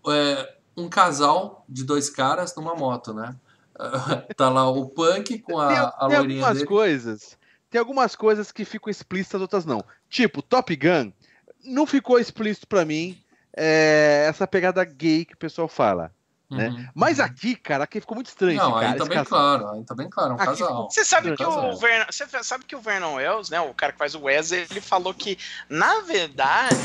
[0.08, 3.36] é, um casal de dois caras numa moto, né?
[4.36, 6.66] tá lá o Punk com a, tem, a loirinha tem algumas dele.
[6.66, 7.38] coisas
[7.76, 9.84] tem algumas coisas que ficam explícitas, outras não.
[10.08, 11.12] Tipo, Top Gun,
[11.62, 13.22] não ficou explícito para mim
[13.54, 16.10] é, essa pegada gay que o pessoal fala.
[16.50, 16.68] Né?
[16.68, 16.88] Uhum.
[16.94, 18.56] Mas aqui, cara, aqui ficou muito estranho.
[18.56, 19.26] Não, cara, aí tá bem casal.
[19.26, 20.90] claro, aí tá bem claro, é um aqui, casal.
[20.90, 23.98] Você sabe, que o Vernon, você sabe que o Vernon Wells, né, o cara que
[23.98, 25.36] faz o Wesley, ele falou que,
[25.68, 26.76] na verdade,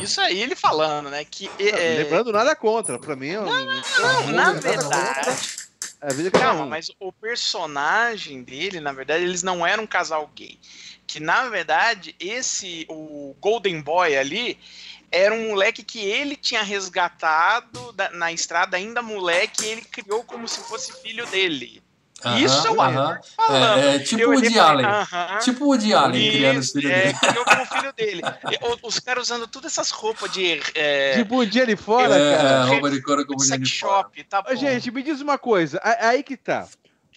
[0.00, 1.50] isso aí ele falando, né, que...
[1.58, 1.98] É...
[2.02, 3.32] Lembrando, nada contra, pra mim...
[3.32, 5.59] Não, não, não, não na verdade...
[6.02, 6.68] É Calma, um.
[6.68, 10.58] mas o personagem dele, na verdade, eles não eram um casal gay.
[11.06, 14.58] Que na verdade, esse, o Golden Boy ali,
[15.12, 20.24] era um moleque que ele tinha resgatado da- na estrada, ainda moleque, e ele criou
[20.24, 21.82] como se fosse filho dele.
[22.42, 23.78] Isso é o ator falando.
[23.82, 24.86] É, é tipo Eu o Woody e Allen.
[24.86, 27.14] "Aham." Tipo o Woody Allen criando os Isso, filhos é, dele.
[27.20, 28.22] criou como filho dele.
[28.50, 32.14] E o- Os caras usando todas essas roupas de é, Tipo um dia ali fora,
[32.14, 32.64] É, cara.
[32.64, 34.02] roupa de couro com sex de fora.
[34.04, 35.78] shop, tá Gente, me diz uma coisa.
[35.82, 36.66] a- Aí que tá.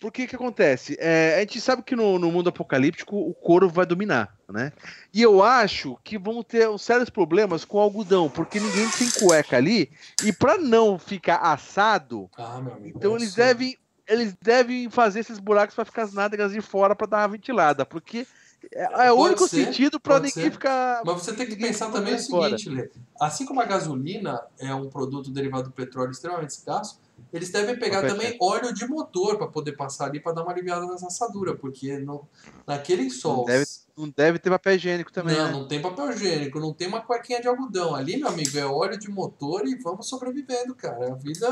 [0.02, 0.98] Por que que acontece?
[1.00, 4.74] É, a gente sabe que no, no mundo apocalíptico o couro vai dominar, né?
[5.14, 9.10] E eu acho que vão ter uns sérios problemas com o algodão, porque ninguém tem
[9.12, 9.90] cueca ali.
[10.26, 12.98] E pra não ficar assado, Ah, meu amigo.
[12.98, 13.48] então é eles absurdo.
[13.48, 13.78] devem,
[14.08, 17.86] eles devem fazer esses buracos pra ficar as nádegas de fora pra dar uma ventilada,
[17.86, 18.28] porque
[18.72, 20.52] é, é o único ser, sentido pode ninguém ser.
[20.52, 21.02] ficar.
[21.06, 22.90] Mas você tem que pensar também o seguinte, Lê.
[23.20, 27.00] Assim como a gasolina é um produto derivado do petróleo extremamente escasso,
[27.34, 30.86] eles devem pegar também óleo de motor para poder passar ali para dar uma aliviada
[30.86, 32.28] nessa assadura, porque no,
[32.68, 33.44] naquele sol.
[33.46, 33.66] deve
[33.98, 35.36] Não deve ter papel higiênico também.
[35.36, 35.52] não, né?
[35.52, 37.94] não tem papel higiênico, não tem uma cuequinha de algodão.
[37.96, 41.12] Ali, meu amigo, é óleo de motor e vamos sobrevivendo, cara.
[41.12, 41.48] A vida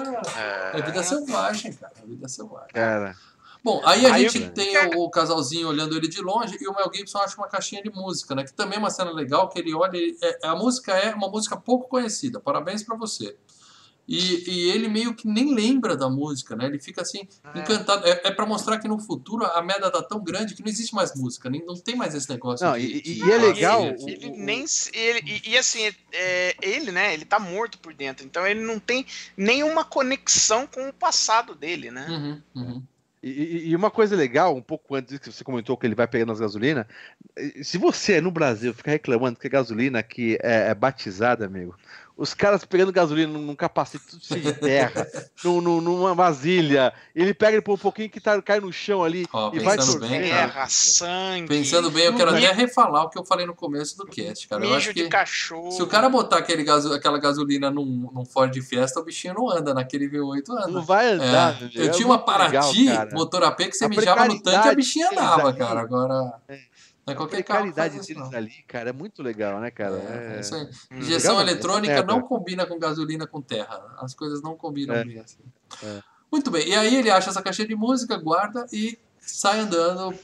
[0.73, 1.93] é, É, vida selvagem, cara.
[2.01, 2.69] A vida é selvagem.
[2.73, 3.15] Cara.
[3.63, 6.67] Bom, aí a Aí gente eu- tem o, o casalzinho olhando ele de longe e
[6.67, 8.43] o Mel Gibson acha uma caixinha de música, né?
[8.43, 9.95] Que também é uma cena legal, que ele olha.
[9.95, 12.39] ele- é- a música é uma música pouco conhecida.
[12.39, 13.37] Parabéns pra você.
[14.07, 16.65] E, e ele meio que nem lembra da música, né?
[16.65, 18.05] Ele fica assim, encantado.
[18.05, 20.93] É, é para mostrar que no futuro a merda tá tão grande que não existe
[20.93, 22.65] mais música, nem, não tem mais esse negócio.
[22.65, 25.89] Não, de- e- de- e- é legal, o- Ele nem se- ele, e, e assim,
[26.11, 27.13] é, ele, né?
[27.13, 29.05] Ele tá morto por dentro, então ele não tem
[29.37, 32.07] nenhuma conexão com o passado dele, né?
[32.09, 32.83] Uhum, uhum.
[33.23, 36.31] E, e- uma coisa legal, um pouco antes que você comentou que ele vai pegando
[36.31, 36.87] as gasolina,
[37.37, 41.75] eh, se você no Brasil ficar reclamando que a gasolina aqui é, é batizada, amigo,
[42.17, 45.07] os caras pegando gasolina num, capacete tudo cheio de terra,
[45.43, 49.03] num- num- numa vasilha, ele pega ele por um pouquinho que tá, cai no chão
[49.03, 50.19] ali Ó, e vai pensando torcendo.
[50.19, 50.47] bem, cara.
[50.47, 54.05] Terra, sangue, Pensando bem, eu quero até refalar o que eu falei no começo do
[54.05, 54.61] cast, cara.
[54.63, 55.71] Eu mijo acho de que cachorro.
[55.71, 59.49] se o cara botar aquele gaso, aquela gasolina num, num Ford Fiesta, o bichinho não
[59.49, 59.73] anda.
[59.73, 60.67] Naquele V8 anda.
[60.67, 63.09] Não vai É, andar, amigo, eu é tinha uma legal, Paraty, cara.
[63.13, 65.79] motor AP, que você A mijava no tanque e a bichinha andava, cara.
[65.81, 66.59] Agora, É.
[67.05, 68.31] não é A qualquer carro isso, deles não.
[68.35, 69.95] ali, cara, é muito legal, né, cara?
[69.97, 70.63] É, é isso aí.
[70.91, 70.97] Hum.
[70.99, 72.13] Injeção Legal, eletrônica merda.
[72.13, 73.83] não combina com gasolina com terra.
[73.99, 75.03] As coisas não combinam É.
[75.03, 75.39] bem assim.
[75.83, 76.01] É.
[76.31, 76.67] Muito bem.
[76.67, 80.17] E aí ele acha essa caixinha de música, guarda e sai andando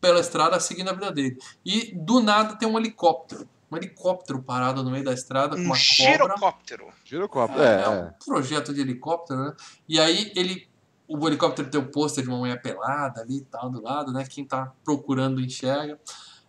[0.00, 1.38] pela estrada seguindo a vida dele.
[1.64, 3.48] E do nada tem um helicóptero.
[3.70, 6.12] Um helicóptero parado no meio da estrada com Um uma cobra.
[6.12, 6.86] girocóptero.
[7.04, 8.14] Girocóptero, É, é, é um é.
[8.24, 9.54] projeto de helicóptero, né?
[9.88, 10.68] E aí ele.
[11.14, 14.24] O helicóptero tem o pôster de uma mulher pelada ali e tal, do lado, né?
[14.28, 15.98] Quem tá procurando enxerga.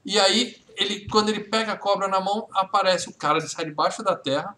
[0.05, 3.65] E aí, ele, quando ele pega a cobra na mão, aparece o cara, ele sai
[3.65, 4.55] debaixo da terra,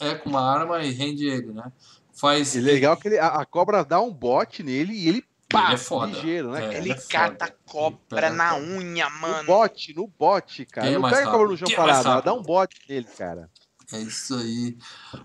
[0.00, 1.72] é com uma arma e rende ele, né?
[2.14, 2.54] Faz.
[2.54, 5.74] E legal que ele, a, a cobra dá um bote nele e ele pá, Ele
[5.74, 6.12] é foda.
[6.12, 6.74] ligeiro, né?
[6.74, 6.78] É?
[6.78, 7.56] Ele é cata foda.
[8.08, 9.46] cobra na unha, No mano.
[9.46, 10.86] bote, no bote, cara.
[10.88, 13.48] Quem é não pega a cobra no chão é parado, dá um bote nele, cara.
[13.92, 14.76] É isso aí.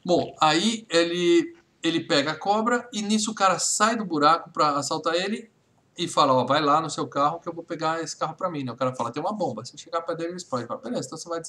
[0.06, 1.54] Bom, aí ele,
[1.84, 5.52] ele pega a cobra e nisso o cara sai do buraco pra assaltar ele
[5.98, 8.50] e fala, ó, vai lá no seu carro que eu vou pegar esse carro pra
[8.50, 8.64] mim.
[8.64, 8.72] né?
[8.72, 9.64] O cara fala, tem uma bomba.
[9.66, 10.64] Se eu chegar perto dele, ele explode.
[10.64, 11.42] Ele Fala, beleza, então você vai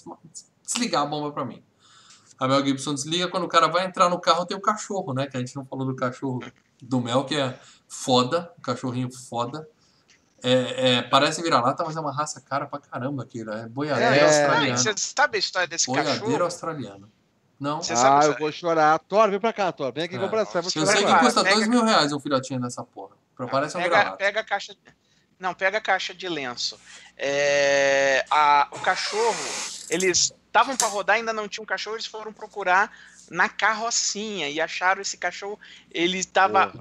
[0.62, 1.62] desligar a bomba pra mim.
[2.39, 5.26] A Mel Gibson desliga, quando o cara vai entrar no carro tem o cachorro, né?
[5.28, 6.41] Que a gente não falou do cachorro
[6.82, 7.59] do Mel, que é
[7.89, 9.66] foda, um cachorrinho foda.
[10.43, 13.51] É, é, parece vira-lata, mas é uma raça cara pra caramba aquilo.
[13.53, 14.20] É boiadeiro É.
[14.20, 14.78] Ah, australiano.
[14.78, 16.43] você sabe a história desse Boiadeiro cachorro?
[16.45, 17.11] australiano.
[17.59, 17.83] Não.
[17.83, 18.99] Você ah, eu vou chorar.
[18.99, 19.93] Thor, vem pra cá, Thor.
[19.93, 20.19] Vem aqui É.
[20.19, 20.59] comprar essa.
[20.59, 23.15] Eu vou Eu chorar sei que custa Pega- dois mil reais um filhotinho dessa porra.
[23.51, 24.17] Parece um Pega, vira-lata.
[24.17, 24.77] pega a caixa.
[25.39, 26.79] Não, pega a caixa de lenço.
[27.17, 29.35] É, a- o cachorro,
[29.91, 32.91] eles estavam para rodar, ainda não tinha um cachorro, eles foram procurar
[33.31, 35.59] na carrocinha e acharam esse cachorro.
[35.91, 36.73] Ele estava.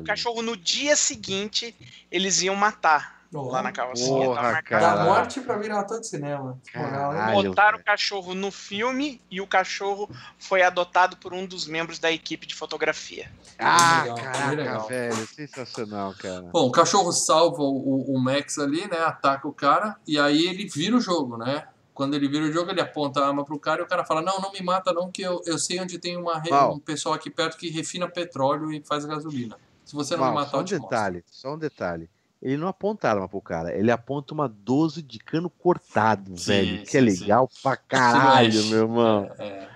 [0.00, 1.74] O cachorro no dia seguinte,
[2.10, 4.24] eles iam matar lá na carrocinha.
[4.26, 4.96] Porra, tá marcado.
[4.98, 6.58] Da morte pra vira-lata de cinema.
[6.72, 7.48] Caralho.
[7.50, 7.82] Botaram velho.
[7.82, 10.08] o cachorro no filme e o cachorro
[10.38, 13.30] foi adotado por um dos membros da equipe de fotografia.
[13.58, 15.26] Ah, Legal, caraca, velho.
[15.26, 16.50] Sensacional, cara.
[16.52, 18.98] Bom, o cachorro salva o, o Max ali, né?
[18.98, 21.66] Ataca o cara e aí ele vira o jogo, né?
[21.94, 24.20] Quando ele vira o jogo, ele aponta a arma pro cara e o cara fala:
[24.20, 27.14] Não, não me mata, não, que eu, eu sei onde tem uma, re- um pessoal
[27.14, 29.56] aqui perto que refina petróleo e faz gasolina.
[29.82, 30.90] Se você não Mal, me matar, só eu um te mostro.
[30.90, 32.10] detalhe, só um detalhe.
[32.46, 36.82] Ele não aponta arma pro cara, ele aponta uma 12 de cano cortado, Sim, velho.
[36.84, 38.68] Que sim, é legal pra caralho, mexe.
[38.70, 39.30] meu irmão.
[39.38, 39.66] É.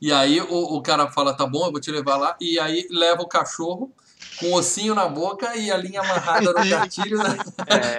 [0.00, 2.34] E aí o, o cara fala, tá bom, eu vou te levar lá.
[2.40, 3.92] E aí leva o cachorro
[4.40, 7.18] com o ossinho na boca e a linha amarrada no gatilho.
[7.18, 7.36] Né?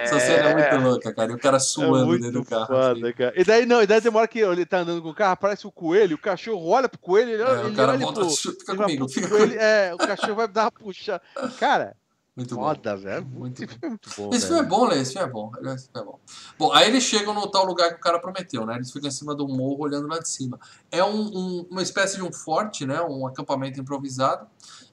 [0.02, 1.30] Essa cena é muito louca, cara.
[1.30, 2.66] E o cara É suando dentro do carro.
[2.66, 3.12] foda, assim.
[3.16, 3.32] cara.
[3.36, 5.72] E daí não, e daí hora que ele tá andando com o carro, aparece o
[5.72, 8.76] coelho, o cachorro olha pro coelho, ele, É, ele o cara olha volta, pro, fica
[8.76, 9.60] comigo, fica coelho, comigo.
[9.62, 11.22] é, o cachorro vai dar uma puxada.
[11.58, 11.96] Cara,
[12.38, 12.62] Muito bom.
[12.62, 13.26] Foda, velho.
[13.26, 13.68] Muito bom.
[13.68, 14.30] filme é muito bom.
[14.32, 14.68] Esse filme é velho.
[14.68, 15.50] bom, Lê, esse filme é bom.
[15.74, 16.18] Esse é bom.
[16.56, 18.76] Bom, aí eles chegam no tal lugar que o cara prometeu, né?
[18.76, 20.56] Eles ficam em cima do morro olhando lá de cima.
[20.90, 23.02] É um- um- uma espécie de um forte, né?
[23.02, 24.46] Um acampamento improvisado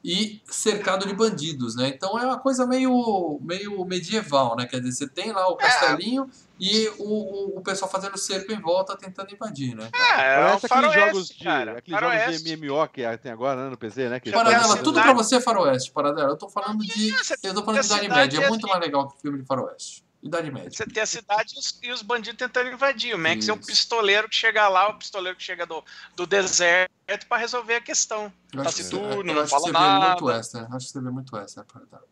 [0.08, 1.88] e cercado de bandidos, né?
[1.88, 4.68] Então é uma coisa meio, meio medieval, né?
[4.68, 6.30] Quer dizer, você tem lá o castelinho
[6.60, 9.90] e o, o, o pessoal fazendo cerco em volta tentando invadir, né?
[9.96, 11.78] É, é um Parece aqueles faroeste, jogos de, cara.
[11.80, 14.20] aqueles jogos de MMO que tem agora né, no PC, né?
[14.20, 16.30] Que Paradela, tudo pra você é faroeste, Paradela.
[16.30, 17.10] Eu tô falando de.
[17.42, 18.22] Eu tô falando de Idade Média.
[18.22, 18.74] É cidade muito ali.
[18.74, 20.05] mais legal que filme de faroeste.
[20.28, 20.72] Idade Média.
[20.72, 23.14] Você tem a cidade e os, e os bandidos tentando invadir.
[23.14, 23.68] O Max é o Isso.
[23.68, 25.84] pistoleiro que chega lá, o pistoleiro que chega do,
[26.16, 26.90] do deserto
[27.30, 28.34] pra resolver a questão.
[28.52, 30.24] Eu acho que você- Taciturno, eu não fala vê muito nada.
[30.26, 30.68] western.
[30.76, 32.04] Acho que você vê muito western, Paradela.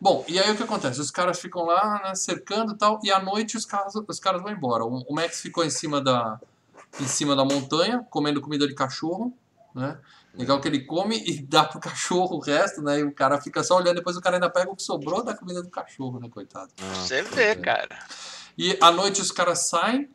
[0.00, 1.00] Bom, e aí o que acontece?
[1.00, 4.42] Os caras ficam lá, né, cercando e tal, e à noite os caras, os caras
[4.42, 4.84] vão embora.
[4.84, 6.40] O, o Max ficou em cima da
[6.98, 9.32] em cima da montanha, comendo comida de cachorro,
[9.72, 9.96] né?
[10.34, 13.00] Legal que ele come e dá pro cachorro o resto, né?
[13.00, 15.34] E o cara fica só olhando, depois o cara ainda pega o que sobrou da
[15.36, 16.70] comida do cachorro, né, coitado.
[16.80, 17.54] Ah, Você vê, é.
[17.56, 17.98] cara.
[18.56, 20.08] E à noite os caras saem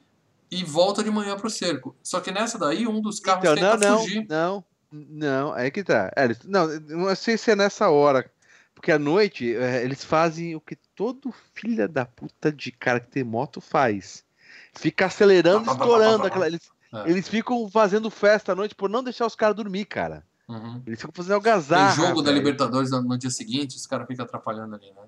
[0.50, 1.96] e voltam de manhã pro cerco.
[2.02, 4.26] Só que nessa daí, um dos carros Então, tenta não, não, fugir.
[4.30, 6.12] não, não, é que tá.
[6.16, 8.30] É, eles- não, não sei se é nessa hora.
[8.74, 13.08] Porque à noite é, eles fazem o que todo filha da puta de cara que
[13.10, 14.24] tem moto faz.
[14.74, 16.28] Fica acelerando, estourando.
[16.28, 16.70] aquela- eles,
[17.04, 17.10] É.
[17.10, 20.24] eles ficam fazendo festa à noite por não deixar os caras dormir, cara.
[20.48, 20.82] Uhum.
[20.86, 21.96] Eles ficam fazendo Tem algazarra.
[21.96, 22.32] jogo da.
[22.32, 25.08] Libertadores no, dia seguinte, os caras ficam atrapalhando ali, né?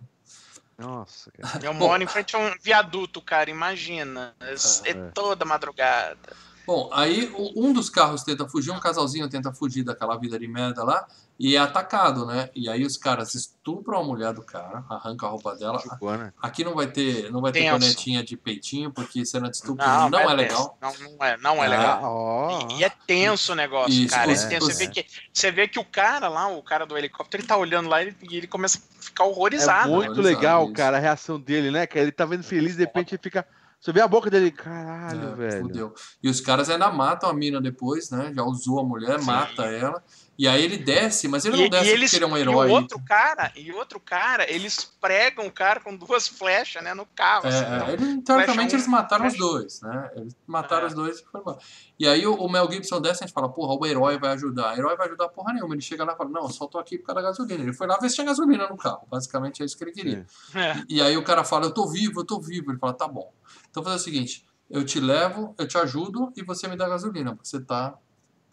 [0.77, 1.65] Nossa, cara.
[1.65, 4.35] Eu moro em frente a um viaduto, cara, imagina.
[4.39, 4.53] É,
[4.89, 5.11] é é.
[5.11, 6.35] toda madrugada.
[6.67, 10.83] Bom, aí um dos carros tenta fugir, um casalzinho tenta fugir daquela vida de merda
[10.83, 11.07] lá
[11.39, 12.49] e é atacado, né?
[12.53, 15.79] E aí os caras estupram a mulher do cara, arrancam a roupa dela.
[15.79, 16.33] Chupou, né?
[16.41, 17.71] Aqui não vai ter, não vai ter Tenso.
[17.71, 20.77] cornetinha de peitinho, porque cena de estupro não, é legal.
[20.81, 21.99] Não, não é, não é Ah, legal.
[22.03, 22.67] Ah, ó.
[22.71, 24.29] E, e é tenso o negócio, Isso, cara.
[24.29, 27.39] os- é Você, vê que, você vê que o cara lá, o cara do helicóptero,
[27.41, 29.89] ele tá olhando lá e ele, ele começa a ficar É horrorizado.
[29.89, 30.73] muito Valorizado, legal, isso.
[30.73, 31.87] cara, a reação dele, né?
[31.87, 33.47] Que ele tá vendo feliz, de repente ele fica.
[33.79, 35.61] Você vê a boca dele, caralho, É, velho.
[35.61, 35.93] fudeu.
[36.21, 38.33] E os caras ainda matam a mina depois, né?
[38.33, 39.25] Já usou a mulher, Sim.
[39.25, 40.03] mata ela.
[40.39, 42.37] E aí ele desce, mas ele E, não desce e eles, porque ele é um
[42.37, 42.67] e herói.
[42.69, 47.07] o outro cara, e outro cara, eles pregam o cara com duas flechas, né, no
[47.07, 47.47] carro.
[47.47, 50.11] assim, É, então, é, ele, teoricamente eles mataram os flecha- dois, né?
[50.15, 50.87] Eles mataram É.
[50.87, 51.57] os dois e foram embora.
[51.97, 54.29] E aí o, o Mel Gibson desce e a gente fala, porra, o herói vai
[54.33, 54.75] ajudar.
[54.75, 55.73] O herói vai ajudar porra nenhuma.
[55.73, 57.63] Ele chega lá e fala, não, eu só tô aqui por causa da gasolina.
[57.63, 59.07] Ele foi lá ver se tinha gasolina no carro.
[59.09, 60.25] Basicamente é isso que ele queria.
[60.53, 60.83] é.
[60.87, 62.69] E aí o cara fala, eu tô vivo, eu tô vivo.
[62.71, 63.33] Ele fala, tá bom.
[63.71, 67.31] Então fazer o seguinte, eu te levo, eu te ajudo e você me dá gasolina,
[67.33, 67.95] porque você tá.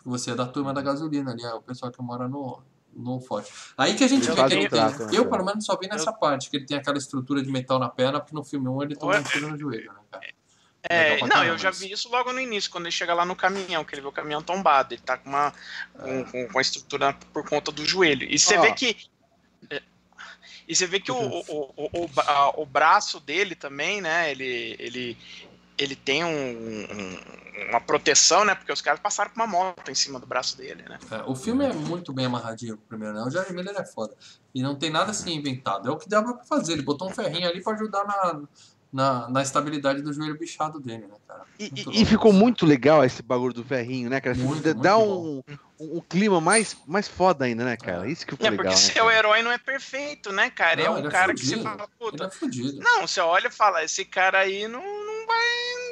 [0.04, 2.62] Você é da turma da gasolina ali, é o pessoal que mora no,
[2.92, 3.52] no forte.
[3.76, 4.80] Aí que a gente Eu vê que ele tem.
[4.80, 7.50] trato, né, Eu, pelo menos, só vi nessa parte, que ele tem aquela estrutura de
[7.50, 10.24] metal na perna, porque no filme 1 ele tomou um tiro no joelho, né, cara?
[10.86, 13.34] É, pra não, eu já vi isso logo no início, quando ele chega lá no
[13.34, 15.50] caminhão, que ele vê o caminhão tombado, ele tá com uma,
[15.94, 18.26] com, com- com a estrutura por conta do joelho.
[18.30, 18.60] E você Ó.
[18.60, 18.94] vê que.
[19.70, 19.82] é,
[20.68, 24.30] E você vê que o, o, o, o, o braço dele também, né?
[24.30, 25.18] Ele, ele,
[25.76, 28.54] ele tem um- um- uma proteção, né?
[28.54, 30.98] Porque os caras passaram com uma moto em cima do braço dele, né?
[31.10, 33.22] É, o filme é muito bem amarradinho, primeiro, né?
[33.22, 34.14] O Jerry Miller é foda.
[34.54, 35.88] E não tem nada assim inventado.
[35.88, 36.72] É o que dava pra fazer.
[36.74, 38.42] Ele botou um ferrinho ali pra ajudar na,
[38.94, 41.42] na, na estabilidade do joelho bichado dele, né, cara?
[41.58, 44.36] E, Muito e- e ficou muito legal esse bagulho do ferrinho, né, cara?
[44.36, 45.42] Muito, Dá- um,
[45.80, 48.06] um, um clima mais, mais foda ainda, né, cara?
[48.08, 48.10] É.
[48.12, 48.66] Isso que ficou É, legal.
[48.66, 49.16] porque né, seu cara?
[49.18, 50.84] herói não é perfeito, né, cara?
[50.84, 52.24] Não, é ele um é cara que você fala, Ele puta.
[52.24, 52.82] é.
[52.84, 55.44] Não, você olha e fala, esse cara aí não, não vai.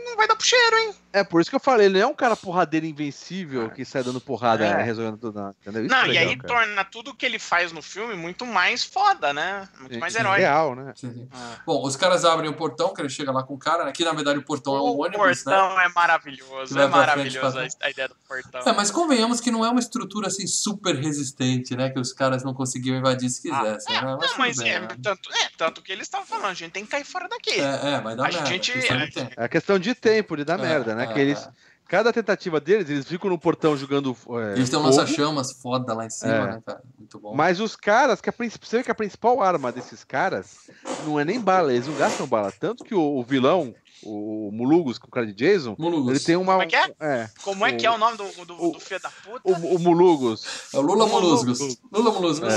[0.06, 0.94] não vai dar pro cheiro, hein?
[1.12, 4.02] É, por isso que eu falei, ele não é um cara porradeiro invencível que sai
[4.02, 4.82] dando porrada, É.
[4.82, 5.84] resolvendo tudo, não, entendeu?
[5.84, 6.48] Isso não, é e legal, aí cara.
[6.55, 9.68] torna tudo que ele faz no filme muito mais foda, né?
[9.78, 10.39] Muito Sim, mais herói.
[10.40, 10.93] Real, né?
[10.97, 11.28] Sim, sim.
[11.32, 11.56] Ah.
[11.66, 13.93] Bom, os caras abrem o portão, que ele chega lá com o cara, né?
[13.93, 15.52] que na verdade o portão é um O ônibus, né?
[15.55, 18.60] portão é Que maravilhoso, é frente, maravilhoso pra a, a ideia do portão.
[18.64, 21.90] É, mas convenhamos que não é uma estrutura assim super resistente, né?
[21.90, 23.94] Que os caras não conseguiam invadir se quisessem.
[23.94, 24.01] né?
[24.02, 24.89] Não, mas bem, é, né?
[25.02, 27.60] tanto, é, tanto que eles estavam falando, a gente tem que cair fora daqui.
[27.60, 28.47] É, é, vai dar A merda.
[28.47, 29.32] gente- questão de tempo.
[29.36, 31.01] É a questão de tempo, de dar É, merda, né?
[31.04, 31.50] É, que eles, é.
[31.86, 34.16] cada tentativa deles, eles ficam no portão jogando.
[34.30, 36.46] É, Eles têm um lança-chamas foda lá em cima, É.
[36.52, 36.82] né, cara?
[36.98, 37.34] Muito bom.
[37.34, 40.70] Mas os caras, que a, você vê que a principal arma desses caras
[41.04, 42.52] não é nem bala, eles não gastam bala.
[42.52, 43.74] Tanto que o, o vilão,
[44.04, 46.10] o, Mulugus, com o cara de Jason, Mulugus.
[46.10, 46.52] ele tem uma.
[46.52, 46.94] Como é que é?
[47.00, 49.40] é, Como é que é o nome do, do, o- do filho da puta?
[49.44, 50.44] o, o Mulugus.
[50.74, 51.58] É o Lula Mulugus.
[51.58, 51.78] Molusgos.
[51.92, 52.48] Lula Molusgos.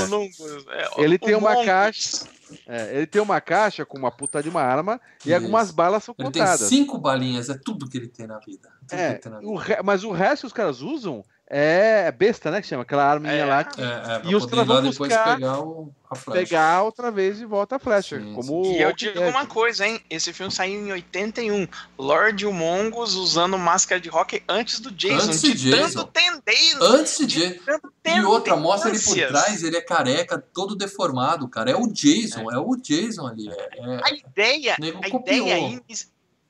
[0.69, 0.81] É.
[0.81, 1.65] É, Ele o tem uma Mongus.
[1.65, 2.25] caixa.
[2.67, 5.35] É, ele tem uma caixa com uma puta de uma arma e Isso.
[5.35, 6.67] algumas balas são Ele tem contadas.
[6.69, 8.69] cinco balinhas, é tudo que ele tem na vida.
[8.81, 9.51] Tudo que É, ele tem na vida.
[9.51, 12.59] o re- mas o resto que os caras usam É, besta, né?
[12.59, 13.45] Que chama aquela arminha É.
[13.45, 15.93] lá que É, é, E os caras vão buscar- pegar o,
[16.31, 18.19] pegar outra vez e volta a flecha.
[18.19, 19.99] Sim, como E eu digo uma coisa, hein?
[20.09, 21.67] Esse filme saiu em 81.
[21.99, 25.27] Lord Mongos usando máscara de rock antes do Jason.
[25.27, 25.99] Antes de de Jason.
[25.99, 26.77] tanto tendência.
[26.81, 27.49] Antes de.
[27.59, 31.69] tanto E outra, mostra ele por trás, ele é careca, todo deformado, cara.
[31.69, 33.49] É o Jason, é, o Jason ali.
[33.49, 34.73] É, é- A ideia,
[35.03, 35.47] a copiou.
[35.47, 35.81] ideia,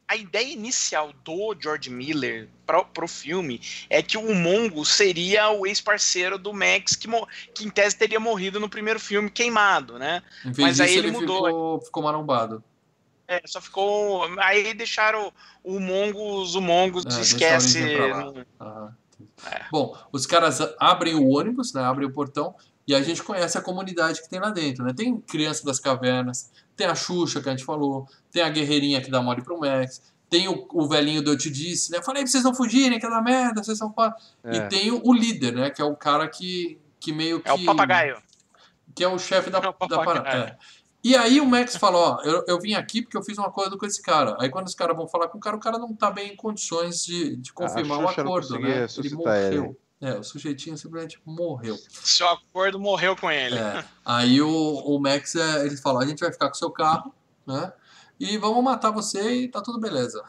[0.07, 3.59] a ideia inicial do George Miller pro, pro filme
[3.89, 7.07] é que o Mongo seria o ex-parceiro do Max, que,
[7.53, 10.21] que em tese teria morrido no primeiro filme queimado, né?
[10.57, 11.45] Mas disso, aí ele, ele mudou.
[11.45, 12.63] ficou, ficou marombado.
[13.27, 14.23] É, só ficou.
[14.39, 15.33] Aí deixaram
[15.63, 17.83] o Mongos, o Mongos É, deixa a esquece.
[19.45, 19.65] É.
[19.71, 21.83] Bom, os caras abrem o ônibus, né?
[21.83, 22.55] Abrem o portão
[22.87, 24.93] e a gente conhece a comunidade que tem lá dentro, né?
[24.93, 29.09] Tem criança das cavernas, tem a Xuxa que a gente falou, tem a guerreirinha que
[29.09, 32.01] dá mole pro Max, tem o, o velhinho do Eu Te Disse, né?
[32.01, 34.15] Falei pra vocês não fugirem, que é da merda, vocês são foda.
[34.43, 34.57] É.
[34.57, 35.69] E tem o, o líder, né?
[35.69, 37.49] Que é o cara que, que meio que...
[37.49, 38.17] É o papagaio.
[38.93, 40.29] Que é o chefe da, É o da parada.
[40.29, 40.57] É.
[41.03, 43.77] E aí o Max fala, ó, eu, eu vim aqui porque eu fiz um acordo
[43.77, 44.35] com esse cara.
[44.39, 46.35] Aí quando os caras vão falar com o cara, o cara não tá bem em
[46.35, 48.69] condições de, de confirmar o não acordo, né?
[48.71, 49.77] Ele ressuscitar ele.
[50.05, 51.75] É, o sujeitinho simplesmente morreu.
[51.89, 53.57] Seu acordo morreu com ele.
[53.57, 53.83] É.
[54.05, 57.13] Aí o, o Max, é, eles falam, a gente vai ficar com o seu carro,
[57.47, 57.73] né?
[58.19, 60.23] E vamos matar você e tá tudo beleza.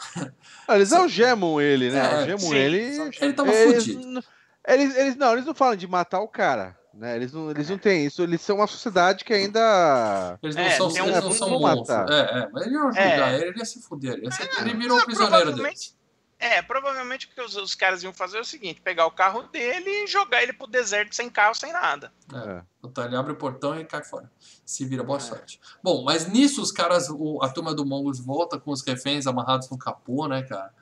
[0.66, 1.98] Ah, Eles algemam ele, né?
[1.98, 3.12] É, algemam sim, ele.
[3.20, 4.24] Ele tava eles, fudido.
[4.66, 6.76] Eles, eles, não, eles não falam de matar o cara.
[6.92, 7.14] Né?
[7.14, 8.22] Eles, não, eles não têm isso.
[8.22, 10.38] Eles são uma sociedade que ainda.
[10.42, 11.88] Eles não É, são, eles um- não são vamos monstros.
[11.98, 12.10] matar.
[12.12, 13.34] É, é, mas ele ia julgar É.
[13.36, 14.12] ele, ele ia se fuder.
[14.14, 15.94] Ele, ia ser- ele virou um prisioneiro deles.
[16.38, 19.42] É, provavelmente o que os, os caras iam fazer é o seguinte: pegar o carro
[19.44, 22.12] dele e jogar ele pro deserto sem carro, sem nada.
[22.32, 22.62] É.
[22.84, 24.30] Então ele abre o portão e cai fora.
[24.64, 25.60] Se vira, boa sorte.
[25.82, 29.68] Bom, mas nisso os caras, o- a turma do Mongols volta com os reféns amarrados
[29.70, 30.72] no capô, né, cara?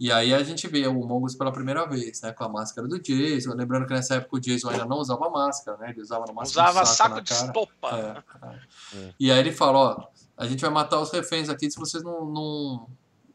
[0.00, 2.30] E aí a gente vê o Mongols pela primeira vez, né?
[2.32, 3.52] Com a máscara do Jason.
[3.54, 5.90] Lembrando que nessa época o Jason ainda não usava máscara, né?
[5.90, 8.24] Ele usava no máximo Usava saco, saco na de estopa.
[8.44, 8.98] É, é.
[9.00, 9.14] É.
[9.18, 10.06] E aí ele fala, ó,
[10.36, 12.26] a gente vai matar os reféns aqui se vocês não.
[12.26, 12.88] não...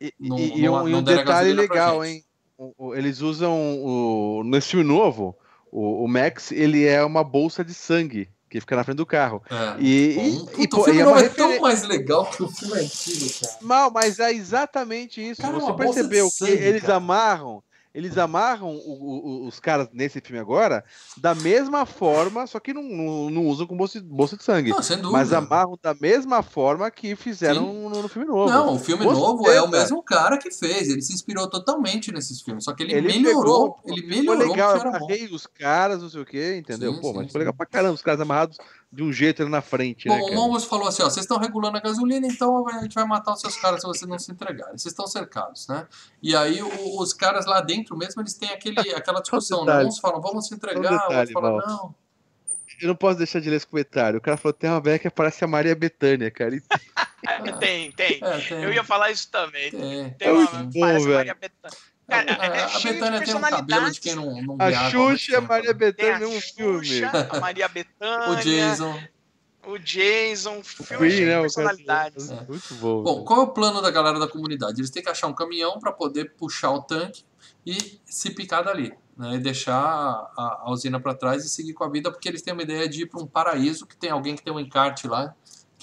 [0.03, 2.23] E, Não- e- não- um, não um detalhe legal, hein?
[2.95, 3.53] Eles usam
[3.83, 4.43] o.
[4.45, 5.35] Nesse filme novo,
[5.71, 9.41] o, o Max ele é uma bolsa de sangue que fica na frente do carro.
[9.49, 9.81] É.
[9.81, 10.21] E, Bom,
[10.61, 12.47] e- puta, e, o filme e é não uma é tão mais legal que o
[12.49, 13.57] filme antigo, cara.
[13.61, 15.41] Mal, mas é exatamente isso.
[15.41, 16.95] Cara, Você bolsa de percebeu sangue, que eles cara.
[16.97, 17.63] amarram,
[17.93, 20.83] eles amarram o- o- os caras nesse filme agora
[21.17, 24.71] da mesma forma, só que não, não, não usam com bolsa, de- bolsa de sangue.
[24.71, 25.11] Não, sem dúvida.
[25.11, 28.49] Mas amarram da mesma forma que fizeram no, no filme novo.
[28.49, 30.89] Não, o filme Você, novo é o mesmo cara que fez.
[30.89, 32.63] Ele se inspirou totalmente nesses filmes.
[32.63, 33.73] Só que ele, Ele melhorou.
[33.73, 36.93] pegou, ele melhorou legal, o eu amarrei os caras, não sei o que, entendeu?
[36.95, 38.57] Sim, Pô, sim, mas ficou legal pra caramba, os caras amarrados
[38.93, 40.35] de um jeito ali na frente, Bom, né, o?
[40.35, 43.41] Mongols falou assim: ó, vocês estão regulando a gasolina, então a gente vai matar os
[43.41, 44.73] seus caras se vocês não se entregarem.
[44.77, 45.87] Vocês estão cercados, né?
[46.21, 49.65] E aí o- os caras lá dentro mesmo, eles têm aquele, aquela discussão.
[49.65, 49.83] né?
[49.83, 51.95] Uns falam, vamos se entregar, detalhe, outros falam, não.
[52.81, 54.17] Eu não posso deixar de ler esse comentário.
[54.17, 56.55] O cara falou: tem uma velha que parece a Maria Bethânia, cara.
[57.25, 58.19] E Tem, tem.
[58.21, 59.71] É, tem, Eu ia falar isso também.
[59.71, 60.09] tem.
[60.15, 60.45] Tem uma.
[60.45, 60.69] tem.
[60.69, 61.17] bom, parece velho.
[61.17, 61.77] Maria Bethânia.
[62.07, 64.69] Cara, é, é a cheio de Betânia tem um cabelo de quem não, não A
[64.69, 65.73] viaja Xuxa e a Maria né?
[65.73, 66.85] Bethânia mesmo filme.
[66.85, 68.99] Xuxa, a Maria Bethânia, O Jason.
[69.65, 71.41] o Jason, filme Queen, né?
[71.41, 72.27] personalidades.
[72.27, 73.03] cara- Muito bom.
[73.03, 74.81] Bom, qual é o plano da galera da comunidade?
[74.81, 77.23] Eles têm que achar um caminhão para poder puxar o tanque
[77.65, 79.35] e se picar dali, né?
[79.35, 82.53] E deixar a, a usina para trás e seguir com a vida, porque eles têm
[82.53, 85.33] uma ideia de ir para um paraíso que tem alguém que tem um encarte lá,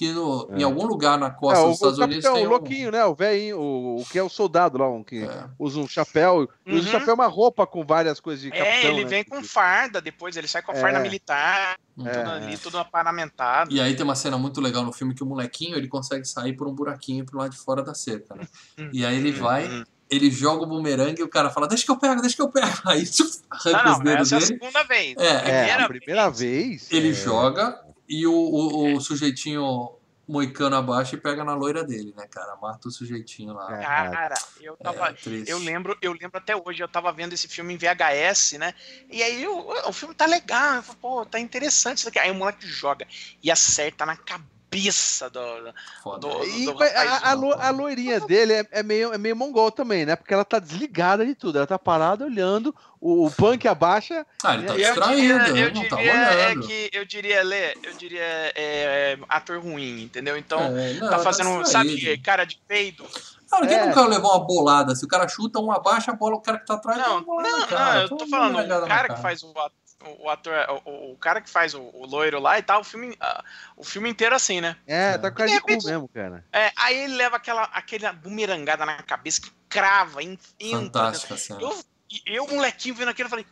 [0.00, 0.60] que no, É.
[0.60, 2.50] em algum lugar na É, costa o, dos Estados o Unidos capitão, tem o um.
[2.52, 3.04] louquinho, né?
[3.04, 5.44] O velhinho, o, o que é o soldado lá, um que É.
[5.58, 6.48] usa um chapéu.
[6.64, 6.98] e Usa um Uhum.
[7.00, 8.90] chapéu, uma roupa com várias coisas de É, capitão.
[8.92, 9.10] ele né?
[9.10, 10.80] vem com farda depois, ele sai com a É.
[10.80, 12.06] farda militar, Hum.
[12.08, 12.12] É.
[12.12, 13.70] tudo ali, tudo aparamentado.
[13.74, 16.54] E aí tem uma cena muito legal no filme que o molequinho ele consegue sair
[16.54, 18.46] por um buraquinho pro lado de fora da cerca, né?
[18.94, 19.84] E aí ele vai, Hum.
[20.10, 22.48] ele joga o bumerangue e o cara fala, deixa que eu pego, deixa que eu
[22.48, 22.66] pego.
[22.86, 24.58] Aí tchuf, arranca Não, os não, dedos essa é a dele.
[24.60, 25.16] segunda vez.
[25.18, 26.88] É, É, a primeira vez.
[26.90, 27.78] Ele é, joga
[28.10, 29.96] e o, o, o sujeitinho
[30.26, 32.56] moicano abaixa e pega na loira dele, né, cara?
[32.56, 33.80] Mata o sujeitinho lá.
[33.80, 33.82] É.
[33.82, 35.10] Cara, eu tava.
[35.10, 35.14] É.
[35.46, 38.74] Eu lembro, eu lembro até hoje, eu tava vendo esse filme em VHS, né?
[39.08, 42.18] E aí o, o filme tá legal, eu falo, pô, tá interessante isso aqui.
[42.18, 43.06] Aí o moleque joga
[43.42, 45.74] e acerta na cabeça do.
[46.02, 46.28] Foda.
[46.28, 49.70] do- E, do a, a, lo- a loirinha dele é, é meio, é meio mongol
[49.70, 50.14] também, né?
[50.16, 51.58] Porque ela tá desligada de tudo.
[51.58, 54.24] Ela tá parada olhando, o, o punk abaixa.
[54.44, 56.66] Ah, ele tá Eu distraído, diria, ele eu não tá diria é olhando.
[56.66, 58.22] que eu diria, Lê, eu diria
[58.54, 60.36] é, ator ruim, entendeu?
[60.36, 63.04] Então, É, não, tá fazendo, sabe, cara de peido.
[63.50, 63.86] Cara, quem É.
[63.86, 64.94] nunca levou uma bolada?
[64.94, 67.40] Se o cara chuta, um abaixa a bola, o cara que tá atrás Não, não,
[67.42, 69.72] não, eu tô falando, o cara que faz o ator,
[70.18, 70.54] o, ator,
[70.84, 73.44] o, o cara que faz o, o loiro lá e tal, o filme, ah,
[73.76, 74.76] o filme inteiro assim, né?
[74.86, 75.18] É, É.
[75.18, 76.44] tá com cara De de repente- mesmo, cara.
[76.52, 81.12] É, aí ele leva aquela, aquela bumerangada na cabeça que crava, en- entra.
[81.12, 81.58] Fantástica.
[81.60, 81.78] Eu,
[82.10, 83.46] e eu, molequinho, vendo aquilo, eu falei,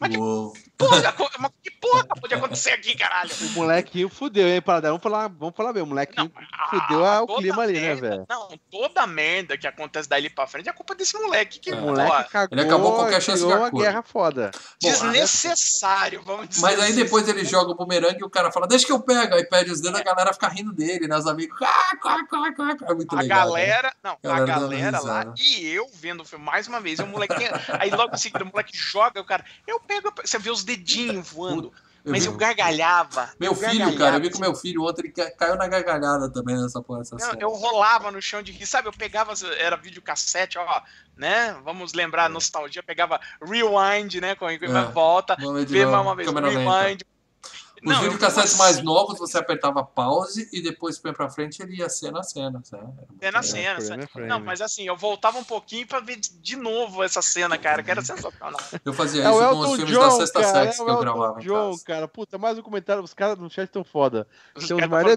[0.00, 0.52] Mas que Uou.
[0.78, 3.30] Porra, mas que porra pode acontecer aqui, caralho?
[3.40, 4.90] O molequinho fudeu, hein, Paradão?
[4.92, 5.82] Vamos falar, vamos falar bem.
[5.82, 6.30] O molequinho
[6.70, 8.26] fudeu ah, a- o clima ali, né, merda- velho?
[8.28, 11.74] Não, toda merda que acontece dali pra frente é culpa desse moleque que, É.
[11.74, 14.50] Moleque cagou, Ele acabou qualquer chance de uma guerra foda.
[14.82, 18.66] Bom, desnecessário, vamos dizer Mas aí depois ele joga o bumerangue e o cara fala,
[18.66, 19.34] deixa que eu pego.
[19.34, 21.16] Aí pede os dedos, a galera fica rindo dele, né?
[21.16, 21.56] Os amigos.
[21.62, 23.52] "Ah, quá, quá, quá, quá." É muito A legal.
[23.52, 23.66] né?
[23.66, 25.34] galera, não, a Galera dando galera lá risada.
[25.38, 26.98] e eu vendo o filme mais uma vez.
[26.98, 27.34] E o moleque
[27.78, 31.30] aí logo em seguida o moleque joga, o cara, eu pego, você vê os dedinhos
[31.30, 31.72] voando,
[32.04, 33.30] Eu mas vi- eu gargalhava.
[33.40, 35.66] Meu eu filho, cara, eu gargalhava, vi com meu filho ontem, ele ca- caiu na
[35.66, 37.02] gargalhada também nessa porra.
[37.12, 38.88] Não, eu rolava no chão de rir, sabe?
[38.88, 40.82] Eu pegava, era videocassete, ó,
[41.16, 41.56] né?
[41.64, 42.28] Vamos lembrar, É.
[42.28, 44.34] nostalgia, pegava rewind, né?
[44.34, 44.84] Com É.
[44.92, 47.04] volta, Vamos ver de vê mais uma vez, câmera lenta.
[47.84, 51.76] Os Não, videocassetes eu- mais novos, você apertava pause e depois põe pra frente ele
[51.76, 52.60] ia cena a cena.
[52.64, 52.92] sabe?
[53.20, 53.42] Cena a É.
[53.42, 54.04] cena, sabe?
[54.04, 54.28] a frame.
[54.28, 57.82] Não, mas assim, eu voltava um pouquinho pra ver de- de novo essa cena, cara,
[57.82, 58.60] que era sensacional.
[58.84, 60.52] Eu fazia É isso com os filmes da John, Sexta cara.
[60.64, 62.08] Sex É que o eu gravava John, cara.
[62.08, 63.02] Puta, mais um comentário.
[63.02, 64.26] Os caras no chat estão foda.
[64.56, 65.16] Os Tem caras mais é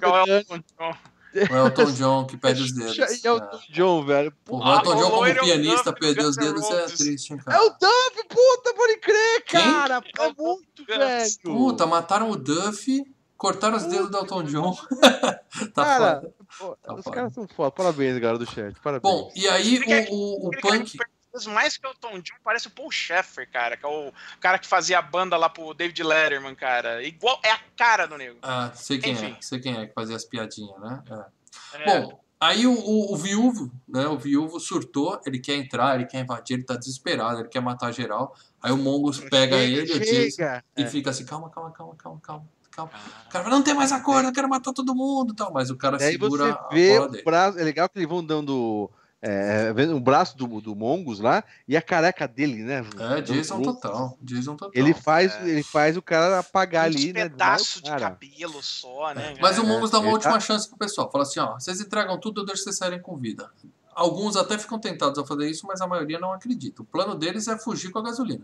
[1.32, 1.52] o detalhes.
[1.52, 1.62] Elton John.
[1.62, 2.98] O Elton John que perde os dedos.
[3.24, 4.32] E Elton John, velho.
[4.44, 6.86] Puta, o Elton Ah, John como loiro é pianista Duff perder do os dedos é
[6.88, 7.64] triste, hein, É cara.
[7.64, 9.62] o Duff, puta, pode crer, Quem?
[9.62, 10.02] cara.
[10.20, 10.98] É É o muito, Gus.
[10.98, 11.30] velho.
[11.44, 13.04] Puta, mataram o Duff,
[13.38, 14.78] cortaram os dedos do Elton John.
[15.74, 16.34] tá Cara, foda.
[16.60, 17.16] pô, Tá os foda.
[17.16, 17.72] caras são foda.
[17.72, 18.76] Parabéns, galera do chat.
[18.84, 19.02] Parabéns.
[19.14, 20.98] Bom, e aí o, o, o Punk.
[21.32, 24.60] Fez mais que o Tom John parece o Paul Sheffer, cara, que é o cara
[24.60, 27.02] que fazia a banda lá pro David Letterman, cara.
[27.04, 28.38] Igual, é a cara do nego.
[28.42, 29.36] Ah, sei quem Enfim.
[29.38, 31.04] é, sei quem é que fazia as piadinhas, né?
[31.10, 31.82] É.
[31.82, 31.86] É.
[31.86, 34.08] Bom, aí o, o, o viúvo, né?
[34.08, 37.92] O viúvo surtou, ele quer entrar, ele quer invadir, ele tá desesperado, ele quer matar
[37.92, 38.36] geral.
[38.62, 40.64] Aí o Mongus pega Chega, ele, chega.
[40.78, 40.88] e É.
[40.88, 42.46] fica assim, calma, calma, calma, calma, calma.
[42.72, 42.92] calma.
[43.26, 45.52] O cara fala, não tem mais acordo, eu quero matar todo mundo e tal.
[45.54, 47.24] Mas o cara Daí segura você a vê bola o dele.
[47.24, 47.60] braço.
[47.60, 48.90] É legal que eles vão dando.
[49.22, 52.84] É, vendo o braço do, do Mongus lá e a careca dele, né?
[53.18, 54.18] É, Jason Do- total.
[54.22, 54.72] Jason total.
[54.74, 55.48] Ele faz, É.
[55.50, 57.30] ele faz o cara apagar Uns ali, né?
[57.30, 59.36] pedaço de Cara, cabelo só, né?
[59.40, 59.64] Mas o?
[59.64, 61.12] Mongus dá uma ele última tá- chance pro pessoal.
[61.12, 63.48] Fala assim, ó, vocês entregam tudo, eu deixo vocês saírem com vida.
[63.94, 66.82] Alguns até ficam tentados a fazer isso, mas a maioria não acredita.
[66.82, 68.44] O plano deles é fugir com a gasolina.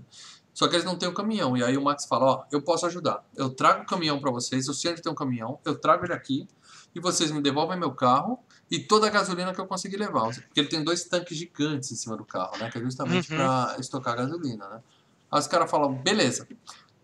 [0.53, 1.55] Só que eles não têm o caminhão.
[1.55, 3.23] E aí o Max fala, ó, eu posso ajudar.
[3.35, 6.13] Eu trago o caminhão pra vocês, eu sei onde tem um caminhão, eu trago ele
[6.13, 6.47] aqui,
[6.97, 10.25] e vocês me devolvem meu carro e toda a gasolina que eu conseguir levar.
[10.33, 12.69] Porque ele tem dois tanques gigantes em cima do carro, né?
[12.69, 13.37] Que é justamente Uhum.
[13.37, 14.81] pra estocar gasolina, né?
[15.31, 16.47] Aí os caras falam, beleza.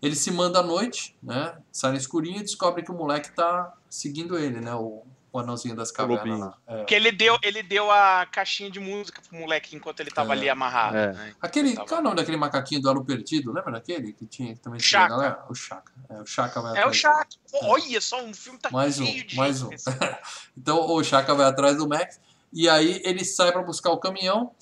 [0.02, 1.56] Ele se manda à noite, né?
[1.72, 4.74] Sai no escurinho e descobre que o moleque tá seguindo ele, né?
[4.74, 5.02] O,
[5.34, 6.56] o anãozinho das cavernas lá.
[6.66, 6.76] É.
[6.78, 10.36] Porque ele deu, ele deu a caixinha de música pro moleque enquanto ele tava É.
[10.36, 10.96] ali amarrado.
[10.96, 11.12] É.
[11.12, 11.34] né?
[11.40, 13.52] Aquele, Tava- qual é o nome daquele macaquinho do Alo Perdido?
[13.52, 15.08] Lembra daquele que tinha que também tinha Chaka.
[15.16, 15.44] galera?
[15.48, 15.92] O Chaka.
[16.08, 17.36] É, o Chaka vai É o atrás Shaq.
[17.50, 19.70] Pô, Olha só, um filme tá Mais um, de mais um.
[20.56, 22.20] Então o Chaka vai atrás do Max
[22.52, 24.52] e aí ele sai pra buscar o caminhão.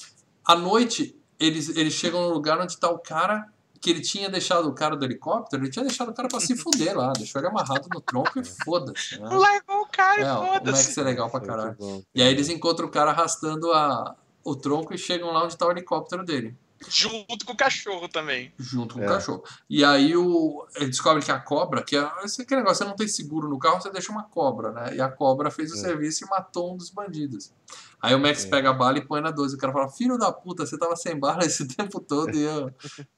[0.44, 3.46] À noite, eles, eles chegam no lugar onde tá o cara
[3.82, 6.56] que ele tinha deixado o cara do helicóptero, ele tinha deixado o cara pra se
[6.56, 9.18] fuder lá, deixou ele amarrado no tronco e foda-se.
[9.20, 9.28] Né?
[9.34, 11.00] Largou o cara e É, ó, o Max foda-se.
[11.00, 11.76] é legal pra caralho.
[11.78, 12.02] bom.
[12.14, 14.14] E aí eles encontram o cara arrastando a,
[14.44, 16.56] o tronco e chegam lá onde tá o helicóptero dele.
[16.88, 18.52] Junto com o cachorro também.
[18.58, 19.06] junto com É.
[19.06, 19.44] o cachorro.
[19.70, 22.96] E aí o, ele descobre que a cobra, que é esse aquele negócio, você não
[22.96, 24.96] tem seguro no carro, você deixa uma cobra, né?
[24.96, 25.78] E a cobra fez o É.
[25.78, 27.52] serviço e matou um dos bandidos.
[28.02, 28.48] Aí o Max É.
[28.50, 29.54] pega a bala e põe na 12.
[29.54, 32.70] O cara fala, filho da puta, você tava sem bala esse tempo todo e eu,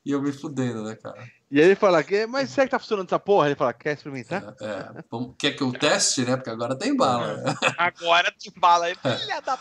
[0.05, 1.27] e eu me fudendo, né, cara?
[1.51, 3.47] E aí ele fala, "Que- mas será que tá funcionando essa porra?
[3.47, 4.55] Ele fala, quer experimentar?
[4.61, 6.36] É, é, vamos- quer que eu teste, né?
[6.36, 7.36] Porque agora tem bala.
[7.39, 7.55] né?
[7.78, 8.97] Agora tem bala aí.
[9.05, 9.16] É.
[9.16, 9.59] Filha da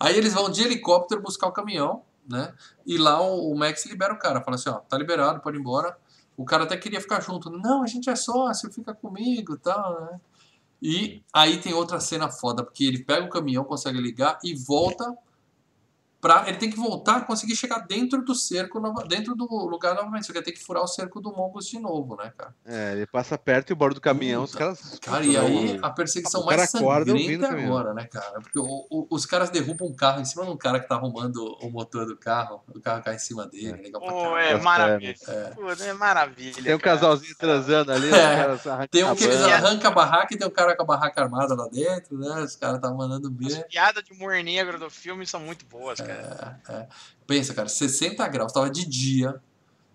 [0.00, 2.52] Aí eles vão de helicóptero buscar o caminhão, né?
[2.84, 5.60] E lá o, o Max libera o cara, fala assim, ó, tá liberado, pode ir
[5.60, 5.96] embora.
[6.36, 7.50] O cara até queria ficar junto.
[7.50, 10.20] Não, a gente é sócio, fica comigo e tal, né?
[10.88, 15.12] E aí tem outra cena foda, porque ele pega o caminhão, consegue ligar e volta
[16.26, 16.48] pra.
[16.48, 20.26] Ele tem que voltar, conseguir chegar dentro do cerco, dentro do lugar novamente.
[20.26, 22.54] Só que ele tem que furar o cerco do Mongus de novo, né, cara?
[22.64, 24.64] É, ele passa perto e o bordo do caminhão, os Puta.
[24.64, 24.98] caras.
[25.00, 27.68] Cara, e aí a perseguição O mais sangrenta caminhão.
[27.76, 28.40] agora, né, cara?
[28.40, 30.94] Porque o- o- os caras derrubam um carro em cima de um cara que tá
[30.96, 34.36] arrumando o motor do carro, o carro cai em cima dele, legal pra Pô, caralho.
[34.38, 35.14] é As maravilha.
[35.28, 35.42] É.
[35.54, 36.62] Pô, é maravilha.
[36.62, 36.98] Tem um cara.
[36.98, 38.14] casalzinho transando ali, os
[38.66, 38.86] É.
[38.90, 41.54] Tem um que eles arrancam a barraca e tem um cara com a barraca armada
[41.54, 42.40] lá dentro, né?
[42.42, 43.66] Os caras tá mandando As ver.
[43.68, 46.15] piadas de humor negro do filme são muito boas, cara.
[46.16, 46.86] É, é.
[47.26, 49.40] Pensa, cara, 60 graus, tava de dia,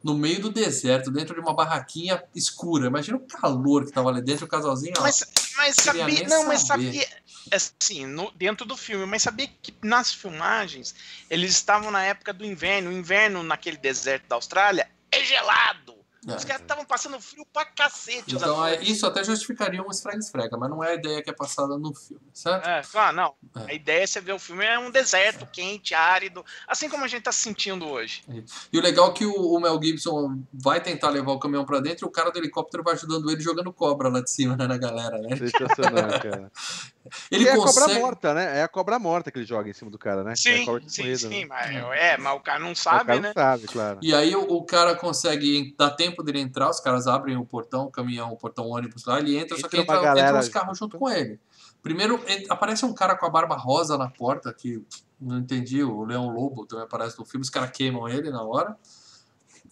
[0.03, 2.87] no meio do deserto, dentro de uma barraquinha escura.
[2.87, 4.93] Imagina o calor que tava ali dentro, o casalzinho.
[4.99, 5.23] Mas,
[5.57, 6.27] mas sabia.
[6.27, 6.85] Não, mas saber.
[6.85, 7.07] sabia.
[7.51, 10.93] Assim, no- dentro do filme, mas sabia que nas filmagens
[11.29, 12.89] eles estavam na época do inverno.
[12.89, 15.95] O inverno naquele deserto da Austrália é gelado.
[16.27, 16.35] É.
[16.35, 18.35] Os caras estavam passando frio pra cacete.
[18.35, 21.77] Então, é, isso até justificaria um esfrega-esfrega, mas não é a ideia que é passada
[21.79, 22.67] no filme, certo?
[22.67, 23.33] É, ah, não.
[23.55, 23.71] É.
[23.71, 27.07] A ideia é você ver o filme é um deserto quente, árido, assim como a
[27.07, 28.23] gente tá se sentindo hoje.
[28.71, 31.79] E o legal é que o, o Mel Gibson vai tentar levar o caminhão pra
[31.79, 34.67] dentro e o cara do helicóptero vai ajudando ele jogando cobra lá de cima, né,
[34.67, 35.35] na galera, né?
[35.35, 36.51] Sensacional, cara.
[37.31, 37.99] Ele e é a cobra consegue...
[37.99, 38.59] morta, né?
[38.59, 40.31] É a cobra morta que ele joga em cima do cara, né?
[40.31, 41.41] é a Sim, cobra de sim, moída, sim.
[41.41, 41.45] né?
[41.45, 43.27] Mas, é, mas o cara não Mas o sabe, cara né?
[43.27, 43.99] não sabe, claro.
[44.01, 47.85] E aí o, o cara consegue dar tempo dele entrar, os caras abrem o portão,
[47.85, 50.23] o caminhão, o portão o ônibus lá, ele entra, só que Entra uma entra, entra
[50.23, 51.39] galera uns carros junto com ele.
[51.81, 52.19] Primeiro
[52.49, 54.81] aparece um cara com a barba rosa na porta, que
[55.19, 58.75] não entendi, o Leão Lobo também aparece no filme, os caras queimam ele na hora.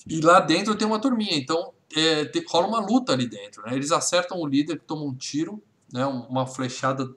[0.07, 3.75] E lá dentro tem uma turminha, então é, te- rola uma luta ali dentro, né?
[3.75, 5.61] Eles acertam o líder que toma um tiro,
[5.93, 6.05] né?
[6.05, 7.09] um- Uma flechada,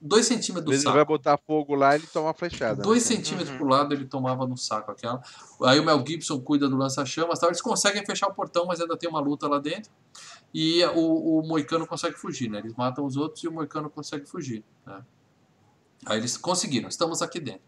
[0.00, 0.94] dois centímetros do Ele saco.
[0.96, 2.82] vai botar fogo lá e ele toma uma flechada.
[2.82, 3.16] Dois né?
[3.16, 3.56] centímetros Uhum.
[3.58, 5.20] pro lado ele tomava no saco aquela.
[5.64, 7.48] Aí o Mel Gibson cuida do lança-chamas, tal.
[7.48, 9.90] eles conseguem fechar o portão, mas ainda tem uma luta lá dentro.
[10.54, 12.58] E o, o Moicano consegue fugir, né?
[12.58, 14.64] Eles matam os outros e o Moicano consegue fugir.
[14.86, 15.02] né?
[16.06, 17.60] Aí eles conseguiram, estamos aqui dentro.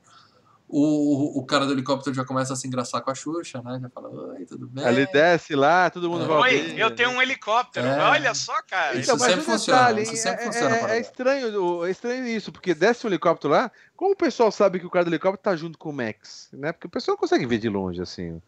[0.72, 3.80] O, o, o cara do helicóptero já começa a se engraçar com a Xuxa, né?
[3.82, 4.86] Já fala, oi, tudo bem?
[4.86, 6.28] Ele desce lá, todo mundo É.
[6.28, 7.84] vai Oi, eu tenho um helicóptero.
[7.88, 7.98] É.
[8.04, 8.92] Olha só, cara.
[8.94, 11.84] Isso Então, mas sempre o funciona, detalhe, isso sempre é, funciona é- é estranho, o-
[11.86, 15.04] é estranho isso, porque desce um helicóptero lá, como o pessoal sabe que o cara
[15.04, 16.70] do helicóptero tá junto com o Max, né?
[16.70, 18.40] Porque o pessoal não consegue ver de longe, assim.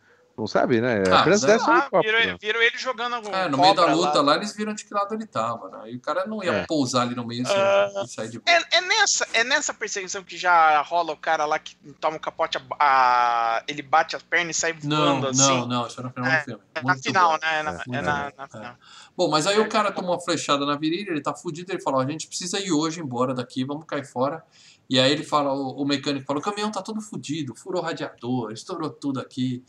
[0.42, 1.04] Não sabe, né?
[1.08, 2.18] Ah, Apenas desce um Ah, helicóptero.
[2.18, 4.32] viram, viram ele jogando algum É, no meio da luta lá.
[4.32, 4.36] lá.
[4.36, 5.92] eles viram de que lado ele tava, né?
[5.92, 6.66] E o cara não ia É.
[6.66, 8.56] pousar ali no meio assim, Ah, e sair de boa.
[8.58, 12.20] É, é nessa, é nessa perseguição que já rola o cara lá que toma o
[12.20, 15.40] capote, a, a- ele bate as pernas e sai Não, voando assim.
[15.60, 16.62] não, não, isso é no final É, do filme.
[16.74, 17.38] É na Muito final, bom.
[17.40, 17.58] né?
[17.58, 18.48] É na, É, é na, na É.
[18.48, 18.74] final.
[19.16, 22.00] Bom, mas aí o cara tomou uma flechada na virilha, ele tá fudido, ele falou,
[22.00, 24.42] ó, a gente precisa ir hoje embora daqui, vamos cair fora.
[24.88, 27.84] E aí ele fala, o, o mecânico fala, o caminhão tá todo fudido, furou o
[27.84, 29.62] radiador, estourou tudo aqui.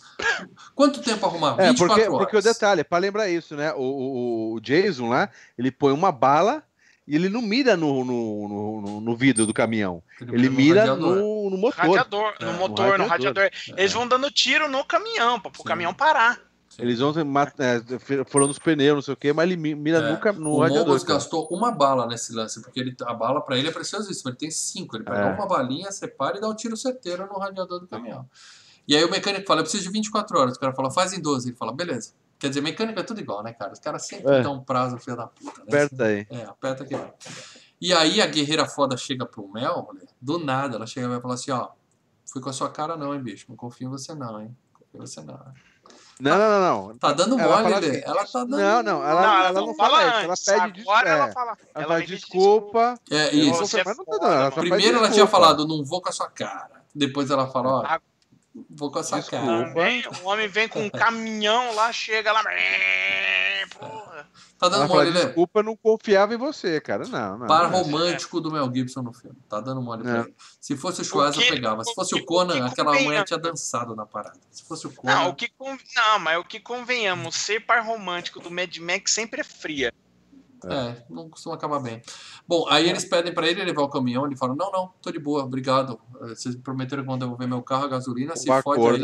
[0.75, 1.55] Quanto tempo arrumar?
[1.55, 2.17] 24 É, porque, horas.
[2.17, 3.73] porque o detalhe, é pra lembrar isso, né?
[3.73, 6.63] O, o, o Jason lá, ele põe uma bala
[7.07, 10.01] e ele não mira no, no, no, no- no vidro do caminhão.
[10.21, 11.15] Ele mira radiador.
[11.15, 11.79] no, no motor.
[11.85, 13.43] Radiador, É, no no motor, no radiador.
[13.43, 13.77] radiador.
[13.77, 15.67] Eles vão dando tiro no caminhão, pra, pro Sim.
[15.67, 16.39] caminhão parar.
[16.79, 17.81] Eles vão mat- é,
[18.25, 20.51] foram nos pneus, não sei o quê, mas ele mi- mira É, no, ca- no
[20.51, 20.87] o radiador.
[20.87, 21.19] Mogos cara.
[21.19, 24.31] gastou uma bala nesse lance, porque ele, a bala pra ele é preciosíssima.
[24.31, 24.95] Ele tem cinco.
[24.97, 25.33] Ele pega É.
[25.33, 28.27] uma balinha, separa e dá um tiro certeiro no radiador do caminhão.
[28.87, 30.55] E aí o mecânico fala: Eu preciso de 24 horas.
[30.55, 31.49] O cara fala: Faz em 12.
[31.49, 32.11] Ele fala: Beleza.
[32.39, 33.71] Quer dizer, mecânico é tudo igual, né, cara?
[33.71, 34.41] Os caras sempre É.
[34.41, 35.59] dão um prazo, filho da puta.
[35.61, 35.65] Né?
[35.67, 36.27] Aperta aí.
[36.29, 36.95] É, aperta aqui.
[37.79, 39.89] E aí a guerreira foda chega pro Mel,
[40.21, 41.69] do nada, ela chega e vai falar assim: Ó,
[42.25, 43.45] fui com a sua cara, não, hein, bicho?
[43.47, 44.57] Não confio em você, não, hein?
[44.73, 45.39] Confio em você, não.
[46.19, 46.97] Não, não, não, não.
[46.97, 48.49] Tá dando Ela mole, fala assim, Ela tá dando.
[48.49, 51.31] Não, não, ela, não, ela, ela não não fala fala ela pede Agora des- ela
[51.31, 51.51] fala.
[51.51, 52.99] Ela ela fala desculpa.
[53.11, 53.59] É isso.
[53.59, 56.83] Você mas não, ela Primeiro ela tinha falado, não vou com a sua cara.
[56.95, 57.99] Depois ela fala, ó,
[58.69, 59.45] vou com a sua Desculpa.
[59.45, 59.65] cara.
[59.69, 62.43] Também, o homem vem com um caminhão lá, chega lá.
[63.79, 64.27] Porra.
[64.69, 65.25] Tá dando mole, né?
[65.25, 67.05] desculpa, eu não confiava em você, cara.
[67.07, 67.47] Não, não.
[67.47, 67.81] Par não.
[67.83, 69.35] romântico do Mel Gibson no filme.
[69.49, 70.19] Tá dando mole pra É.
[70.21, 70.33] ele.
[70.61, 71.83] Se fosse o Schwarza, que- pegava.
[71.83, 73.23] Se fosse o Conan, o aquela mulher né?
[73.25, 74.39] tinha dançado na parada.
[74.51, 75.13] Se fosse o Conan.
[75.15, 79.11] Não, o que con- não, mas o que convenhamos, ser par romântico do Mad Max
[79.11, 79.93] sempre é fria.
[80.71, 82.01] É, não costuma acabar bem.
[82.47, 84.25] Bom, aí eles pedem pra ele levar o caminhão.
[84.25, 85.99] Ele fala: Não, não, tô de boa, obrigado.
[86.21, 88.35] Eh, Vocês prometeram que vão devolver meu carro, a gasolina.
[88.35, 89.01] Se O fode acordo aí.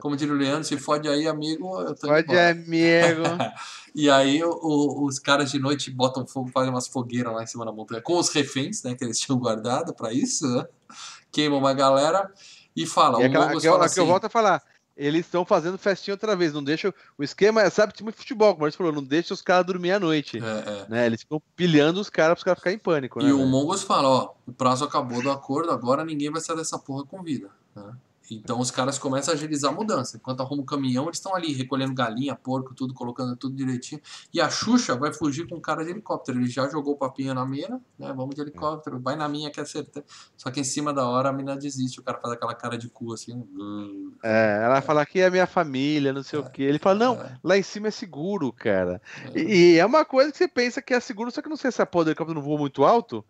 [0.00, 2.50] Como diria o Leandro, se fode aí, amigo, eu tô embora.
[2.50, 3.22] amigo.
[3.96, 7.64] E aí o- os caras de noite botam fogo, fazem umas fogueiras lá em cima
[7.64, 8.96] da montanha com os reféns, né?
[8.96, 10.66] Que eles tinham guardado pra isso, né?
[11.30, 12.28] Queimam uma galera
[12.74, 13.20] e fala.
[13.22, 14.60] E aquela, aquela- fala que eu assim, volto a falar.
[14.96, 16.94] Eles estão fazendo festinha outra vez, não deixa.
[17.18, 19.66] O esquema é, sabe, time de futebol, como a gente falou, não deixa os caras
[19.66, 20.38] dormir à noite.
[20.38, 20.86] é, é.
[20.88, 21.06] Né?
[21.06, 23.20] Eles ficam pilhando os caras para os caras ficarem em pânico.
[23.20, 23.44] Né, E o?
[23.44, 27.22] Mongos fala, ó, o prazo acabou do acordo, agora ninguém vai sair dessa porra com
[27.22, 27.48] vida.
[27.74, 27.92] né?
[28.30, 30.16] Então os caras começam a agilizar a mudança.
[30.16, 34.00] Enquanto arruma o caminhão, eles estão ali recolhendo galinha, porco, tudo, colocando tudo direitinho.
[34.32, 36.38] E a Xuxa vai fugir com o cara de helicóptero.
[36.38, 38.12] Ele já jogou o papinho na mina, né?
[38.16, 40.04] Vamos de helicóptero, vai na minha que é certeza.
[40.36, 42.88] Só que em cima da hora a mina desiste, o cara faz aquela cara de
[42.88, 43.34] cu assim.
[43.56, 44.12] "Hum".
[44.22, 46.62] É, ela fala aqui é minha família, não sei o quê.
[46.62, 47.38] Ele fala, não, É.
[47.44, 49.00] lá em cima é seguro, cara.
[49.34, 49.38] É.
[49.40, 51.70] E, e é uma coisa que você pensa que é seguro, só que não sei
[51.70, 53.24] se a porra do helicóptero não voa muito alto,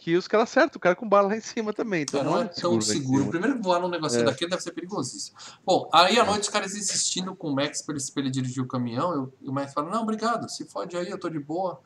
[0.00, 2.02] que os caras acertam o cara com bala lá em cima também.
[2.02, 3.18] Então É, não é muito tão seguro.
[3.20, 3.30] cima.
[3.30, 4.24] Primeiro voar num negocinho É.
[4.26, 5.36] daquele deve ser perigosíssimo.
[5.64, 8.62] Bom, aí à noite os caras insistindo com o Max pra ele, pra ele dirigir
[8.62, 11.38] o caminhão, eu- e o Max fala, não, obrigado, se fode aí, eu tô de
[11.38, 11.80] boa.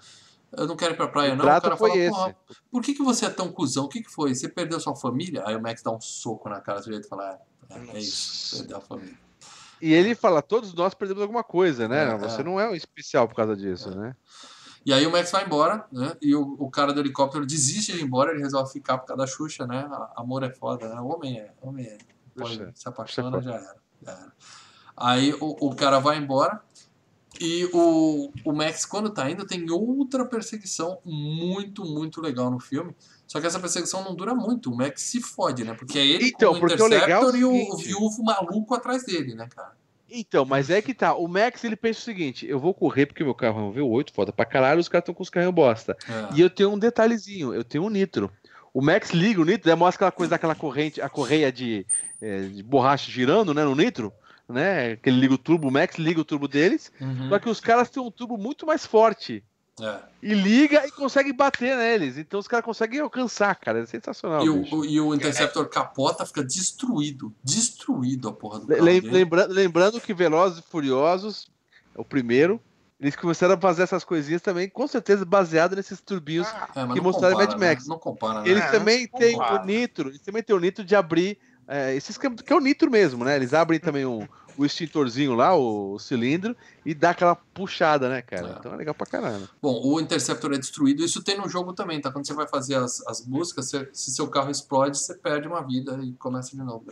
[0.55, 1.45] Eu não quero ir pra praia, O não.
[1.45, 2.11] O trato cara foi fala, esse.
[2.11, 2.37] porra,
[2.71, 3.85] por que, que você é tão cuzão?
[3.85, 4.35] O que, que foi?
[4.35, 5.43] Você perdeu sua família?
[5.47, 7.41] Aí o Max dá um soco na cara do jeito e fala,
[7.71, 9.19] é, é, é isso, perdeu a família.
[9.81, 12.13] E ele fala, todos nós perdemos alguma coisa, né?
[12.13, 12.45] É, Você é.
[12.45, 14.15] não é um especial por causa disso, né?
[14.85, 16.17] E aí o Max vai embora, né?
[16.21, 19.23] E o, o cara do helicóptero desiste de ir embora, ele resolve ficar por causa
[19.23, 19.89] da Xuxa, né?
[20.17, 21.01] Amor é foda, né?
[21.01, 21.99] Homem é, homem é.
[22.37, 24.33] Pode, se apaixona, já era, já era.
[24.97, 26.63] Aí o, o cara vai embora
[27.41, 32.95] E o, o Max, quando tá indo, tem outra perseguição muito, muito legal no filme.
[33.27, 34.71] Só que essa perseguição não dura muito.
[34.71, 35.75] O Max se fode, né?
[35.75, 38.75] Porque é ele Então, com o porque o é o Interceptor e o viúvo maluco
[38.75, 39.75] atrás dele, né, cara?
[40.13, 41.15] Então, mas é que tá.
[41.15, 44.13] O Max ele pensa o seguinte: eu vou correr porque meu carro é um V8,
[44.13, 45.97] foda pra caralho, os caras estão com os carrinhos bosta.
[46.07, 46.37] É.
[46.37, 48.31] E eu tenho um detalhezinho, eu tenho um nitro.
[48.75, 51.87] O Max liga o nitro, daí mostra aquela coisa daquela corrente, a correia de,
[52.21, 54.13] é, de borracha girando, né, no nitro,
[54.49, 54.97] né?
[54.97, 56.93] Que ele liga o turbo, o Max liga o turbo deles.
[57.01, 57.29] Uhum.
[57.29, 59.43] Só que os caras têm um turbo muito mais forte.
[59.81, 59.99] É.
[60.23, 62.19] E liga e consegue bater neles.
[62.19, 63.81] Então os caras conseguem alcançar, cara.
[63.81, 64.45] É sensacional.
[64.45, 67.35] E o, e o Interceptor capota, fica destruído.
[67.43, 71.51] Destruído a porra do carro Lem- lembra- lembrando que Velozes e Furiosos
[71.97, 72.61] é o primeiro.
[73.01, 76.47] Eles começaram a fazer essas coisinhas também, com certeza baseado nesses turbinhos.
[76.49, 77.69] Ah, É, que não mostraram compara, Mad né?
[77.71, 77.87] Max.
[77.89, 78.49] Não compara, né?
[78.49, 81.37] eles É, também não têm o nitro, eles também têm o nitro de abrir
[81.67, 83.35] é, esses que, que é o nitro mesmo, né?
[83.35, 88.49] Eles abrem também um, o extintorzinho lá, o, cilindro, e dá aquela puxada, né, cara?
[88.49, 88.57] É.
[88.59, 89.49] Então é legal pra caramba.
[89.61, 91.05] Bom, o Interceptor é destruído.
[91.05, 92.11] Isso tem no jogo também, tá?
[92.13, 95.61] Quando você vai fazer as, as buscas, você- se seu carro explode, você perde uma
[95.67, 96.87] vida e começa de novo.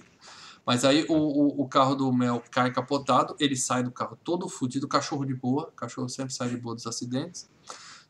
[0.66, 4.49] Mas aí o, o, o carro do Mel cai capotado, ele sai do carro todo
[4.49, 7.49] fudido, cachorro de boa, cachorro sempre sai de boa dos acidentes.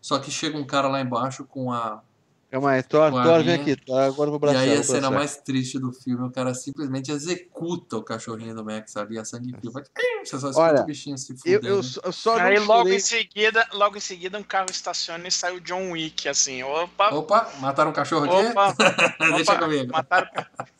[0.00, 2.02] Só que chega um cara lá embaixo com a.
[2.50, 4.62] Calma aí, Thor, Thor, vem aqui, Thor, agora eu vou E abraçar.
[4.62, 5.18] aí a vou cena abraçar.
[5.18, 9.54] mais triste do filme, o cara simplesmente executa o cachorrinho do Max ali, a sangue
[9.56, 9.70] frio.
[9.70, 9.84] Vai-
[10.24, 11.66] Você só escuta Olha, o bichinho se Eu, fudendo.
[11.68, 15.30] eu, só- eu só Aí logo em seguida, logo em seguida um carro estaciona e
[15.30, 18.50] sai o John Wick, assim, opa, Opa, mataram um cachorro aqui?
[18.50, 18.74] opa,
[19.36, 19.92] Deixa opa, comigo.
[19.92, 20.28] mataram,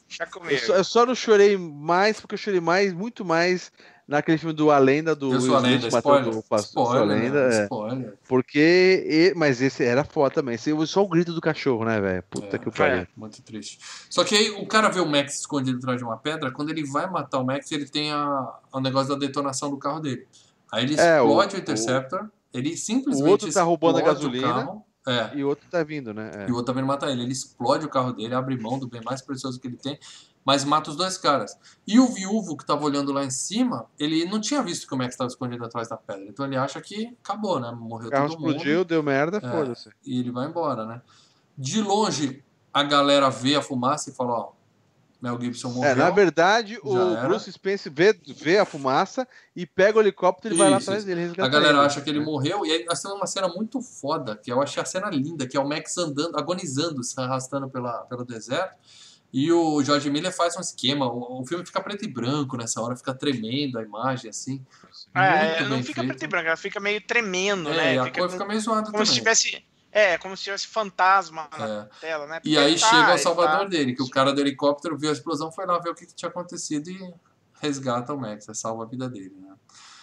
[0.09, 0.59] deixa Eu comigo.
[0.67, 3.71] só, eu só não chorei mais, porque eu chorei mais, muito mais
[4.11, 6.37] naquele filme do A Lenda do Eu sou a lenda, spoiler.
[6.37, 6.85] o pastor.
[6.85, 7.57] Spoiler, lenda, né?
[7.61, 7.63] é.
[7.63, 8.15] spoiler.
[8.29, 9.07] Porque.
[9.09, 10.57] e- mas esse era foda também.
[10.57, 12.23] Esse, só o grito do cachorro, né, velho?
[12.29, 13.07] Puta É, que o pariu.
[13.17, 13.79] Muito triste.
[14.11, 16.85] Só que aí o cara vê o Max escondido atrás de uma pedra, quando ele
[16.85, 20.27] vai matar o Max, ele tem a, o negócio da detonação do carro dele.
[20.73, 24.05] Aí ele É, o- explode o, Interceptor, ele simplesmente o outro tá roubando a o
[24.05, 24.83] gasolina.
[25.07, 26.31] É, E o outro tá vindo, né?
[26.35, 26.49] É.
[26.49, 27.23] e o outro também não mata ele.
[27.23, 29.99] Ele explode o carro dele, abre mão do bem mais precioso que ele tem,
[30.45, 31.57] mas mata os dois caras.
[31.87, 34.97] E o viúvo que tava olhando lá em cima, ele não tinha visto que o
[34.99, 36.25] Max estava escondido atrás da pedra.
[36.29, 37.71] Então ele acha que acabou, né?
[37.73, 39.51] Morreu O carro todo mundo explodiu, deu merda, É.
[39.51, 39.91] foda-se.
[40.05, 41.03] e ele vai embora, né?
[41.57, 44.53] De longe, a galera vê a fumaça e fala, ó,
[45.21, 45.91] Mel Gibson morreu.
[45.91, 47.29] É, na verdade, o era.
[47.29, 51.05] Bruce Spence vê, vê a fumaça e pega o helicóptero e vai lá Isso, atrás
[51.05, 51.33] dele.
[51.39, 51.87] A galera ele.
[51.87, 54.83] acha que ele morreu, e aí nós temos uma cena muito foda, que eu achei
[54.83, 58.77] a cena linda, que é o Max andando, agonizando, se arrastando pela, pelo deserto.
[59.33, 62.81] E o George Miller faz um esquema, o, o filme fica preto e branco nessa
[62.81, 64.61] hora, fica tremendo a imagem, assim.
[65.15, 66.09] É, não fica feito.
[66.09, 67.95] preto e branco, ela fica meio tremendo, É, né?
[67.95, 69.07] e a Fica cor fica meio zoada como também.
[69.07, 69.65] se tivesse.
[69.93, 71.89] É, como se tivesse fantasma na É.
[72.01, 72.41] tela, né?
[72.45, 73.65] E aí Porque chega tá, o salvador tá.
[73.65, 76.15] dele, que o cara do helicóptero viu a explosão, foi lá ver o que, que
[76.15, 77.15] tinha acontecido e
[77.61, 79.55] resgata o Max, é, salva a vida dele, né?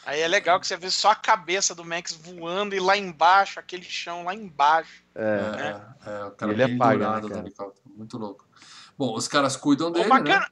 [0.05, 3.59] Aí é legal que você vê só a cabeça do Max voando e lá embaixo,
[3.59, 5.03] aquele chão lá embaixo.
[5.13, 5.81] É.
[6.05, 7.41] É, é, o cara Ele apaga, né, do cara?
[7.41, 8.47] helicóptero, muito louco.
[8.97, 10.47] Bom, os caras cuidam O dele, bacana, né?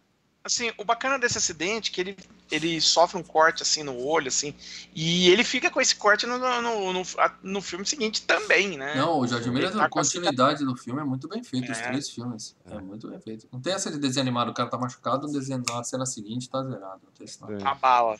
[0.46, 2.18] Assim, o bacana desse acidente é que ele,
[2.52, 4.54] ele sofre um corte assim no olho, assim,
[4.94, 7.04] e ele fica com esse corte no, no, no, no-
[7.44, 8.96] no filme seguinte também, né?
[8.96, 11.88] Não, o Jorge Miller, tá a continuidade do filme é muito bem feito, os É.
[11.88, 12.56] três filmes.
[12.66, 13.48] É muito bem feito.
[13.52, 16.50] Não tem essa de desenho animado, o cara tá machucado, um desenho, na cena seguinte
[16.50, 17.02] tá zerado.
[17.04, 17.68] Não tem não.
[17.68, 17.72] É.
[17.72, 18.18] A bala.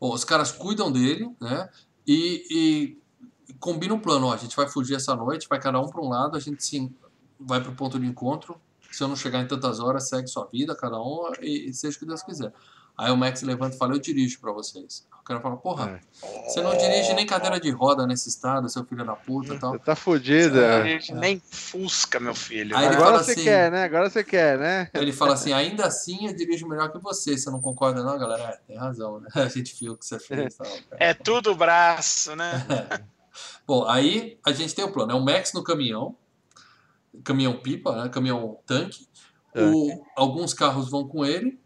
[0.00, 1.68] Bom, os caras cuidam dele, né?
[2.06, 5.88] E, e combinam um plano, ó, a gente vai fugir essa noite, vai cada um
[5.88, 6.94] para um lado, a gente sim
[7.38, 8.58] vai pro ponto de encontro.
[8.96, 11.96] Se eu não chegar em tantas horas, segue sua vida, cada um, e, e seja
[11.96, 12.52] o que Deus quiser.
[12.96, 15.06] Aí o Max levanta e fala, eu dirijo para vocês.
[15.20, 16.48] O cara fala, porra, É.
[16.48, 19.72] você não dirige nem cadeira de roda nesse estado, seu filho da puta e tal.
[19.72, 20.58] Você tá fudido.
[20.58, 20.94] É.
[20.94, 21.14] é.
[21.14, 22.74] Nem Fusca, meu filho.
[22.74, 23.82] Aí Agora você assim- quer, né?
[23.84, 24.88] Agora você quer, né?
[24.94, 28.42] Ele fala assim, ainda assim eu dirijo melhor que você, você não concorda não, galera?
[28.44, 29.28] É, tem razão, né?
[29.34, 30.54] A gente viu o que você fez.
[30.54, 30.96] Tal, cara.
[30.98, 32.64] É tudo braço, né?
[33.66, 35.12] Bom, aí a gente tem o plano.
[35.12, 36.16] É o Max no caminhão,
[37.24, 38.08] caminhão pipa, né?
[38.08, 39.06] caminhão tanque.
[39.54, 41.58] O, alguns carros vão com ele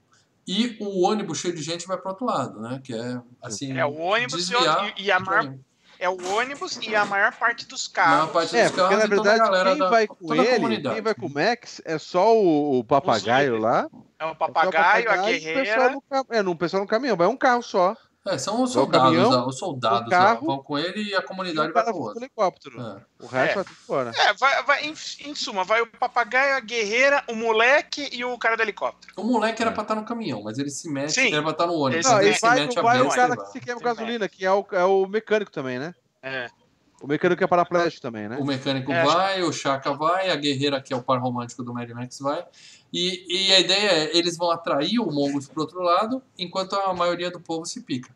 [0.46, 2.80] e o ônibus cheio de gente vai para outro lado, né?
[2.82, 3.76] Que é assim.
[3.76, 5.54] É o ônibus e, desviar e a o maior,
[5.98, 8.32] é o ônibus e a maior parte dos A maior carros.
[8.32, 10.94] parte É, dos porque carros na e a verdade quem da, vai com ele, comunidade.
[10.94, 13.88] quem vai com o Max é só o, o papagaio lá.
[14.18, 15.92] É o é só o papagaio, a o pessoal guerreira.
[15.92, 17.96] no É, não, o pessoal no caminhão, vai um carro só.
[18.26, 21.14] É, são os Vai soldados, caminhão, ah, os soldados o carro, vão com ele e
[21.14, 22.20] a comunidade o vai com o outro.
[22.20, 22.78] helicóptero.
[22.80, 23.02] É.
[23.18, 23.54] O resto É.
[23.54, 24.12] vai tudo fora.
[24.14, 28.36] É, vai, vai, em, em suma, vai o papagaio, a guerreira, o moleque e o
[28.36, 29.14] cara do helicóptero.
[29.16, 31.32] O moleque era pra estar no caminhão, mas ele se mete, Sim.
[31.32, 32.04] era pra estar no ônibus.
[32.04, 33.52] Não, e ele se vai, mete a vai o cara que vai.
[33.52, 35.94] se queima Se gasolina, que é o, é o mecânico também, né?
[36.22, 36.46] É.
[37.00, 38.36] O mecânico é paraplégico também, né?
[38.38, 41.72] O mecânico É, vai, o Chaka vai, a guerreira, que é o par romântico do
[41.72, 42.44] Mad Max, vai.
[42.92, 46.92] E, e a ideia é, eles vão atrair o Mongols pro outro lado, enquanto a
[46.92, 48.14] maioria do povo se pica.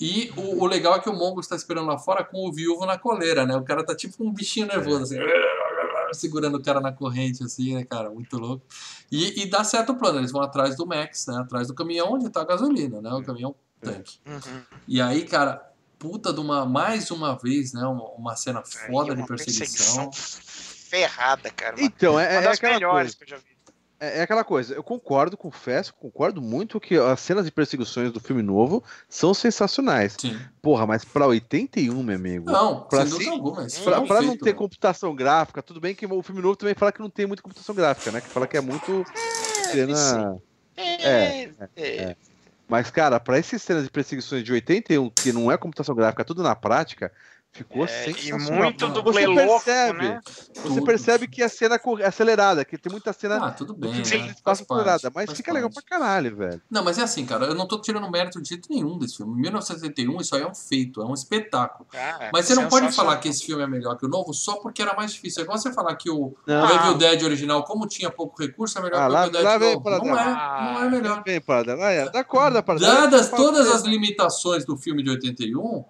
[0.00, 2.86] E o, o legal é que o Mongo está esperando lá fora com o viúvo
[2.86, 3.54] na coleira, né?
[3.54, 5.16] O cara tá tipo um bichinho nervoso, assim,
[6.12, 8.08] segurando o cara na corrente, assim, né, cara?
[8.08, 8.64] Muito louco.
[9.12, 11.36] E, e dá certo o plano, eles vão atrás do Max, né?
[11.38, 13.10] Atrás do caminhão onde tá a gasolina, né?
[13.10, 14.18] O caminhão tanque.
[14.26, 14.62] Uhum.
[14.88, 15.69] E aí, cara,
[16.00, 17.82] puta de uma, mais uma vez, né?
[17.82, 20.10] Uma, uma cena foda de uma perseguição.
[20.12, 21.76] ferrada, cara.
[21.76, 23.16] Uma, Então, é, uma é das aquela melhores coisa.
[23.18, 23.50] que eu já vi.
[24.02, 28.18] É, é aquela coisa, eu concordo, confesso, concordo muito que as cenas de perseguições do
[28.18, 30.16] filme novo são sensacionais.
[30.18, 30.40] Sim.
[30.62, 32.50] Porra, mas pra 81, meu amigo.
[32.50, 33.66] Não, Pra sem dúvida alguma.
[33.84, 36.90] Pra, é pra não ter computação gráfica, tudo bem que o filme novo também fala
[36.92, 38.22] que não tem muita computação gráfica, né?
[38.22, 39.04] Que fala que é muito
[39.70, 40.40] cena.
[40.74, 42.16] É, É, é.
[42.70, 46.24] Mas, cara, pra essas cenas de perseguições de 81, que não é computação gráfica, é
[46.24, 47.12] tudo na prática,
[47.52, 48.52] ficou É, e sensacional.
[48.62, 50.20] muito Você dublê Você louco, percebe, né?
[50.24, 50.84] você Tudo.
[50.84, 54.18] percebe que a cena é acelerada, que tem muita cena Ah, tudo do bem, Sim,
[54.22, 54.34] né?
[54.44, 55.88] Faz acelerada, parte, mas faz fica legal pra parte.
[55.90, 56.62] caralho, velho.
[56.70, 59.32] Não, mas é assim, cara, eu não tô tirando mérito de jeito nenhum desse filme.
[59.36, 61.88] Em 1971, isso aí é um feito, é um espetáculo.
[61.90, 64.56] Cara, Mas você não pode falar que esse filme é melhor que o novo só
[64.56, 65.40] porque era mais difícil.
[65.40, 66.70] É igual você falar que o, Não.
[66.70, 69.44] Evil Dead original, como tinha pouco recurso, é melhor Ah, que o lá- Evil Dead
[69.44, 69.90] lá vem novo.
[69.90, 70.68] Não dar.
[70.68, 71.22] é, não é melhor.
[71.24, 72.86] Bem, parada, vai, é, dá corda, parada.
[72.86, 75.84] Dadas todas as limitações do filme de 81,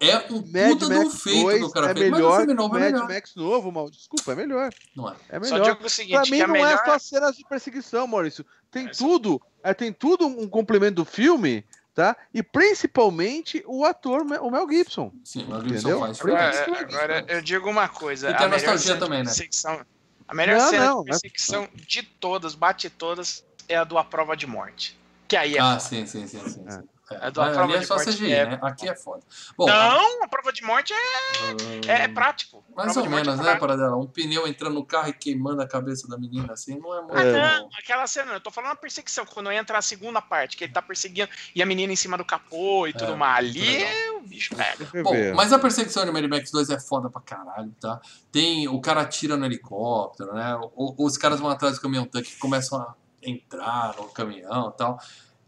[0.00, 2.10] é um Mad puta Max feito 2 do cara é feito.
[2.10, 3.08] Mas o melhor o novo é Mad melhor.
[3.08, 3.90] Max novo, mal.
[3.90, 4.70] Desculpa, é melhor.
[4.96, 5.14] Não é.
[5.28, 5.74] É Só melhor.
[5.74, 6.72] digo o seguinte, Pra mim a não melhor...
[6.72, 8.44] é só cenas de perseguição, Maurício.
[8.70, 11.64] Tem É só- tudo, é, tem tudo um complemento do filme,
[11.94, 12.16] tá?
[12.32, 15.12] E principalmente o ator, Mel- o Mel Gibson.
[15.24, 15.68] Sim, o Entendeu?
[15.68, 16.82] Gibson faz Agora, diferença.
[16.96, 18.30] agora eu digo uma coisa.
[18.30, 19.84] E tem a melhor nostalgia cena de também, né?
[20.28, 23.84] A melhor Não, cena não, de não é- perseguição de todas, bate todas, é a
[23.84, 24.98] do A Prova de Morte.
[25.26, 26.40] Que aí é Ah, sim, sim, sim.
[26.48, 26.80] sim, É.
[27.12, 27.26] É.
[27.26, 28.58] A do A Prova é de só Morte CGI, é né?
[28.62, 29.22] Aqui é foda.
[29.56, 32.64] Bom, Não, a prova de morte é, é, é prático.
[32.76, 33.60] Mais ou morte menos, é né, prático.
[33.66, 33.96] Paradela?
[33.96, 37.16] Um pneu entrando no carro e queimando a cabeça da menina assim, não é muito.
[37.16, 37.58] Ah, É.
[37.58, 40.72] não, aquela cena, eu tô falando a perseguição, quando entra a segunda parte, que ele
[40.72, 43.48] tá perseguindo e a menina em cima do capô e tudo É, mais.
[43.48, 43.84] Ali
[44.16, 45.02] o bicho pega.
[45.02, 45.34] Bom, ver.
[45.34, 48.00] mas a perseguição de Mad Max 2 é foda pra caralho, tá?
[48.30, 50.56] Tem o cara atira no helicóptero, né?
[50.76, 54.98] O- os caras vão atrás do caminhão tanque começam a entrar no caminhão e tal.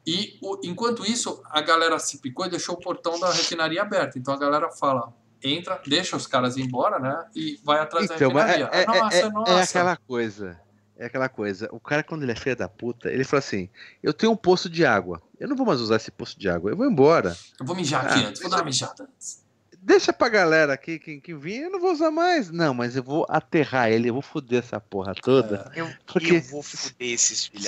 [0.06, 4.18] E o- enquanto isso, a galera se picou e deixou o portão da refinaria aberto.
[4.18, 5.12] Então a galera fala,
[5.42, 7.24] entra, deixa os caras ir embora, né?
[7.34, 8.68] E vai atrás Então, da refinaria.
[8.72, 9.52] é, é- nossa, é- nossa.
[9.52, 10.60] é aquela coisa.
[10.96, 11.68] É aquela coisa.
[11.72, 13.68] O cara, quando ele é filho da puta, ele fala assim:
[14.02, 15.20] Eu tenho um poço de água.
[15.40, 16.70] Eu não vou mais usar esse poço de água.
[16.70, 17.36] Eu vou embora.
[17.58, 19.42] Eu vou mijar aqui Ah, antes, vou dar uma mijada antes.
[19.84, 22.50] Deixa pra galera aqui, quem, quem vir, eu não vou usar mais.
[22.52, 25.72] Não, mas eu vou aterrar ele, eu vou foder essa porra toda.
[25.74, 27.66] Eu, Porque eu vou foder esses filhos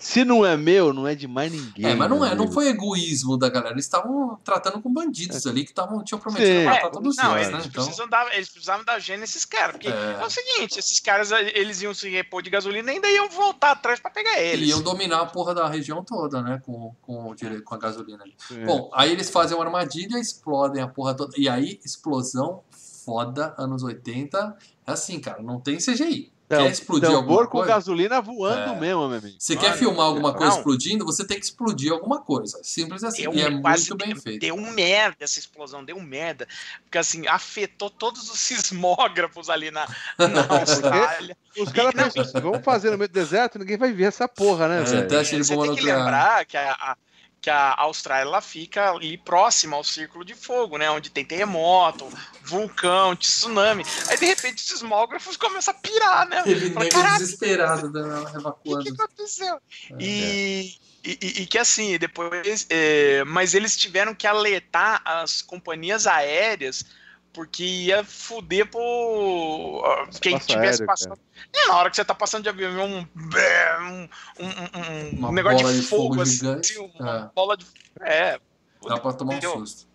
[0.00, 1.86] se, não é meu, não é de mais ninguém.
[1.86, 3.74] É, mas não é, não foi egoísmo da galera.
[3.74, 6.64] Eles estavam tratando com bandidos ali que tavam, tinham prometido Sim.
[6.64, 7.64] matar É, todos não, eles, eles, né?
[7.66, 9.72] Então, precisam dar, eles precisavam dar gênero nesses caras.
[9.72, 10.18] Porque É.
[10.20, 10.24] é.
[10.24, 14.00] o seguinte, esses caras eles iam se repor de gasolina e ainda iam voltar atrás
[14.00, 14.66] pra pegar eles.
[14.68, 16.60] e iam dominar a porra da região toda, né?
[16.64, 18.34] Com, com, com a gasolina ali.
[18.52, 18.64] É.
[18.64, 21.32] Bom, aí eles fazem uma armadilha, explodem a porra toda.
[21.36, 22.62] E aí, explosão
[23.04, 24.56] foda, anos 80.
[24.86, 26.32] É assim, cara, não tem CGI.
[26.52, 27.68] Então, Quer explodir tambor alguma com coisa?
[27.74, 28.80] gasolina voando É.
[28.80, 29.36] mesmo, meu amigo.
[29.38, 30.58] Você quer filmar alguma coisa não.
[30.58, 32.58] explodindo, você tem que explodir alguma coisa.
[32.64, 33.22] Simples assim.
[33.22, 34.40] Deu e é quase muito bem deu, feito.
[34.40, 36.48] deu merda essa explosão, deu merda.
[36.82, 39.86] Porque assim, afetou todos os sismógrafos ali na,
[40.18, 41.36] na Austrália.
[41.56, 44.26] Os caras não, pensam assim, vamos fazer no meio do deserto, ninguém vai ver essa
[44.26, 46.96] porra, né, É, teste de Você tem que lembrar que a, a-
[47.40, 50.90] que a Austrália ela fica ali próxima ao círculo de fogo, né?
[50.90, 52.06] Onde tem terremoto,
[52.42, 53.84] vulcão, tsunami.
[54.08, 56.42] Aí de repente os sismógrafos começam a pirar, né?
[56.42, 58.84] Teve Fala, nego "Caraca, desesperado né, O que, evacuando.
[58.84, 59.54] que aconteceu?
[59.54, 59.94] É.
[59.98, 62.66] E, e, e- e que assim, depois.
[62.68, 66.84] é, mas eles tiveram que alertar as companhias aéreas
[67.32, 69.82] porque ia fuder pro.
[70.20, 71.18] Quem Espaço tivesse aéreo, passando.
[71.54, 74.08] É, na hora que você tá passando de avião, um, um,
[74.38, 76.78] um, um- um negócio de de fogo, fogo assim, gigante.
[76.78, 77.30] uma É.
[77.34, 77.66] bola de.
[78.00, 78.40] É.
[78.86, 79.58] Dá pra tomar um entendeu?
[79.58, 79.88] susto.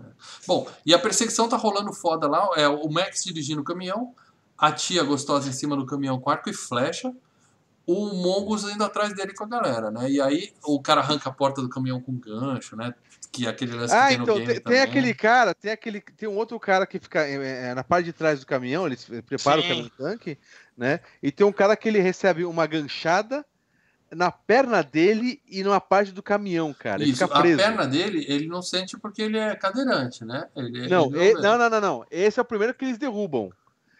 [0.00, 0.04] É.
[0.46, 2.48] Bom, e a perseguição tá rolando foda lá.
[2.56, 4.14] É o Max dirigindo o caminhão,
[4.58, 7.12] a tia gostosa em cima do caminhão com arco e flecha,
[7.86, 10.10] o Mongus indo atrás dele com a galera, né?
[10.10, 12.92] E aí o cara arranca a porta do caminhão com gancho, né?
[13.30, 14.80] Que é aquele lance que Ah, tem no então, game tem, tem também.
[14.80, 18.12] aquele cara, tem aquele, tem um outro cara que fica é, é, na parte de
[18.12, 19.66] trás do caminhão, ele se- prepara Sim.
[19.66, 20.38] o caminhão tanque,
[20.76, 21.00] né?
[21.22, 23.44] E tem um cara que ele recebe uma ganchada
[24.10, 27.02] na perna dele e numa parte do caminhão, cara.
[27.02, 27.58] Ele Isso, fica a preso.
[27.58, 30.48] perna dele, ele não sente porque ele é cadeirante, né?
[30.56, 31.40] Ele, Não, ele e- vê.
[31.40, 32.06] não, não, não, não.
[32.10, 33.50] Esse é o primeiro que eles derrubam.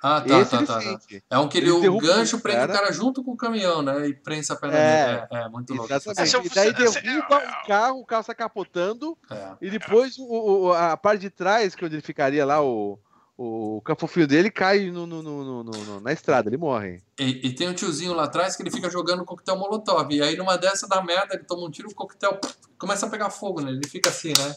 [0.03, 0.99] Ah, tá, Esse tá, ele tá, tá.
[1.31, 2.73] É um que ele, Eles o gancho prende o cara.
[2.81, 4.09] cara junto com o caminhão, né?
[4.09, 5.27] E prensa a perna É, dele.
[5.33, 5.93] É, é muito louco.
[5.93, 6.37] Exatamente.
[6.37, 9.17] O- E daí derruba o carro, o carro sai capotando.
[9.31, 9.53] É.
[9.63, 10.25] e depois o,
[10.67, 12.99] o- a parte de trás, que é onde ele ficaria lá, o,
[13.39, 17.01] o cafofinho dele, cai no, no- no- no- no- no- na estrada, ele morre.
[17.19, 20.13] E, e tem um tiozinho lá atrás que ele fica jogando coquetel molotov.
[20.13, 23.11] E aí numa dessa dá merda, ele toma um tiro, o coquetel pff, começa a
[23.11, 23.79] pegar fogo nele.
[23.79, 24.55] Ele fica assim, né?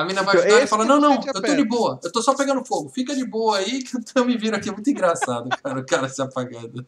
[0.00, 2.12] A mina vai ajudar e fala: Não, não, você eu tô aperta." de boa, eu
[2.12, 4.68] tô só pegando fogo, fica de boa aí que eu me viro aqui.
[4.68, 6.86] É muito engraçado, cara, o cara se apagando.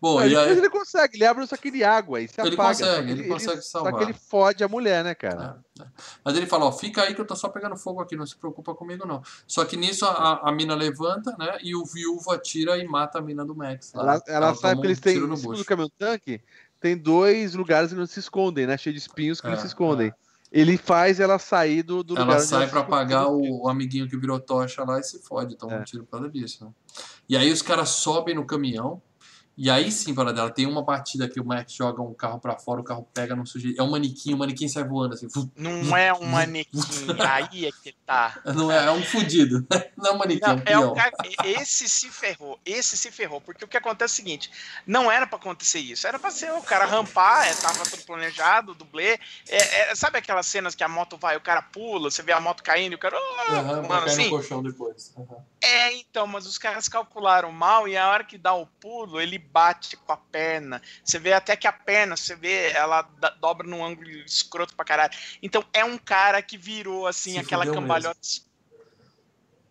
[0.00, 0.50] Bom, e aí.
[0.58, 2.68] ele consegue, ele abre um saquinho de água e se Ele apaga.
[2.68, 3.94] consegue, só que ele consegue Só salvar.
[3.96, 5.62] que ele fode a mulher, né, cara?
[5.78, 5.86] É, é.
[6.24, 8.36] Mas ele fala, ó, fica aí que eu tô só pegando fogo aqui, não se
[8.36, 9.22] preocupa comigo não.
[9.46, 13.22] Só que nisso a, a mina levanta, né, e o viúvo atira e mata a
[13.22, 13.92] mina do Max.
[13.94, 14.02] lá.
[14.02, 16.42] Ela, ela sabe que eles um têm, em no do caminhão tanque,
[16.80, 18.76] tem dois lugares que eles se escondem, né?
[18.76, 20.08] Cheio de espinhos que É, eles se escondem.
[20.08, 20.25] é.
[20.58, 22.82] Ele faz ela sair do, do lugar Ela sai esconde.
[22.84, 25.80] apagar o, o amiguinho que virou tocha lá e se fode, toma É.
[25.80, 26.64] um tiro por causa disso.
[26.64, 26.70] Né?
[27.28, 29.02] E aí os caras sobem no caminhão,
[29.56, 32.58] e aí sim, para dela, tem uma batida que o Max joga um carro pra
[32.58, 33.80] fora, o carro pega no sujeito.
[33.80, 35.28] É um manequim, o manequim sai voando assim.
[35.56, 38.38] Não é um manequim, aí é que tá.
[38.54, 39.66] Não é, é um fudido.
[39.96, 41.12] Não é um manequim, é Não, um é cara,
[41.42, 44.50] esse se ferrou, esse se ferrou, porque o que acontece é o seguinte,
[44.86, 48.74] não era pra acontecer isso, era pra ser o cara rampar, é, tava tudo planejado,
[48.74, 49.18] dublê,
[49.48, 52.40] é, é, sabe aquelas cenas que a moto vai, o cara pula, você vê a
[52.40, 53.16] moto caindo e o cara,
[53.48, 55.14] Aham, vai mano, assim, no colchão depois.
[55.16, 55.42] Aham.
[55.62, 59.38] é, então, mas os caras calcularam mal e a hora que dá o pulo, ele
[59.52, 60.80] bate com a perna.
[61.04, 63.02] Você vê até que a perna, você vê, ela
[63.40, 65.12] dobra num ângulo escroto pra caralho.
[65.42, 68.18] Então é um cara que virou assim, Se aquela cambalhota.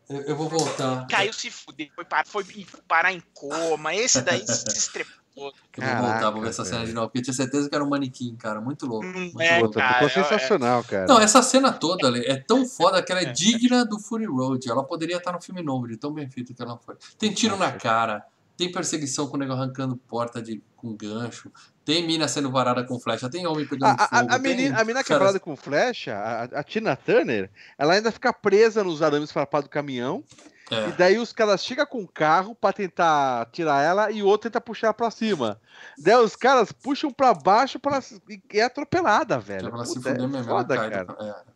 [0.09, 1.07] Eu, eu vou voltar.
[1.07, 2.45] Caiu, se fudeu, foi parar, foi
[2.87, 3.93] parar em coma.
[3.93, 5.25] Esse daí se estrepou.
[5.35, 7.75] Eu vou Caraca, voltar, vou ver essa cena de novo, porque eu tinha certeza que
[7.75, 8.61] era um manequim, cara.
[8.61, 9.05] Muito louco.
[9.05, 9.73] Não muito é, louco.
[9.73, 11.05] Cara, ficou é- sensacional, cara.
[11.07, 14.69] Não, essa cena toda Ale, é tão foda que ela é digna do Fury Road.
[14.69, 16.95] Ela poderia estar no filme novo, de tão bem feito que ela foi.
[17.17, 18.25] Tem tiro na cara,
[18.57, 21.51] tem perseguição com o nego arrancando porta de, com gancho,
[21.83, 24.33] tem mina sendo varada com flecha, tem homem pegando A, a- fogo.
[24.33, 28.11] a menina, tem a menina caras- quebrada com flecha, a, a Tina Turner, ela ainda
[28.11, 30.23] fica presa nos arames farpados do caminhão.
[30.71, 30.89] É.
[30.89, 34.49] E daí os caras chegam com o carro pra tentar tirar ela e o outro
[34.49, 35.61] tenta puxar pra cima.
[35.95, 39.67] Daí os caras puxam pra baixo pra, e é atropelada, velho.
[39.67, 41.05] É pra se Puta, fuder é mesmo, foda, ela cara.
[41.05, 41.54] do- É, é.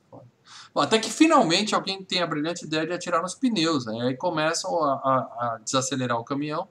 [0.74, 4.08] Bom, até que finalmente alguém tem a brilhante ideia de atirar nos pneus, né?
[4.08, 6.68] Aí começam a, a- a desacelerar o caminhão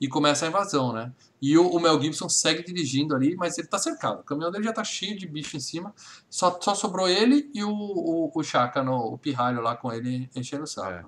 [0.00, 1.12] e começa a invasão, né?
[1.40, 4.20] E o, o Mel Gibson segue dirigindo ali, mas ele tá cercado.
[4.20, 5.92] O caminhão dele já tá cheio de bicho em cima.
[6.30, 10.28] Só, só sobrou ele e o, o, o Chaka, no, o pirralho lá com ele
[10.34, 10.90] enchendo o saco.
[10.90, 11.04] É.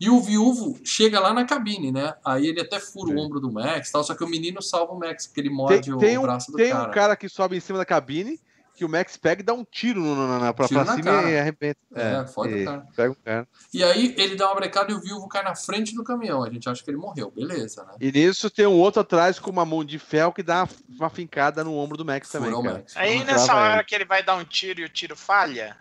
[0.00, 2.14] E o viúvo chega lá na cabine, né?
[2.24, 3.16] Aí ele até fura Sim.
[3.18, 5.48] o ombro do Max e tal, só que o menino salva o Max, porque ele
[5.48, 6.88] Tem, morde tem o um, braço do tem cara.
[6.88, 8.38] um cara que sobe em cima da cabine
[8.78, 10.96] que o Max pega e dá um tiro no, no, na, pra, Tiro pra na
[10.96, 11.30] cima cara.
[11.30, 11.80] e arrebenta.
[11.94, 12.86] É, foda o e cara.
[12.96, 13.48] Pega um cara.
[13.74, 16.44] E aí ele dá uma brecada e o viúvo cai na frente do caminhão.
[16.44, 17.92] A gente acha que ele morreu, beleza, né?
[18.00, 20.68] E nisso tem um outro atrás com uma mão de ferro que dá uma,
[21.00, 22.50] uma fincada no ombro do Max também.
[22.50, 22.96] Max.
[22.96, 23.84] Aí nessa hora ele.
[23.84, 25.76] que ele vai dar um tiro e o tiro falha.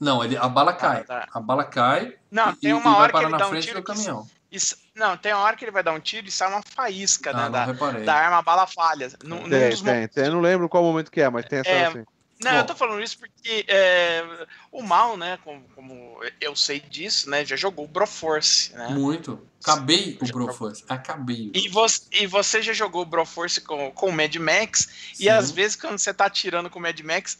[0.00, 1.04] Não, ele, a bala cai.
[1.04, 1.28] tá.
[1.32, 3.80] A bala cai Não, e, tem uma hora que ele na dá um frente tiro
[3.80, 4.26] do que caminhão.
[4.50, 7.30] Isso- não, tem uma hora que ele vai dar um tiro e sai uma faísca,
[7.30, 7.50] Ah, né?
[7.50, 9.10] Da, da arma bala falha.
[9.24, 10.24] Num, Tem, dos tem, momentos- tem.
[10.26, 12.04] Eu não lembro qual momento que é, mas tem essa É, assim.
[12.42, 12.58] Não, Bom.
[12.58, 14.24] eu tô falando isso porque é,
[14.70, 15.38] o mal, né?
[15.44, 17.44] Como, como eu sei disso, né?
[17.44, 18.88] Já jogou o Broforce, né?
[18.88, 19.40] Muito.
[19.62, 20.84] Acabei o Broforce.
[20.88, 21.50] Acabei.
[21.54, 25.24] E você, e você já jogou o Broforce com, com o Mad Max, Sim.
[25.24, 27.38] e às vezes quando você tá atirando com o Mad Max,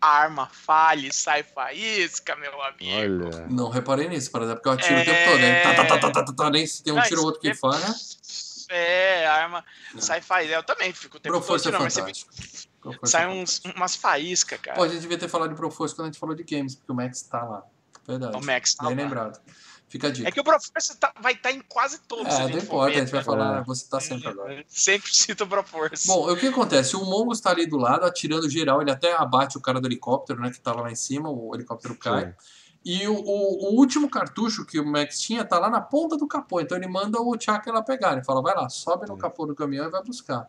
[0.00, 3.26] a arma falha e sai faísca, meu amigo.
[3.28, 3.46] Olha.
[3.48, 5.02] Não reparei nisso, por exemplo, porque eu atiro É.
[5.02, 5.40] o tempo todo.
[5.40, 5.60] Né?
[5.62, 7.40] Tá, tá, tá, tá, tá, tá, tá, nem se tem um Não, tiro ou outro
[7.40, 7.94] que falha.
[8.70, 9.64] É, a arma
[9.98, 10.54] sai faísca.
[10.54, 12.30] Eu também fico o tempo todo Broforce é tirando, mas você fantástico.
[12.32, 12.69] Broforce
[13.04, 14.76] sai é uns, umas faíscas, cara.
[14.76, 16.90] Pô, a gente devia ter falado de Broforce quando a gente falou de games, porque
[16.92, 17.64] o Max tá lá.
[18.06, 18.36] Verdade.
[18.36, 19.02] o Max tá Bem lá.
[19.02, 19.40] lembrado.
[19.88, 20.28] Fica a dica.
[20.28, 22.32] É que o Broforce tá- vai estar em quase todos.
[22.32, 23.24] É, não importa, a gente vai né?
[23.24, 24.64] falar, você tá sempre agora.
[24.68, 26.06] Sempre cita o Broforce.
[26.06, 26.94] Bom, o que acontece?
[26.94, 30.40] O Mongo tá ali do lado, atirando geral, ele até abate o cara do helicóptero,
[30.40, 32.26] né, que tava lá em cima, o helicóptero cai.
[32.26, 32.32] Sim.
[32.84, 36.26] E o, o- o último cartucho que o Max tinha tá lá na ponta do
[36.26, 39.44] capô, então ele manda o Chaka lá pegar, ele fala, vai lá, sobe no capô
[39.44, 40.48] do caminhão e vai buscar.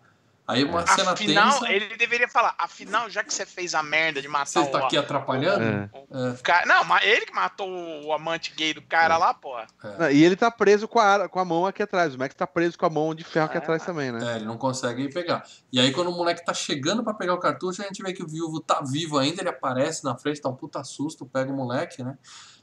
[0.52, 4.22] Aí uma cena Afinal, tensa, ele deveria falar, afinal, já que você fez a merda
[4.22, 5.64] de matar você o, tá aqui atrapalhando?
[5.64, 5.90] É.
[6.12, 6.66] É, o cara.
[6.66, 7.70] Não, mas ele que matou
[8.06, 9.58] o amante gay do cara lá, pô.
[9.60, 10.14] é.
[10.14, 12.14] E ele tá preso com a, com a mão aqui atrás.
[12.16, 13.62] O Max tá preso com a mão de ferro aqui Ah.
[13.62, 14.34] atrás também, né?
[14.34, 15.44] É, ele não consegue pegar.
[15.72, 18.24] E aí, quando o moleque tá chegando pra pegar o cartucho, a gente vê que
[18.24, 21.56] o viúvo tá vivo ainda, ele aparece na frente, tá um puta susto, pega o
[21.56, 22.18] moleque, né?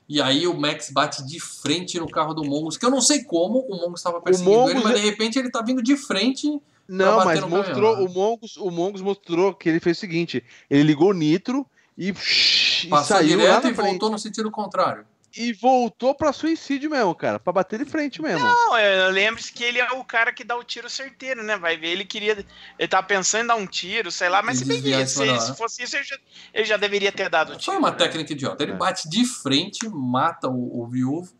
[0.08, 3.24] E aí o Max bate de frente no carro do Mongus, que eu não sei
[3.24, 5.96] como o Mongus estava perseguindo Mongus ele, mas é- de repente ele tá vindo de
[5.98, 6.60] frente.
[6.88, 8.10] Não, mas mostrou, caminhão, né?
[8.10, 11.66] o Mongus, o Mongus mostrou que ele fez o seguinte: ele ligou o nitro
[11.96, 13.90] e, e Passou saiu lá direto e frente.
[13.90, 15.04] voltou no sentido contrário.
[15.36, 17.38] E voltou pra suicídio mesmo, cara.
[17.38, 18.40] Pra bater de frente mesmo.
[18.40, 18.72] Não,
[19.10, 21.56] lembre-se que ele é o cara que dá o tiro certeiro, né?
[21.58, 22.44] Vai ver, ele queria.
[22.78, 25.82] Ele tá pensando em dar um tiro, sei lá, mas se bem se, se fosse
[25.82, 26.18] isso, ele já,
[26.54, 27.64] ele já deveria ter dado o tiro.
[27.66, 27.96] Foi uma né?
[27.98, 28.62] técnica idiota.
[28.62, 31.32] Ele bate de frente, mata o, o viúvo.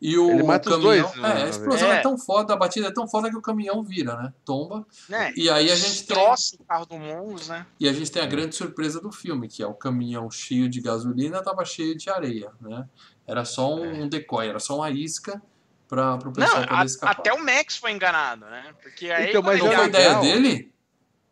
[0.00, 1.06] E o Ele mata os caminhão.
[1.10, 1.96] dois, né, é, a explosão é.
[1.96, 2.00] É.
[2.00, 4.32] tão foda, a batida é tão foda que o caminhão vira, né?
[4.44, 4.86] Tomba.
[5.08, 5.32] Né?
[5.36, 6.16] E aí a gente tem.
[6.16, 7.66] Destroça o carro do Mongus, né?
[7.80, 10.80] E a gente tem a grande surpresa do filme, que é o caminhão cheio de
[10.80, 12.86] gasolina estava cheio de areia, né?
[13.26, 15.42] Era só um decoy, era só uma isca
[15.88, 17.12] para o Não, pessoal poder a- escapar.
[17.18, 18.72] até o Max foi enganado, né?
[18.82, 19.30] Porque aí.
[19.30, 19.86] Então, mas Não é legal.
[19.88, 20.72] ideia dele?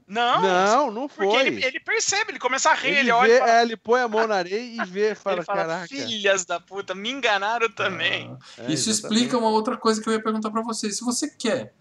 [0.07, 1.47] Não, Não, não porque foi.
[1.49, 3.77] ele, ele percebe, ele começa a rir, ele, Ele, olha vê, e fala, é, ele
[3.77, 5.89] põe a mão na areia e vê, fala, ele fala caraca.
[5.89, 8.31] filhas da puta, me enganaram também.
[8.59, 9.19] Ah, É, Isso exatamente.
[9.23, 10.91] explica uma outra coisa que eu ia perguntar para você.
[10.93, 11.75] Se você quer,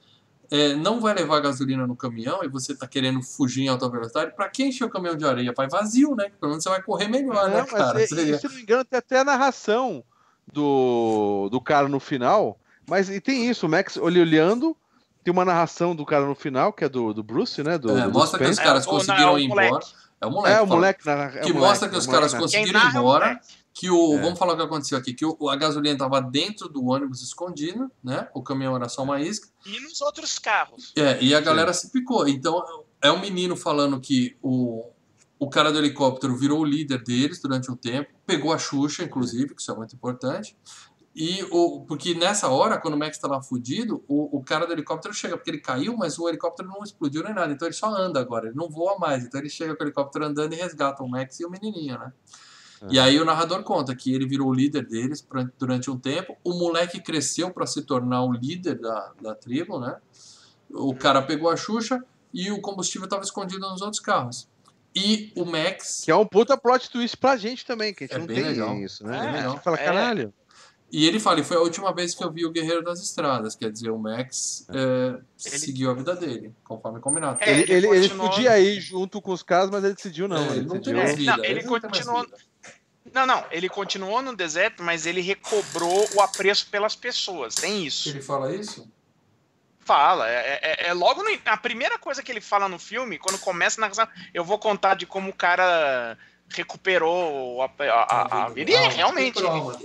[0.49, 4.35] é, não vai levar gasolina no caminhão e você tá querendo fugir em alta velocidade,
[4.35, 5.53] para que encher o caminhão de areia?
[5.55, 6.29] Vai vazio, né?
[6.39, 7.93] Pelo menos você vai correr melhor, né, Não, cara?
[7.93, 10.03] mas, é- Seria- se não me engano, tem até a narração
[10.51, 12.59] do, do cara no final.
[12.87, 14.75] Mas e tem isso, o Max ele olhando,
[15.25, 17.79] tem uma narração do cara no final, que é do, do Bruce, né?
[17.79, 19.79] Do, É, do mostra que os caras É, conseguiram é ir embora.
[20.21, 20.55] É o moleque.
[20.55, 20.75] É, o fala.
[20.75, 21.05] moleque.
[21.05, 23.41] narra- é o Que moleque, mostra que é o os caras conseguiram ir é embora.
[23.73, 24.21] Que o, É.
[24.21, 25.13] Vamos falar o que aconteceu aqui.
[25.15, 28.27] Que o- a gasolina estava dentro do ônibus escondida, né?
[28.35, 29.47] O caminhão era só uma isca.
[29.65, 30.93] E nos outros carros.
[30.95, 32.27] É, e a galera se picou.
[32.27, 32.63] Então,
[33.01, 34.85] é um menino falando que o,
[35.39, 39.53] o cara do helicóptero virou o líder deles durante um tempo, pegou a Xuxa, inclusive,
[39.55, 40.55] que isso é muito importante.
[41.15, 44.73] E o, porque nessa hora, quando o Max tá lá fudido, o, o cara do
[44.73, 47.53] helicóptero chega, porque ele caiu, mas o helicóptero não explodiu nem nada.
[47.53, 49.23] Então ele só anda agora, ele não voa mais.
[49.23, 52.11] Então ele chega com o helicóptero andando e resgata o Max e o menininho, né?
[52.89, 56.35] E aí o narrador conta que ele virou o líder deles pra- durante um tempo.
[56.43, 59.95] O moleque cresceu para se tornar o líder da, da tribo, né?
[60.69, 64.49] O cara pegou a Xuxa e o combustível estava escondido nos outros carros.
[64.93, 66.01] E o Max.
[66.03, 68.35] Que é um puta plot twist pra gente também, que a gente É não bem
[68.35, 68.75] tem legal.
[68.77, 69.17] isso, né?
[69.17, 69.85] É, a gente fala, É.
[69.85, 70.33] caralho.
[70.97, 73.53] E ele fala, e foi a última vez que eu vi o Guerreiro das Estradas.
[73.53, 77.37] Quer dizer, o Max é, Ele- seguiu a vida dele, conforme combinado.
[77.41, 80.27] É, ele, ele ele, ele continuou- podia ir junto com os caras, mas ele decidiu
[80.29, 80.37] não.
[80.37, 80.95] É, ele ele não tem decidiu...
[80.97, 81.35] mais É, vida.
[81.37, 82.27] não, ele tem continuou-.
[83.13, 87.55] Não, não, ele continuou no deserto, mas ele recobrou o apreço pelas pessoas.
[87.55, 88.07] Tem isso.
[88.09, 88.89] Ele fala isso?
[89.81, 90.29] Fala.
[90.29, 93.79] É, é- é logo no- a primeira coisa que ele fala no filme, quando começa
[93.79, 96.17] a narração, eu vou contar de como o cara
[96.49, 98.71] recuperou a, a, a- a vida.
[98.71, 99.39] E realmente.
[99.41, 99.77] recuperou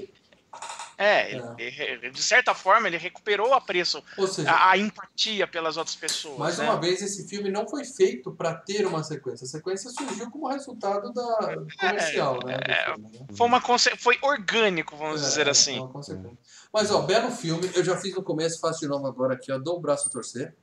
[1.01, 1.43] a dele.
[1.59, 5.47] É, ele- ele- de certa forma, ele recuperou o apreço, Ou seja, a, a empatia
[5.47, 6.39] pelas outras pessoas.
[6.39, 6.65] Mais né?
[6.65, 9.45] uma vez, esse filme não foi feito para ter uma sequência.
[9.45, 12.59] A sequência surgiu como resultado da do comercial, né?
[12.59, 13.27] do é, filme, né?
[13.37, 13.61] Foi, uma,
[13.99, 15.79] foi orgânico, vamos É, dizer é assim.
[15.79, 16.39] uma consequência.
[16.73, 17.71] Mas, ó, belo filme.
[17.75, 19.59] Eu já fiz no começo, faço de novo agora aqui, ó.
[19.59, 20.55] Dou o braço a torcer.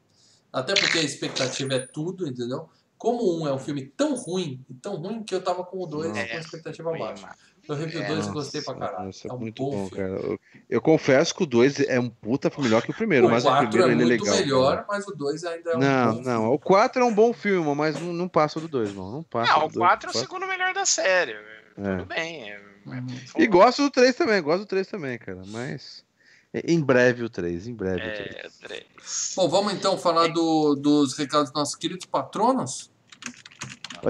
[0.53, 2.69] Até porque a expectativa é tudo, entendeu?
[2.97, 5.85] Como um é um filme tão ruim, e tão ruim, que eu tava com o
[5.85, 7.30] dois É, com a expectativa baixa.
[7.68, 9.06] Eu revi o É, dois e Nossa, gostei pra caralho.
[9.07, 9.89] nossa, é um muito bom, filme.
[9.89, 10.22] cara.
[10.26, 10.39] Eu,
[10.69, 13.44] eu confesso que o 2 é um puta filme melhor que o primeiro, o mas
[13.44, 14.39] o 4 primeiro é ele é muito legal.
[14.39, 14.85] melhor, cara.
[14.89, 16.23] mas o 2 ainda é um Não, bom não.
[16.41, 16.56] filme.
[16.56, 19.11] O 4 é um bom filme, mas não, não passa do 2, não.
[19.11, 19.53] Não passa.
[19.53, 21.34] Do o dois, 4 é o segundo melhor da série.
[21.77, 21.98] É.
[21.98, 22.52] Tudo bem.
[22.52, 23.06] é- Uhum.
[23.38, 25.41] E gosto do 3 também, gosto do 3 também, cara.
[25.48, 26.06] Mas.
[26.53, 28.35] Em breve o 3, em breve o 3.
[28.35, 29.34] É, três.
[29.35, 32.89] Bom, vamos então falar do- dos recados dos nossos queridos patronos?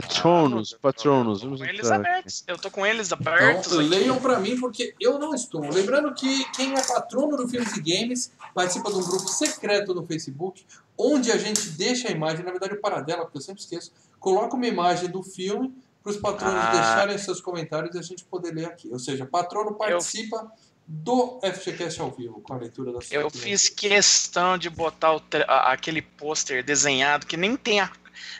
[0.02, 1.42] Patronos, patronos.
[1.42, 2.44] eu tô eles abertos.
[2.46, 3.74] Eu tô com eles abertos.
[3.74, 5.68] Então, leiam pra mim, porque eu não estou.
[5.68, 10.06] Lembrando que quem é patrono do Filmes e Games participa de um grupo secreto no
[10.06, 10.64] Facebook,
[10.96, 14.56] onde a gente deixa a imagem, na verdade, o paradela, porque eu sempre esqueço, coloca
[14.56, 16.72] uma imagem do filme para os patronos Ah.
[16.72, 18.90] deixarem seus comentários e a gente poder ler aqui.
[18.92, 20.52] Ou seja, patrono participa
[20.88, 26.02] do FGCast ao vivo, com a leitura da Eu fiz questão de botar o aquele
[26.02, 27.92] pôster desenhado que nem tem a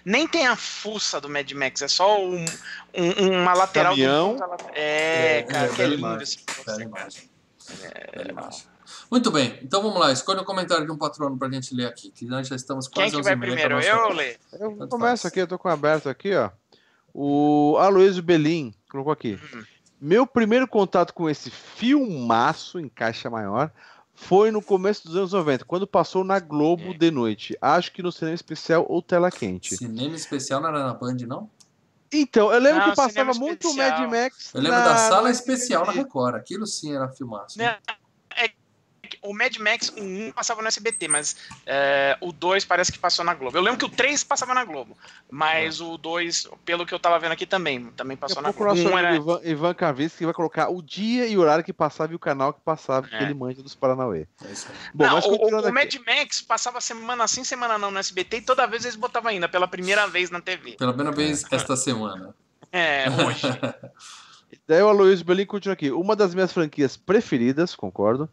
[0.06, 2.44] nem tem a fuça do Mad Max, é só um,
[2.96, 4.32] um- uma lateral do Caminhão.
[4.38, 6.40] ponto, ela- É, cara, que é bela lindo esse
[6.82, 7.30] imagem.
[9.12, 10.12] Muito bem, então vamos lá.
[10.12, 13.04] Escolha um comentário de um patrono pra gente ler aqui, que nós já estamos Quem
[13.04, 13.80] quase que às vai 11h30 primeiro?
[13.82, 14.38] Eu ou Lê?
[14.54, 15.26] Eu Tanto começo faz.
[15.26, 16.50] aqui, eu tô com aberto aqui, ó.
[17.14, 19.40] O Aloysio Belim colocou aqui.
[19.54, 19.64] Hum.
[20.00, 23.72] Meu primeiro contato com esse filmaço em caixa maior
[24.20, 26.98] foi no começo dos anos 90, quando passou na Globo É.
[26.98, 27.56] de noite.
[27.62, 29.78] Acho que no cinema especial ou tela quente.
[29.78, 31.48] Cinema especial não era na Band, não?
[32.12, 34.00] Então, eu lembro Não, que passava muito especial.
[34.02, 34.52] Mad Max.
[34.56, 35.92] Eu lembro na- da sala especial na.
[35.92, 36.36] Record.
[36.36, 37.60] Aquilo sim era filmaço.
[37.60, 37.64] Que
[39.28, 41.36] O Mad Max, o 1 passava no SBT, mas
[41.66, 43.58] é, o 2 parece que passou na Globo.
[43.58, 44.98] Eu lembro que o 3 passava na Globo,
[45.30, 48.74] mas o 2, pelo que eu tava vendo aqui também, também passou na Globo.
[48.76, 52.14] nosso Um era- Ivan, Ivan Kavinsky vai colocar o dia e o horário que passava
[52.14, 53.24] e o canal que passava, É.
[53.24, 54.28] ele manja dos Paranauê.
[54.46, 54.76] É isso aí.
[54.94, 55.74] Bom, não, mas o, o.
[55.74, 59.50] Mad Max passava semana sim, semana não no SBT e toda vez eles botavam ainda,
[59.50, 60.72] pela primeira vez na TV.
[60.74, 62.34] Pela primeira vez esta semana.
[62.72, 63.42] É, hoje.
[64.68, 65.92] Daí o Aloysio Belin continua aqui.
[65.92, 68.30] Uma das minhas franquias preferidas, concordo.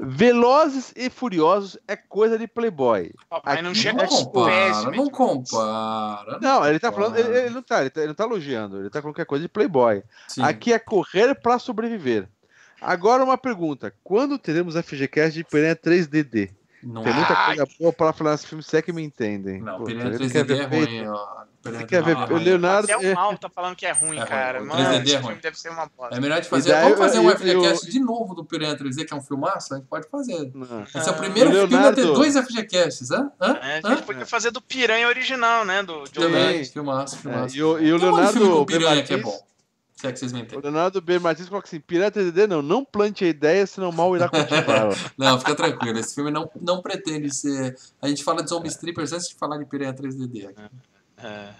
[0.00, 3.10] Velozes e Furiosos é coisa de Playboy.
[3.44, 6.38] Mas não Aqui chega Não aos compara, pés, não compara.
[6.40, 7.16] Não, ele tá falando.
[7.16, 9.24] Ele, ele não tá, ele tá, ele não tá elogiando, ele tá falando que é
[9.24, 10.02] coisa de Playboy.
[10.28, 10.42] Sim.
[10.42, 12.28] Aqui é correr pra sobreviver.
[12.80, 16.50] Agora uma pergunta: quando teremos FGCast de Piranha 3DD?
[16.80, 19.60] Não, Tem muita coisa boa para falar nesse filme, se é que me entendem.
[19.60, 21.08] não Pô, Piranha ele quer 3D é ruim.
[21.08, 21.26] ó.
[21.72, 22.44] Você quer ver 3D é o ruim.
[22.44, 24.28] Leonardo- Até é- o mal tá falando que é ruim, É ruim.
[24.28, 24.62] cara.
[24.62, 25.26] O Mano, 3D é esse ruim.
[25.26, 26.16] filme deve ser uma bosta.
[26.16, 26.70] É melhor de fazer.
[26.72, 29.22] Daí Vamos fazer eu- um FGCast eu- de novo do Piranha 3D, que é um
[29.22, 29.74] filmaço?
[29.74, 30.50] A gente pode fazer.
[30.54, 30.82] Não.
[30.82, 33.30] Esse é o primeiro O filme a ter Leonardo- dois FGCasts, hã?
[33.40, 33.58] Hã?
[33.62, 35.82] É, a gente podia fazer do Piranha original, né?
[35.82, 36.04] Do.
[36.10, 37.56] Também, filmaço, É, filmaço.
[37.56, 38.78] e o, e o Tem um Leonardo com B.
[38.78, 39.48] piranha que é bom.
[39.94, 40.60] Se é que vocês me o entendem.
[40.62, 41.18] Leonardo B.
[41.18, 44.94] Martins coloca assim: Piranha 3D não, não plante a ideia, senão mal irá cultivá-la.
[45.18, 45.98] Não, fica tranquilo.
[45.98, 47.76] Esse filme não, não pretende ser.
[48.00, 50.46] A gente fala de Zombie Strippers antes de falar de Piranha 3DD.
[50.46, 50.62] aqui.
[51.22, 51.50] É.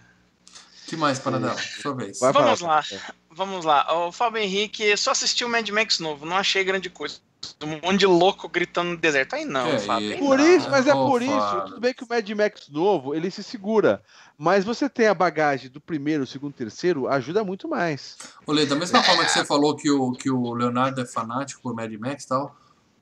[0.86, 1.56] que mais, Paradão?
[1.59, 2.18] Sua vez.
[2.20, 2.85] Vai Vamos falar.
[2.90, 3.14] lá.
[3.30, 4.06] Vamos lá.
[4.06, 7.20] O Fábio Henrique só assistiu o Mad Max novo, não achei grande coisa.
[7.62, 9.35] Um monte de louco gritando no deserto.
[9.35, 10.09] Aí não, Que Fábio.
[10.09, 10.24] aí isso?
[10.24, 10.56] Por não.
[10.56, 11.30] isso, mas é Ô, por isso.
[11.32, 11.64] Fábio.
[11.66, 14.02] Tudo bem que o Mad Max novo ele se segura.
[14.36, 18.16] Mas você tem a bagagem do primeiro, segundo, terceiro, ajuda muito mais.
[18.47, 21.74] Lei, da mesma forma que você falou que o, que o Leonardo é fanático por
[21.74, 22.56] Mad Max e tal,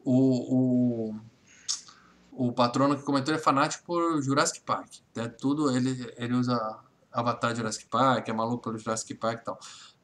[0.04, 0.14] o,
[1.10, 1.14] o,
[2.36, 4.88] o patrono que comentou é fanático por Jurassic Park.
[5.16, 6.78] É tudo, ele, ele usa
[7.12, 9.58] avatar Jurassic Park, é maluco pelo Jurassic Park e tal.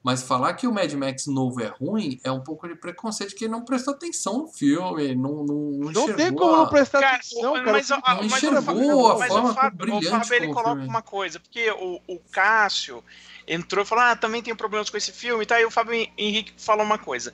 [0.04, 3.44] Mas falar que o Mad Max novo é ruim é um pouco de preconceito, que
[3.44, 6.98] ele não prestou atenção no filme, não, não, não Não tem como a- não prestar
[7.00, 7.70] Cara, atenção, cara.
[7.72, 10.34] mas, ó, não mas o enxergou Fábio- a mas forma o Fábio, brilhante o Fábio
[10.34, 10.88] ele coloca filme.
[10.88, 13.04] uma coisa, porque o, o Cássio
[13.46, 15.54] entrou e falou: Ah, também tem problemas com esse filme, e tá?
[15.54, 17.32] aí o Fábio Henrique falou uma coisa.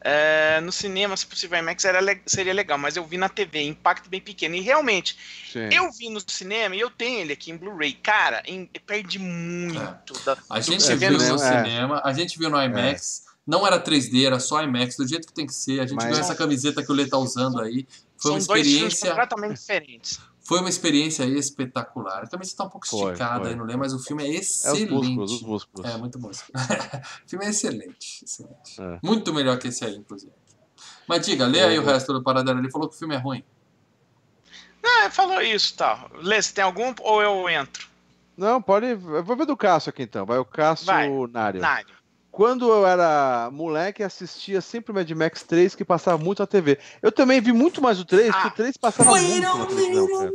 [0.00, 4.08] É, no cinema, se possível, IMAX era seria legal, mas eu vi na TV, impacto
[4.08, 4.54] bem pequeno.
[4.54, 5.16] E realmente,
[5.52, 5.68] Sim.
[5.72, 7.94] eu vi no cinema e eu tenho ele aqui em Blu-ray.
[7.94, 10.12] Cara, em- perde muito.
[10.24, 11.38] Da, A gente viu no é.
[11.38, 15.32] cinema, a gente viu no IMAX, não era 3D, era só IMAX, do jeito que
[15.32, 15.80] tem que ser.
[15.80, 17.86] A gente Mas- viu essa camiseta que o Lê tá usando aí.
[18.18, 20.20] Foi uma São dois filmes experiência, completamente diferentes.
[20.46, 22.22] Foi uma experiência espetacular.
[22.22, 23.48] A camiseta tá um pouco Foi, esticada foi.
[23.50, 24.90] aí no Lê, mas o filme é É os excelente.
[24.92, 25.90] músculos, os músculos.
[25.90, 26.28] É, muito bom.
[26.30, 28.80] o filme é excelente, excelente.
[28.80, 28.98] É.
[29.02, 30.32] Muito melhor que esse aí, inclusive.
[31.08, 32.58] Mas diga, lê aí o resto do Paradela.
[32.58, 33.42] Ele falou que o filme é ruim.
[34.84, 36.10] Ah, falou isso tal.
[36.14, 37.88] Lê, você tem algum ou eu entro?
[38.36, 38.86] Não, pode.
[38.86, 40.24] eu Vou ver do Cássio aqui então.
[40.26, 41.08] Vai o Cássio Vai.
[41.28, 41.60] Nário.
[41.60, 41.95] Nário.
[42.36, 46.78] Quando eu era moleque, assistia sempre o Mad Max 3, que passava muito na TV.
[47.00, 48.50] Eu também vi muito mais o 3, porque Ah.
[48.50, 50.30] o 3 passava muito na televisão,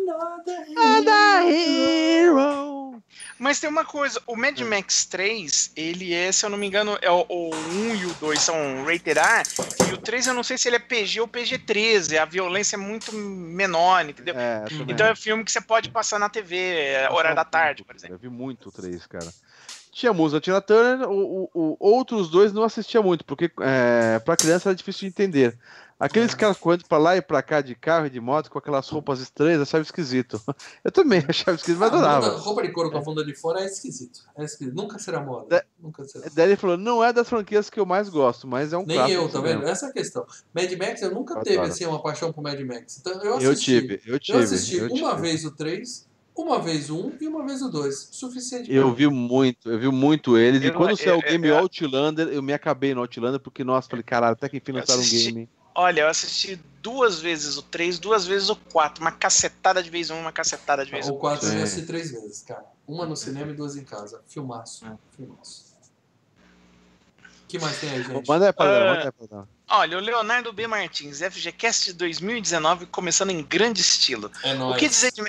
[1.47, 3.03] hero.
[3.37, 6.97] Mas tem uma coisa, o Mad Max 3, ele é, se eu não me engano,
[7.03, 9.43] é o, o 1 e o 2 são rated R,
[9.89, 12.79] e o 3 eu não sei se ele é PG ou PG-13, a violência é
[12.79, 14.33] muito menor, entendeu?
[14.35, 14.65] É.
[14.87, 18.15] Então é filme que você pode passar na TV, é, horário da tarde, por exemplo.
[18.15, 19.31] Eu vi muito o 3, cara.
[19.91, 24.19] Tinha música da Tina Turner, o, o- o- outros dois não assistia muito, porque é,
[24.19, 25.57] pra criança era difícil de entender.
[25.99, 28.89] Aqueles caras correndo pra lá e pra cá de carro e de moto com aquelas
[28.89, 30.41] roupas estranhas, achava esquisito.
[30.83, 32.37] Eu também achava esquisito, mas Ah, adorava.
[32.37, 34.21] roupa de couro com a bunda de fora é esquisito.
[34.35, 34.73] É esquisito.
[34.73, 35.57] Nunca será moda.
[35.57, 35.63] É.
[35.79, 36.25] Nunca será.
[36.33, 39.11] Daí ele falou, não é das franquias que eu mais gosto, mas é um Nem
[39.11, 39.63] eu, tá vendo?
[39.67, 40.25] Essa é a questão.
[40.55, 41.71] Mad Max, eu nunca Eu teve adoro.
[41.71, 42.97] assim, uma paixão por Mad Max.
[42.99, 43.73] Então, eu assisti.
[43.73, 44.37] Eu tive, eu tive.
[44.39, 45.21] Eu assisti eu uma tive.
[45.21, 46.07] vez o 3,
[46.43, 48.09] uma vez o 1 e uma vez o 2.
[48.11, 48.73] Suficiente.
[48.73, 50.61] Eu vi muito, eu vi muito eles.
[50.61, 53.63] E Eu- quando saiu o eu- game eu- Outlander, eu me acabei no Outlander, porque,
[53.63, 55.49] nossa, falei, caralho, até que enfim lançaram um game.
[55.73, 60.09] Olha, eu assisti duas vezes o 3, duas vezes o 4, uma cacetada de vez
[60.09, 62.65] um, uma cacetada de vez O o 4 eu assisti três vezes, cara.
[62.87, 64.21] Uma no cinema e duas em casa.
[64.27, 64.85] Filmaço.
[64.85, 64.91] É.
[65.15, 65.71] Filmaço.
[67.43, 68.27] O que mais tem aí, gente?
[68.27, 69.47] Manda aí pra Ah, dar, manda aí pra dar.
[69.69, 70.67] Olha, o Leonardo B.
[70.67, 74.29] Martins, FGCast 2019, começando em grande estilo.
[74.43, 75.21] É O que, dizer de,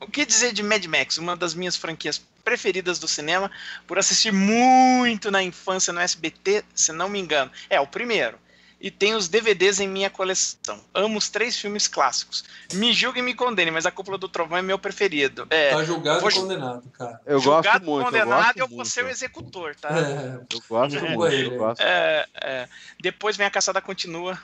[0.00, 3.50] o que dizer de Mad Max, uma das minhas franquias preferidas do cinema,
[3.86, 7.50] por assistir muito na infância no SBT, se não me engano.
[7.68, 8.38] É, o primeiro.
[8.80, 10.80] E tem os DVDs em minha coleção.
[10.94, 12.44] Amo os três filmes clássicos.
[12.74, 15.48] Me julgue e me condene, mas a Cúpula do Trovão é meu preferido.
[15.50, 17.20] É, Tá julgado vou e condenado, cara.
[17.26, 19.88] Eu julgado, gosto muito, eu condenado, gosto eu vou ser o executor, tá?
[19.98, 21.80] É, Eu gosto Julga muito, eu gosto.
[21.80, 22.68] É, é.
[23.00, 24.38] Depois vem a caçada continua.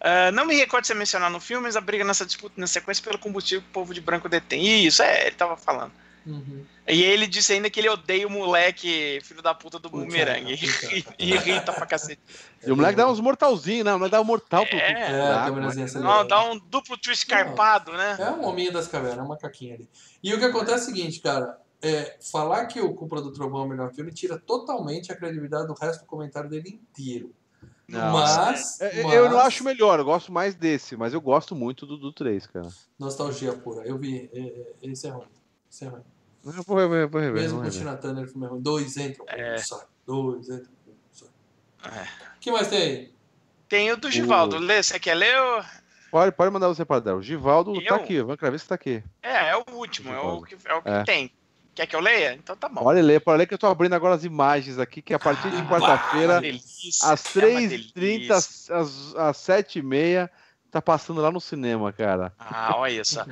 [0.00, 2.66] Ah, não me recordo de você mencionar no filme, mas a briga nessa disputa na
[2.66, 4.84] sequência pelo combustível que o povo de branco detém.
[4.84, 5.92] Isso, é, ele tava falando.
[6.26, 6.64] Uhum.
[6.88, 10.56] E ele disse ainda que ele odeia o moleque, filho da puta do bumerangue.
[11.18, 12.20] E irrita pra cacete.
[12.66, 13.92] E o moleque dá uns mortalzinhos, né?
[13.94, 14.76] O moleque dá um mortal pro.
[14.76, 15.08] É,
[15.46, 15.54] pro-
[16.00, 16.00] É.
[16.04, 18.16] Não, dá um duplo twist carpado, né?
[18.18, 19.88] É um hominho das cavernas, é um macaquinho ali.
[20.22, 21.58] E o que acontece é o seguinte, cara.
[21.80, 25.68] É, falar que o Cúpula do Trovão é o melhor filme tira totalmente a credibilidade
[25.68, 27.32] do resto do comentário dele inteiro.
[27.88, 31.54] Não, mas, É, mas- Eu não acho melhor, eu gosto mais desse, mas eu gosto
[31.54, 32.68] muito do, do 3, cara.
[32.98, 33.86] Nostalgia pura.
[33.86, 34.28] Eu vi.
[34.32, 35.26] é, é, Esse é ruim.
[35.70, 36.02] Esse é ruim.
[36.44, 37.42] Eu vou rever, vou rever.
[37.42, 37.78] Mesmo com rever.
[37.78, 38.60] Tina Turner, o filme é ruim.
[38.60, 39.54] Dois entram, É.
[39.54, 39.84] um sai.
[40.06, 41.28] Dois entram, um sai.
[41.84, 42.02] É.
[42.36, 43.12] O que mais tem aí?
[43.68, 44.58] Tem o do Givaldo.
[44.58, 45.36] Lê, você quer ler?
[45.40, 45.62] ou-
[46.10, 47.16] Pode, pode mandar você para dar.
[47.16, 47.86] O Givaldo Eu?
[47.86, 49.02] tá aqui, o Van Cravista tá aqui.
[49.22, 51.04] É, é o último, é o que, é o que É.
[51.04, 51.32] tem.
[51.76, 52.32] Quer que eu leia?
[52.32, 52.82] Então tá bom.
[52.82, 55.50] Pode ler, pode ler que eu tô abrindo agora as imagens aqui, que a partir
[55.50, 58.34] de Ah, quarta-feira, às é uma 3h30, delícia.
[58.34, 60.30] às, às, às 7h30,
[60.76, 62.32] tá passando lá no cinema, cara.
[62.38, 63.24] Ah, olha só.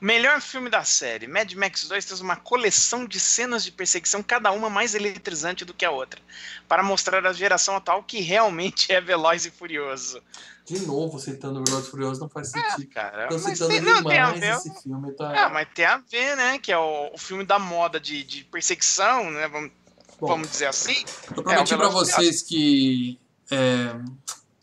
[0.00, 4.22] O melhor filme da série, Mad Max 2, traz uma coleção de cenas de perseguição,
[4.22, 6.20] cada uma mais eletrizante do que a outra,
[6.68, 10.22] para mostrar à geração atual que realmente é veloz e furioso.
[10.64, 12.86] De novo, citando o Velozes e Furiosos não faz sentido.
[12.94, 14.54] Cara, Tô mas citando tem, não, tem a ver.
[14.54, 15.12] esse filme.
[15.12, 15.46] Tá...
[15.46, 16.58] Ah, mas tem a ver, né?
[16.58, 19.48] Que é o, o filme da moda de, de perseguição, né?
[19.48, 19.72] Vamos,
[20.20, 21.04] Bom, vamos dizer assim.
[21.36, 23.18] Eu prometi É, pra vocês que
[23.50, 23.92] é,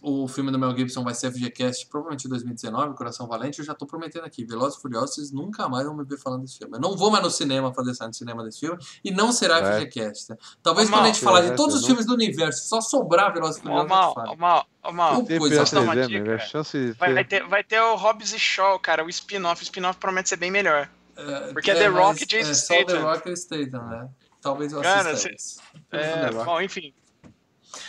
[0.01, 3.59] o filme do Mel Gibson vai ser FGCast provavelmente em 2019, Coração Valente.
[3.59, 4.45] Eu já tô prometendo aqui.
[4.45, 6.77] Velozes e Furiosos, vocês nunca mais vão me ver falando desse filme.
[6.77, 9.57] Eu não vou mais no cinema fazer cena de cinema desse filme e não será
[9.59, 9.80] É.
[9.81, 10.31] FGCast.
[10.31, 10.38] né?
[10.63, 12.80] Talvez Ô, quando a Mal, gente falar de todos os não- filmes do universo, só
[12.81, 14.30] sobrar Velozes e Ó, Furiosos, a mal, gente fala.
[14.31, 15.13] ó, mal, ó, mal.
[15.15, 16.35] Não, Tem coisa, PA3, só uma né, dica?
[16.35, 16.63] A cara.
[16.63, 17.41] de Vai, vai ter...
[17.41, 19.61] ter, vai ter o Hobbs e Shaw, cara, o spin-off.
[19.61, 20.89] O spin-off promete ser bem melhor.
[21.17, 23.01] É, Porque é The Rock e Jason É só The Statham.
[23.03, 24.09] Rock e Statham, né?
[24.41, 25.59] Talvez eu Cara, assista cê- esse.
[25.91, 26.93] É, bom, enfim.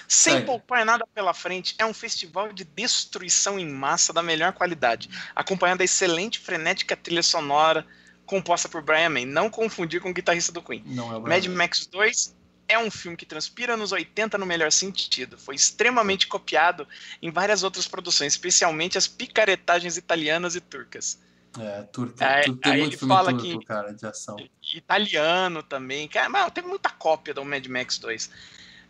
[0.06, 5.08] Sem poupar nada pela frente, é um festival de destruição em massa da melhor qualidade,
[5.34, 7.86] acompanhando a excelente frenética trilha sonora
[8.26, 9.24] composta por Brian May.
[9.24, 10.82] Não confundir com o guitarrista do Queen.
[10.86, 11.46] Não é o Mad.
[11.46, 12.34] Max 2
[12.68, 15.36] é um filme que transpira nos 80 no melhor sentido.
[15.36, 16.86] Foi extremamente copiado
[17.20, 21.18] em várias outras produções, especialmente as picaretagens italianas e turcas.
[21.58, 24.36] É, turco tem aí muito ele filme fala turco, que- cara, de ação.
[24.72, 26.06] Italiano também.
[26.06, 28.30] Cara, mas tem muita cópia do Mad Max 2.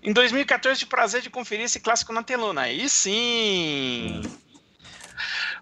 [0.02, 2.62] Em 2014, tive o prazer de conferir esse clássico na telona.
[2.62, 4.22] Aí sim!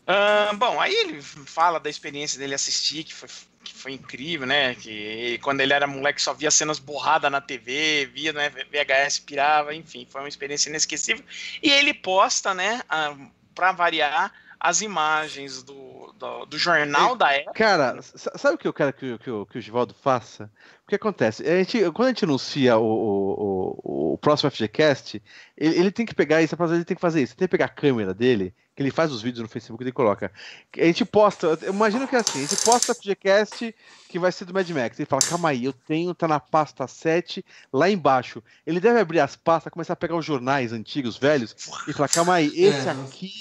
[0.06, 3.28] Ah, bom, aí ele fala da experiência dele assistir, que foi,
[3.62, 4.74] que foi incrível, né?
[4.74, 9.74] Que quando ele era moleque só via cenas borradas na TV, via né, VHS, pirava,
[9.74, 11.24] enfim, foi uma experiência inesquecível.
[11.62, 13.14] E ele posta, né, ah,
[13.54, 17.52] pra variar, as imagens do, do, do jornal da época.
[17.54, 20.50] Cara, sa- sabe o que eu quero que, o- que, o- que o Givaldo faça?
[20.84, 21.46] O que acontece?
[21.48, 25.22] A gente, quando a gente anuncia o, o, o, o próximo FGCast,
[25.56, 27.32] ele, ele tem que pegar isso, ele tem que fazer isso.
[27.32, 29.86] Ele tem que pegar a câmera dele, que ele faz os vídeos no Facebook e
[29.86, 30.30] ele coloca.
[30.76, 33.74] A gente posta, eu imagino que é assim, a gente posta o FGCast
[34.08, 35.00] que vai ser do Mad Max.
[35.00, 38.40] Ele fala, calma aí, eu tenho, tá na pasta 7, lá embaixo.
[38.64, 41.56] Ele deve abrir as pastas, começar a pegar os jornais antigos, velhos,
[41.88, 42.90] e falar, calma aí, esse É.
[42.92, 43.32] aqui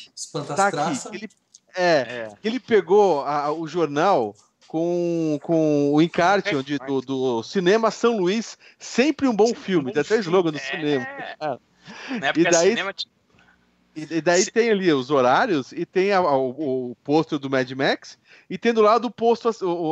[0.55, 1.15] tá aqui.
[1.15, 1.29] Ele,
[1.75, 2.29] é, É.
[2.43, 4.35] ele pegou a- o jornal
[4.67, 9.93] com, com o encarte onde, do, do Cinema São Luís, sempre um bom filme.
[9.93, 10.61] Tem até slogan do É.
[10.61, 11.07] cinema.
[12.19, 13.11] Na época E daí- cinema tinha
[13.99, 17.49] E, daí Se- tem ali os horários e tem a- a- o, o pôster do
[17.49, 18.17] Mad Max
[18.47, 19.49] e tem do lado o posto,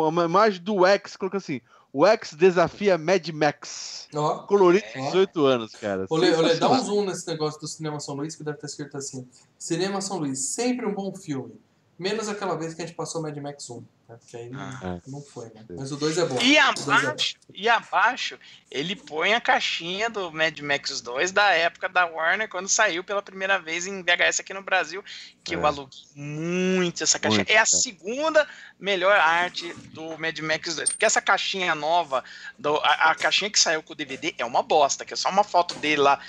[0.08, 1.60] uma imagem do X, colocando assim,
[1.92, 4.08] o X desafia Mad Max.
[4.14, 5.02] Ó, Colorido É.
[5.08, 6.06] 18 anos, cara.
[6.10, 8.96] Olê, olê, dá um zoom nesse negócio do Cinema São Luís que deve estar escrito
[8.96, 9.28] assim:
[9.58, 11.56] Cinema São Luís, sempre um bom filme.
[11.98, 13.82] Menos aquela vez que a gente passou Mad Max 1.
[14.08, 15.00] Porque aí não, Ah.
[15.08, 15.66] não foi, né?
[15.70, 16.40] Mas o 2 é bom.
[16.40, 16.92] E é bom.
[16.94, 22.48] abaixo, e abaixo, ele põe a caixinha do Mad Max 2 da época da Warner,
[22.48, 25.04] quando saiu pela primeira vez em VHS aqui no Brasil,
[25.44, 25.58] que É.
[25.58, 27.40] eu aluguei muito essa caixinha.
[27.40, 27.66] Muito, é a é.
[27.66, 28.48] segunda
[28.80, 30.90] melhor arte do Mad Max 2.
[30.90, 32.24] Porque essa caixinha nova,
[32.60, 35.30] do- a, a caixinha que saiu com o DVD é uma bosta, que é só
[35.30, 36.20] uma foto dele lá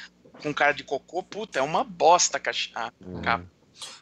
[0.42, 1.22] com cara de cocô.
[1.22, 2.74] Puta, é uma bosta a caixinha.
[2.78, 3.55] a capa.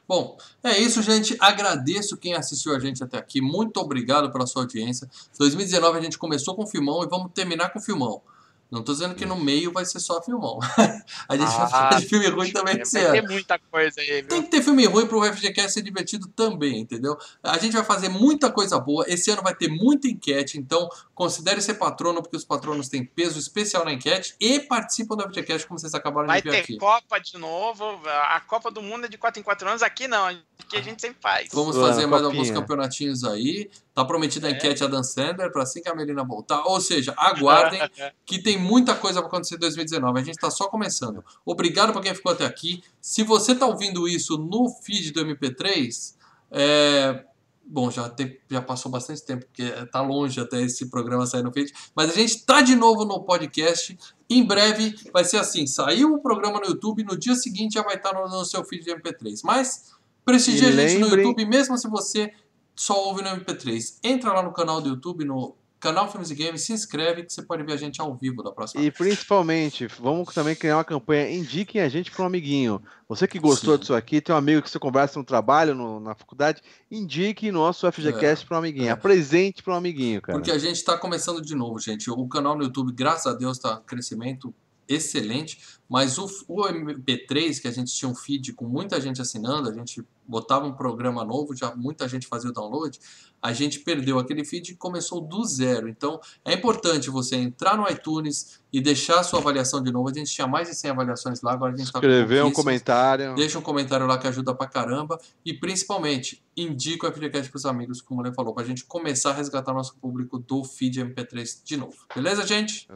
[0.07, 1.37] Bom, é isso, gente.
[1.41, 3.41] Agradeço quem assistiu a gente até aqui.
[3.41, 5.09] Muito obrigado pela sua audiência.
[5.39, 8.21] 2019 a gente começou com filmão e vamos terminar com filmão.
[8.70, 10.59] Não tô dizendo que no meio vai ser só filmão.
[11.28, 13.28] a gente vai Ah, falar de filme ruim também É, esse vai ano.
[13.28, 14.28] ter muita coisa aí, viu?
[14.28, 17.16] Tem que ter filme ruim pro FGCast ser divertido também, entendeu?
[17.43, 19.05] A gente vai fazer muita coisa boa.
[19.07, 23.39] Esse ano vai ter muita enquete, então considere ser patrono, porque os patronos têm peso
[23.39, 26.77] especial na enquete e participam do FGCast, como vocês acabaram Vai de ver ter aqui.
[26.77, 27.85] Copa de novo.
[28.07, 29.82] A Copa do Mundo é de 4 em 4 anos.
[29.82, 31.49] Aqui não, aqui a gente sempre faz.
[31.53, 32.41] Vamos Ah, fazer mais copinha.
[32.43, 33.70] alguns campeonatinhos aí.
[33.95, 34.55] Tá prometida a É.
[34.55, 36.65] enquete a Dan Sander para assim que a Melina voltar.
[36.66, 37.81] Ou seja, aguardem
[38.27, 40.21] que tem muita coisa para acontecer em 2019.
[40.21, 41.25] A gente tá só começando.
[41.47, 42.83] Obrigado para quem ficou até aqui.
[43.01, 46.15] Se você tá ouvindo isso no feed do MP3,
[46.51, 47.25] é...
[47.66, 51.51] Bom, já, tem- já passou bastante tempo, porque tá longe até esse programa sair no
[51.51, 51.73] feed.
[51.97, 53.99] Mas a gente tá de novo no podcast.
[54.29, 57.95] Em breve vai ser assim: saiu o programa no YouTube, no dia seguinte já vai
[57.97, 59.41] estar no, no seu feed de MP3.
[59.45, 59.93] Mas
[60.27, 62.31] prestigie E a gente no YouTube, mesmo se você
[62.75, 63.99] só ouve no MP3.
[64.03, 67.43] Entra lá no canal do YouTube, no canal Filmes e Games, se inscreve que você
[67.43, 71.31] pode ver a gente ao vivo da próxima E principalmente, vamos também criar uma campanha,
[71.31, 72.83] indiquem a gente para um amiguinho.
[73.07, 73.81] Você que gostou Sim.
[73.81, 77.87] disso aqui, tem um amigo que você conversa no trabalho, no- na faculdade, indique nosso
[77.87, 78.89] FGCast para um amiguinho.
[78.89, 78.93] é.
[78.93, 80.39] Apresente para um amiguinho, cara.
[80.39, 82.11] Porque a gente está começando de novo, gente.
[82.11, 84.55] O canal no YouTube, graças a Deus, está crescimento
[84.89, 85.59] excelente,
[85.95, 89.73] mas o, o MP3, que a gente tinha um feed com muita gente assinando, a
[89.73, 92.99] gente botava um programa novo, já muita gente fazia o download,
[93.41, 95.89] a gente perdeu aquele feed e começou do zero.
[95.89, 100.09] Então é importante você entrar no iTunes e deixar a sua avaliação de novo.
[100.09, 102.51] A gente tinha mais de 100 avaliações lá, agora a gente está com Escrever um
[102.51, 103.37] comentário.
[103.37, 105.16] Deixa um comentário lá que ajuda pra caramba.
[105.45, 109.35] E principalmente, indica o FGCast pros amigos, como o Lê falou, pra gente começar a
[109.35, 111.99] resgatar nosso público do feed MP3 de novo.
[112.12, 112.89] Beleza, gente?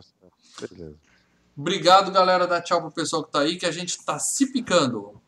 [0.60, 1.07] Beleza.
[1.58, 2.46] Obrigado, galera.
[2.46, 5.20] Dá tchau pro pessoal que tá aí, que a gente tá se picando.